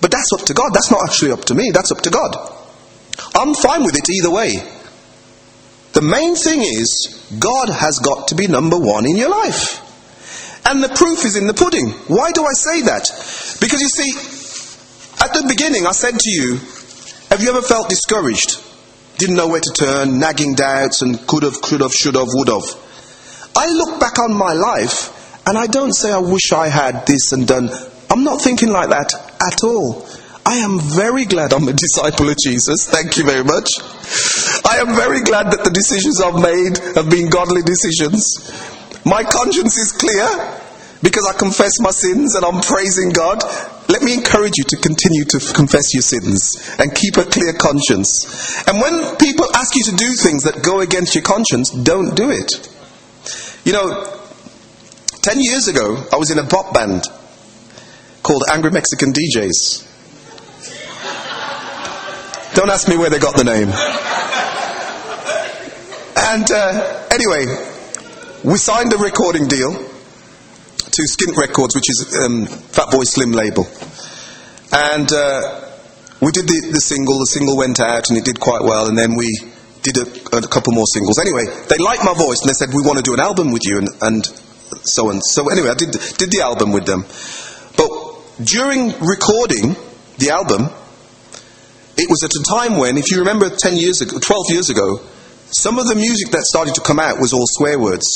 but 0.00 0.10
that's 0.10 0.32
up 0.32 0.46
to 0.46 0.54
God. 0.54 0.70
That's 0.72 0.90
not 0.90 1.02
actually 1.04 1.32
up 1.32 1.44
to 1.46 1.54
me, 1.54 1.70
that's 1.72 1.92
up 1.92 2.00
to 2.02 2.10
God. 2.10 2.34
I'm 3.34 3.54
fine 3.54 3.84
with 3.84 3.96
it 3.96 4.08
either 4.10 4.30
way. 4.30 4.54
The 5.92 6.02
main 6.02 6.34
thing 6.34 6.60
is, 6.60 7.24
God 7.38 7.68
has 7.68 8.00
got 8.00 8.28
to 8.28 8.34
be 8.34 8.48
number 8.48 8.78
one 8.78 9.06
in 9.06 9.16
your 9.16 9.30
life. 9.30 9.82
And 10.66 10.82
the 10.82 10.88
proof 10.88 11.24
is 11.24 11.36
in 11.36 11.46
the 11.46 11.54
pudding. 11.54 11.90
Why 12.08 12.32
do 12.32 12.42
I 12.44 12.52
say 12.52 12.82
that? 12.82 13.06
Because 13.60 13.80
you 13.80 13.88
see, 13.88 14.10
at 15.22 15.32
the 15.32 15.46
beginning 15.48 15.86
I 15.86 15.92
said 15.92 16.18
to 16.18 16.30
you, 16.30 16.56
have 17.30 17.40
you 17.40 17.50
ever 17.50 17.62
felt 17.62 17.88
discouraged? 17.88 18.65
Didn't 19.18 19.36
know 19.36 19.48
where 19.48 19.60
to 19.60 19.72
turn, 19.72 20.18
nagging 20.18 20.54
doubts, 20.54 21.02
and 21.02 21.26
could 21.26 21.42
have, 21.42 21.60
could 21.62 21.80
have, 21.80 21.92
should 21.92 22.14
have, 22.14 22.28
would 22.28 22.48
have. 22.48 22.64
I 23.56 23.70
look 23.70 23.98
back 23.98 24.18
on 24.18 24.36
my 24.36 24.52
life 24.52 25.12
and 25.46 25.56
I 25.56 25.66
don't 25.66 25.92
say 25.92 26.12
I 26.12 26.18
wish 26.18 26.52
I 26.52 26.68
had 26.68 27.06
this 27.06 27.32
and 27.32 27.46
done. 27.46 27.70
I'm 28.10 28.24
not 28.24 28.42
thinking 28.42 28.70
like 28.70 28.90
that 28.90 29.14
at 29.14 29.64
all. 29.64 30.06
I 30.44 30.56
am 30.58 30.78
very 30.78 31.24
glad 31.24 31.52
I'm 31.52 31.66
a 31.66 31.72
disciple 31.86 32.28
of 32.28 32.36
Jesus. 32.36 32.88
Thank 32.88 33.16
you 33.16 33.24
very 33.24 33.42
much. 33.42 33.70
I 34.64 34.78
am 34.78 34.94
very 34.94 35.22
glad 35.22 35.50
that 35.52 35.64
the 35.64 35.70
decisions 35.70 36.20
I've 36.20 36.40
made 36.40 36.78
have 36.94 37.10
been 37.10 37.30
godly 37.30 37.62
decisions. 37.62 38.22
My 39.04 39.24
conscience 39.24 39.76
is 39.76 39.92
clear 39.92 40.26
because 41.02 41.26
I 41.26 41.36
confess 41.38 41.72
my 41.80 41.90
sins 41.90 42.34
and 42.34 42.44
I'm 42.44 42.60
praising 42.60 43.10
God, 43.10 43.42
let 43.88 44.02
me 44.02 44.14
encourage 44.14 44.54
you 44.56 44.64
to 44.64 44.76
continue 44.76 45.24
to 45.24 45.38
confess 45.54 45.94
your 45.94 46.02
sins 46.02 46.76
and 46.78 46.94
keep 46.94 47.16
a 47.16 47.24
clear 47.24 47.52
conscience. 47.52 48.66
And 48.66 48.80
when 48.80 49.16
people 49.16 49.46
ask 49.54 49.74
you 49.76 49.84
to 49.84 49.96
do 49.96 50.12
things 50.14 50.44
that 50.44 50.62
go 50.62 50.80
against 50.80 51.14
your 51.14 51.24
conscience, 51.24 51.70
don't 51.70 52.16
do 52.16 52.30
it. 52.30 52.68
You 53.64 53.72
know, 53.72 54.04
10 55.22 55.40
years 55.40 55.68
ago, 55.68 56.02
I 56.12 56.16
was 56.16 56.30
in 56.30 56.38
a 56.38 56.44
pop 56.44 56.72
band 56.72 57.04
called 58.22 58.44
Angry 58.50 58.70
Mexican 58.70 59.12
DJs. 59.12 59.84
Don't 62.54 62.70
ask 62.70 62.88
me 62.88 62.96
where 62.96 63.10
they 63.10 63.18
got 63.18 63.36
the 63.36 63.44
name. 63.44 63.68
And 66.16 66.50
uh, 66.50 67.08
anyway, 67.12 67.44
we 68.42 68.56
signed 68.56 68.92
a 68.92 68.96
recording 68.96 69.46
deal 69.46 69.95
to 70.96 71.02
Skint 71.02 71.36
Records, 71.36 71.76
which 71.76 71.90
is 71.92 72.08
um, 72.24 72.46
Fatboy 72.72 73.04
Slim 73.04 73.32
label. 73.32 73.68
And 74.72 75.12
uh, 75.12 75.68
we 76.24 76.32
did 76.32 76.48
the, 76.48 76.72
the 76.72 76.80
single, 76.80 77.20
the 77.20 77.28
single 77.28 77.56
went 77.56 77.80
out 77.80 78.08
and 78.08 78.16
it 78.16 78.24
did 78.24 78.40
quite 78.40 78.64
well, 78.64 78.88
and 78.88 78.96
then 78.96 79.14
we 79.14 79.28
did 79.84 80.00
a, 80.00 80.40
a 80.40 80.48
couple 80.48 80.72
more 80.72 80.88
singles. 80.88 81.20
Anyway, 81.20 81.44
they 81.68 81.76
liked 81.76 82.00
my 82.00 82.16
voice 82.16 82.40
and 82.40 82.48
they 82.48 82.56
said, 82.56 82.72
We 82.72 82.80
want 82.80 82.96
to 82.96 83.04
do 83.04 83.12
an 83.12 83.20
album 83.20 83.52
with 83.52 83.68
you, 83.68 83.76
and, 83.76 83.88
and 84.00 84.24
so 84.88 85.12
on. 85.12 85.20
So, 85.20 85.52
anyway, 85.52 85.68
I 85.68 85.76
did, 85.76 85.92
did 86.16 86.32
the 86.32 86.40
album 86.40 86.72
with 86.72 86.88
them. 86.88 87.04
But 87.76 87.92
during 88.40 88.96
recording 89.04 89.76
the 90.16 90.32
album, 90.32 90.72
it 92.00 92.08
was 92.08 92.24
at 92.24 92.32
a 92.32 92.42
time 92.48 92.80
when, 92.80 92.96
if 92.96 93.12
you 93.12 93.20
remember 93.20 93.52
10 93.52 93.76
years 93.76 94.00
ago, 94.00 94.16
12 94.16 94.44
years 94.48 94.70
ago, 94.72 95.04
some 95.52 95.76
of 95.78 95.92
the 95.92 95.94
music 95.94 96.32
that 96.32 96.40
started 96.48 96.74
to 96.74 96.80
come 96.80 96.98
out 96.98 97.20
was 97.20 97.36
all 97.36 97.44
swear 97.44 97.78
words 97.78 98.08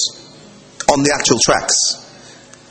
on 0.89 1.05
the 1.05 1.13
actual 1.13 1.37
tracks. 1.45 2.00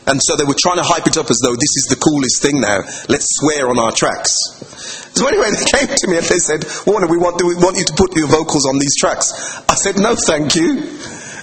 And 0.10 0.20
so 0.26 0.36
they 0.36 0.44
were 0.44 0.58
trying 0.58 0.82
to 0.82 0.88
hype 0.90 1.06
it 1.06 1.22
up 1.22 1.30
as 1.30 1.38
though 1.46 1.54
this 1.54 1.74
is 1.78 1.86
the 1.94 2.02
coolest 2.02 2.42
thing 2.42 2.58
now. 2.58 2.82
Let's 3.14 3.30
swear 3.38 3.70
on 3.70 3.78
our 3.78 3.94
tracks. 3.94 4.34
So 5.14 5.28
anyway, 5.30 5.52
they 5.54 5.70
came 5.70 5.86
to 5.86 6.08
me 6.10 6.18
and 6.18 6.26
they 6.26 6.42
said, 6.42 6.66
Warner, 6.90 7.06
we 7.06 7.22
want, 7.22 7.38
we 7.46 7.54
want 7.54 7.78
you 7.78 7.86
to 7.86 7.94
put 7.94 8.18
your 8.18 8.26
vocals 8.26 8.66
on 8.66 8.82
these 8.82 8.98
tracks. 8.98 9.30
I 9.70 9.78
said, 9.78 10.02
no, 10.02 10.18
thank 10.18 10.56
you. 10.56 10.82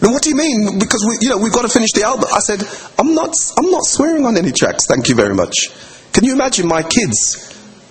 And 0.03 0.11
what 0.11 0.27
do 0.27 0.31
you 0.31 0.37
mean? 0.37 0.83
Because 0.83 1.07
we, 1.07 1.19
you 1.23 1.31
know, 1.31 1.39
we've 1.39 1.55
got 1.55 1.63
to 1.63 1.71
finish 1.71 1.95
the 1.95 2.03
album. 2.03 2.27
I 2.35 2.43
said, 2.43 2.59
I'm 2.99 3.15
not, 3.15 3.31
I'm 3.57 3.71
not 3.71 3.87
swearing 3.87 4.27
on 4.27 4.37
any 4.37 4.51
tracks. 4.51 4.85
Thank 4.91 5.09
you 5.09 5.15
very 5.15 5.35
much. 5.35 5.71
Can 6.13 6.25
you 6.25 6.35
imagine 6.35 6.67
my 6.67 6.83
kids 6.83 7.39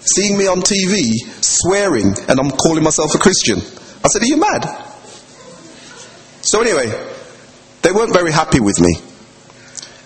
seeing 0.04 0.38
me 0.38 0.46
on 0.46 0.60
TV 0.60 1.16
swearing 1.40 2.14
and 2.28 2.36
I'm 2.36 2.52
calling 2.52 2.84
myself 2.84 3.16
a 3.16 3.18
Christian? 3.18 3.64
I 4.04 4.12
said, 4.12 4.22
are 4.22 4.28
you 4.28 4.38
mad? 4.38 4.68
So 6.44 6.60
anyway, 6.62 6.92
they 7.82 7.92
weren't 7.92 8.14
very 8.14 8.32
happy 8.32 8.60
with 8.60 8.80
me. 8.82 9.15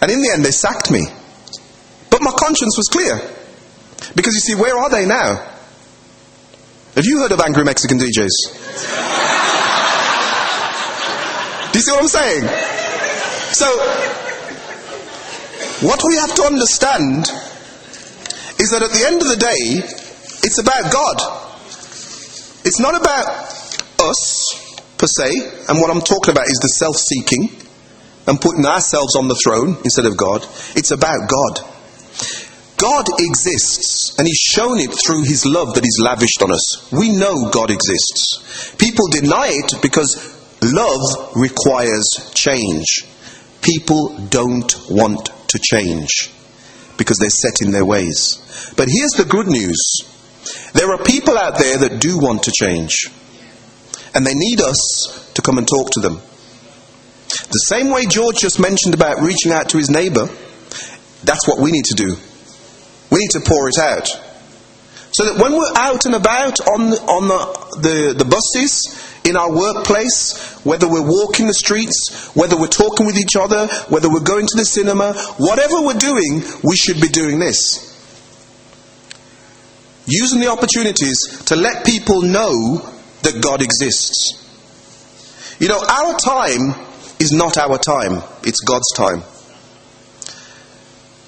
And 0.01 0.11
in 0.11 0.21
the 0.21 0.31
end, 0.33 0.45
they 0.45 0.51
sacked 0.51 0.91
me. 0.91 1.05
But 2.09 2.21
my 2.21 2.31
conscience 2.31 2.77
was 2.77 2.87
clear. 2.87 3.19
Because 4.15 4.33
you 4.33 4.39
see, 4.39 4.55
where 4.55 4.77
are 4.77 4.89
they 4.89 5.05
now? 5.05 5.45
Have 6.95 7.05
you 7.05 7.19
heard 7.19 7.31
of 7.31 7.41
angry 7.41 7.63
Mexican 7.63 7.97
DJs? 7.99 8.35
Do 11.71 11.77
you 11.77 11.83
see 11.83 11.91
what 11.91 12.01
I'm 12.01 12.07
saying? 12.07 12.43
So, 13.53 13.67
what 15.85 16.01
we 16.07 16.15
have 16.15 16.35
to 16.35 16.43
understand 16.43 17.29
is 18.59 18.71
that 18.71 18.81
at 18.83 18.91
the 18.91 19.05
end 19.05 19.21
of 19.21 19.27
the 19.27 19.37
day, 19.37 19.79
it's 20.43 20.59
about 20.59 20.91
God. 20.91 21.17
It's 22.65 22.79
not 22.79 22.95
about 22.95 23.27
us, 23.99 24.93
per 24.97 25.07
se, 25.07 25.31
and 25.69 25.79
what 25.79 25.89
I'm 25.91 26.01
talking 26.01 26.31
about 26.31 26.47
is 26.47 26.59
the 26.61 26.67
self 26.67 26.95
seeking 26.95 27.68
and 28.29 28.39
putting 28.39 28.63
ourselves 28.63 29.15
on 29.15 29.27
the 29.27 29.39
throne 29.43 29.75
instead 29.83 30.05
of 30.05 30.15
God. 30.15 30.45
It's 30.75 30.91
about 30.91 31.27
God. 31.27 31.65
God 32.77 33.05
exists, 33.17 34.17
and 34.17 34.27
He's 34.27 34.37
shown 34.37 34.77
it 34.77 34.93
through 34.93 35.23
His 35.23 35.47
love 35.47 35.73
that 35.73 35.83
He's 35.83 35.99
lavished 35.99 36.41
on 36.43 36.51
us. 36.51 36.91
We 36.91 37.11
know 37.11 37.49
God 37.49 37.71
exists. 37.71 38.75
People 38.77 39.07
deny 39.07 39.49
it 39.49 39.81
because 39.81 40.15
love 40.61 41.35
requires 41.35 42.05
change. 42.35 43.03
People 43.61 44.15
don't 44.29 44.73
want 44.89 45.31
to 45.49 45.59
change 45.59 46.29
because 46.97 47.17
they're 47.17 47.29
set 47.31 47.65
in 47.65 47.71
their 47.71 47.85
ways. 47.85 48.71
But 48.77 48.89
here's 48.89 49.17
the 49.17 49.25
good 49.25 49.47
news 49.47 50.05
there 50.73 50.91
are 50.91 51.03
people 51.03 51.37
out 51.37 51.57
there 51.57 51.77
that 51.79 51.99
do 51.99 52.19
want 52.19 52.43
to 52.43 52.51
change, 52.51 53.07
and 54.13 54.25
they 54.25 54.35
need 54.35 54.61
us 54.61 55.31
to 55.33 55.41
come 55.41 55.57
and 55.57 55.67
talk 55.67 55.89
to 55.91 55.99
them. 55.99 56.21
The 57.47 57.65
same 57.69 57.89
way 57.89 58.05
George 58.05 58.37
just 58.37 58.59
mentioned 58.59 58.93
about 58.93 59.21
reaching 59.21 59.51
out 59.51 59.69
to 59.69 59.77
his 59.77 59.89
neighbor, 59.89 60.27
that's 61.23 61.47
what 61.47 61.59
we 61.59 61.71
need 61.71 61.85
to 61.85 61.95
do. 61.95 62.15
We 63.11 63.19
need 63.19 63.31
to 63.31 63.41
pour 63.41 63.67
it 63.69 63.77
out. 63.79 64.07
So 65.11 65.25
that 65.25 65.41
when 65.41 65.53
we're 65.53 65.73
out 65.75 66.05
and 66.05 66.15
about 66.15 66.59
on, 66.61 66.93
on 66.93 67.27
the, 67.27 67.79
the, 67.81 68.13
the 68.13 68.25
buses, 68.25 69.09
in 69.25 69.35
our 69.35 69.51
workplace, 69.51 70.59
whether 70.63 70.87
we're 70.87 71.05
walking 71.05 71.47
the 71.47 71.53
streets, 71.53 72.31
whether 72.33 72.57
we're 72.57 72.67
talking 72.67 73.05
with 73.05 73.17
each 73.17 73.35
other, 73.35 73.67
whether 73.89 74.09
we're 74.09 74.19
going 74.23 74.45
to 74.45 74.57
the 74.57 74.65
cinema, 74.65 75.13
whatever 75.37 75.81
we're 75.81 75.93
doing, 75.93 76.41
we 76.63 76.75
should 76.75 77.01
be 77.01 77.07
doing 77.07 77.39
this. 77.39 77.85
Using 80.07 80.39
the 80.39 80.47
opportunities 80.47 81.43
to 81.45 81.55
let 81.55 81.85
people 81.85 82.21
know 82.21 82.77
that 83.21 83.41
God 83.41 83.61
exists. 83.61 84.35
You 85.59 85.67
know, 85.67 85.79
our 85.79 86.17
time 86.17 86.73
is 87.19 87.31
not 87.31 87.57
our 87.57 87.77
time, 87.77 88.23
it's 88.43 88.61
God's 88.61 88.91
time. 88.95 89.23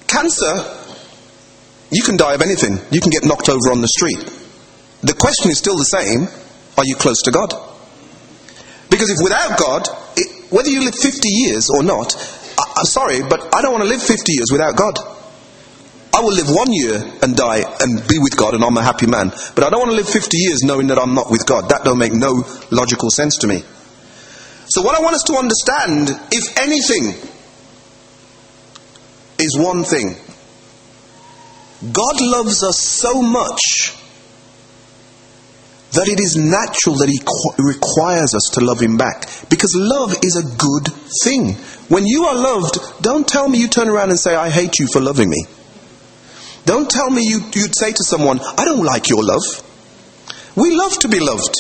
Cancer, 0.08 0.54
you 1.92 2.04
can 2.04 2.18
die 2.18 2.34
of 2.34 2.42
anything. 2.42 2.80
You 2.92 3.02
can 3.02 3.12
get 3.12 3.24
knocked 3.24 3.50
over 3.50 3.72
on 3.72 3.82
the 3.82 3.88
street. 3.88 4.20
The 5.02 5.14
question 5.14 5.52
is 5.52 5.58
still 5.58 5.78
the 5.78 5.84
same 5.84 6.28
are 6.78 6.86
you 6.86 6.96
close 6.96 7.22
to 7.24 7.32
God? 7.32 7.52
Because 8.90 9.10
if 9.10 9.18
without 9.24 9.60
God, 9.60 9.88
it, 10.16 10.52
whether 10.52 10.70
you 10.70 10.84
live 10.84 10.96
50 10.96 11.28
years 11.28 11.70
or 11.70 11.84
not, 11.84 12.16
I, 12.58 12.64
I'm 12.78 12.86
sorry, 12.86 13.22
but 13.22 13.54
I 13.54 13.62
don't 13.62 13.72
want 13.72 13.84
to 13.84 13.90
live 13.90 14.02
50 14.02 14.32
years 14.32 14.48
without 14.52 14.76
God. 14.76 15.00
I 16.14 16.20
will 16.20 16.34
live 16.34 16.50
one 16.50 16.72
year 16.72 17.00
and 17.24 17.36
die 17.36 17.64
and 17.80 18.08
be 18.08 18.20
with 18.20 18.36
God 18.36 18.54
and 18.54 18.64
I'm 18.64 18.76
a 18.76 18.84
happy 18.84 19.08
man. 19.08 19.32
But 19.56 19.64
I 19.64 19.70
don't 19.70 19.80
want 19.80 19.92
to 19.92 19.98
live 19.98 20.10
50 20.10 20.38
years 20.38 20.60
knowing 20.64 20.88
that 20.88 21.00
I'm 21.00 21.14
not 21.16 21.32
with 21.32 21.46
God. 21.46 21.70
That 21.70 21.84
don't 21.84 21.98
make 21.98 22.14
no 22.14 22.44
logical 22.70 23.10
sense 23.10 23.38
to 23.38 23.48
me. 23.48 23.64
So 24.72 24.82
what 24.82 24.98
I 24.98 25.02
want 25.02 25.16
us 25.16 25.24
to 25.24 25.34
understand, 25.36 26.10
if 26.32 26.58
anything, 26.58 27.14
is 29.38 29.58
one 29.58 29.84
thing. 29.84 30.16
God 31.92 32.22
loves 32.22 32.64
us 32.64 32.80
so 32.80 33.22
much 33.22 33.94
that 35.92 36.08
it 36.08 36.22
is 36.22 36.38
natural 36.38 36.96
that 36.96 37.10
He 37.10 37.20
qu- 37.20 37.68
requires 37.68 38.34
us 38.34 38.50
to 38.54 38.62
love 38.64 38.80
Him 38.80 38.96
back. 38.96 39.28
Because 39.50 39.76
love 39.76 40.16
is 40.24 40.38
a 40.38 40.56
good 40.56 40.88
thing. 41.22 41.56
When 41.90 42.06
you 42.06 42.28
are 42.28 42.36
loved, 42.36 42.80
don't 43.02 43.28
tell 43.28 43.50
me 43.50 43.60
you 43.60 43.68
turn 43.68 43.90
around 43.90 44.12
and 44.12 44.20
say, 44.20 44.36
I 44.36 44.50
hate 44.50 44.80
you 44.80 44.88
for 44.88 45.02
loving 45.02 45.30
me. 45.30 45.44
Don't 46.64 46.90
tell 46.90 47.10
me 47.10 47.28
you, 47.28 47.42
you'd 47.54 47.76
say 47.76 47.92
to 47.92 48.04
someone, 48.06 48.40
I 48.40 48.64
don't 48.64 48.86
like 48.86 49.10
your 49.10 49.22
love. 49.22 49.44
We 50.56 50.74
love 50.74 50.98
to 51.00 51.10
be 51.10 51.20
loved. 51.20 51.56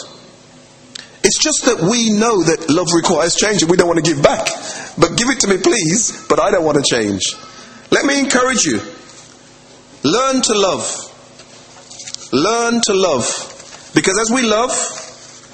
It's 1.23 1.37
just 1.37 1.65
that 1.65 1.81
we 1.81 2.09
know 2.09 2.43
that 2.43 2.69
love 2.69 2.87
requires 2.95 3.35
change 3.35 3.61
and 3.61 3.69
we 3.69 3.77
don't 3.77 3.87
want 3.87 4.03
to 4.03 4.13
give 4.13 4.23
back. 4.23 4.47
But 4.97 5.17
give 5.17 5.29
it 5.29 5.39
to 5.41 5.47
me, 5.47 5.57
please, 5.57 6.25
but 6.27 6.39
I 6.39 6.49
don't 6.49 6.65
want 6.65 6.77
to 6.77 6.83
change. 6.83 7.21
Let 7.91 8.05
me 8.05 8.19
encourage 8.19 8.63
you. 8.65 8.79
Learn 10.03 10.41
to 10.41 10.53
love. 10.57 10.87
Learn 12.33 12.81
to 12.85 12.93
love. 12.93 13.91
Because 13.93 14.17
as 14.19 14.31
we 14.31 14.41
love, 14.41 14.71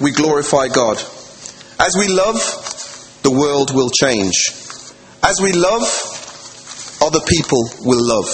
we 0.00 0.12
glorify 0.12 0.68
God. 0.68 0.96
As 1.80 1.94
we 1.98 2.08
love, 2.08 2.38
the 3.22 3.30
world 3.30 3.74
will 3.74 3.90
change. 3.90 4.34
As 5.22 5.38
we 5.42 5.52
love, 5.52 5.82
other 7.02 7.20
people 7.20 7.68
will 7.80 8.02
love. 8.02 8.28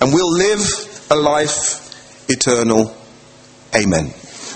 And 0.00 0.12
we'll 0.12 0.32
live 0.32 1.08
a 1.10 1.14
life 1.14 2.28
eternal. 2.28 2.96
Amen. 3.76 4.12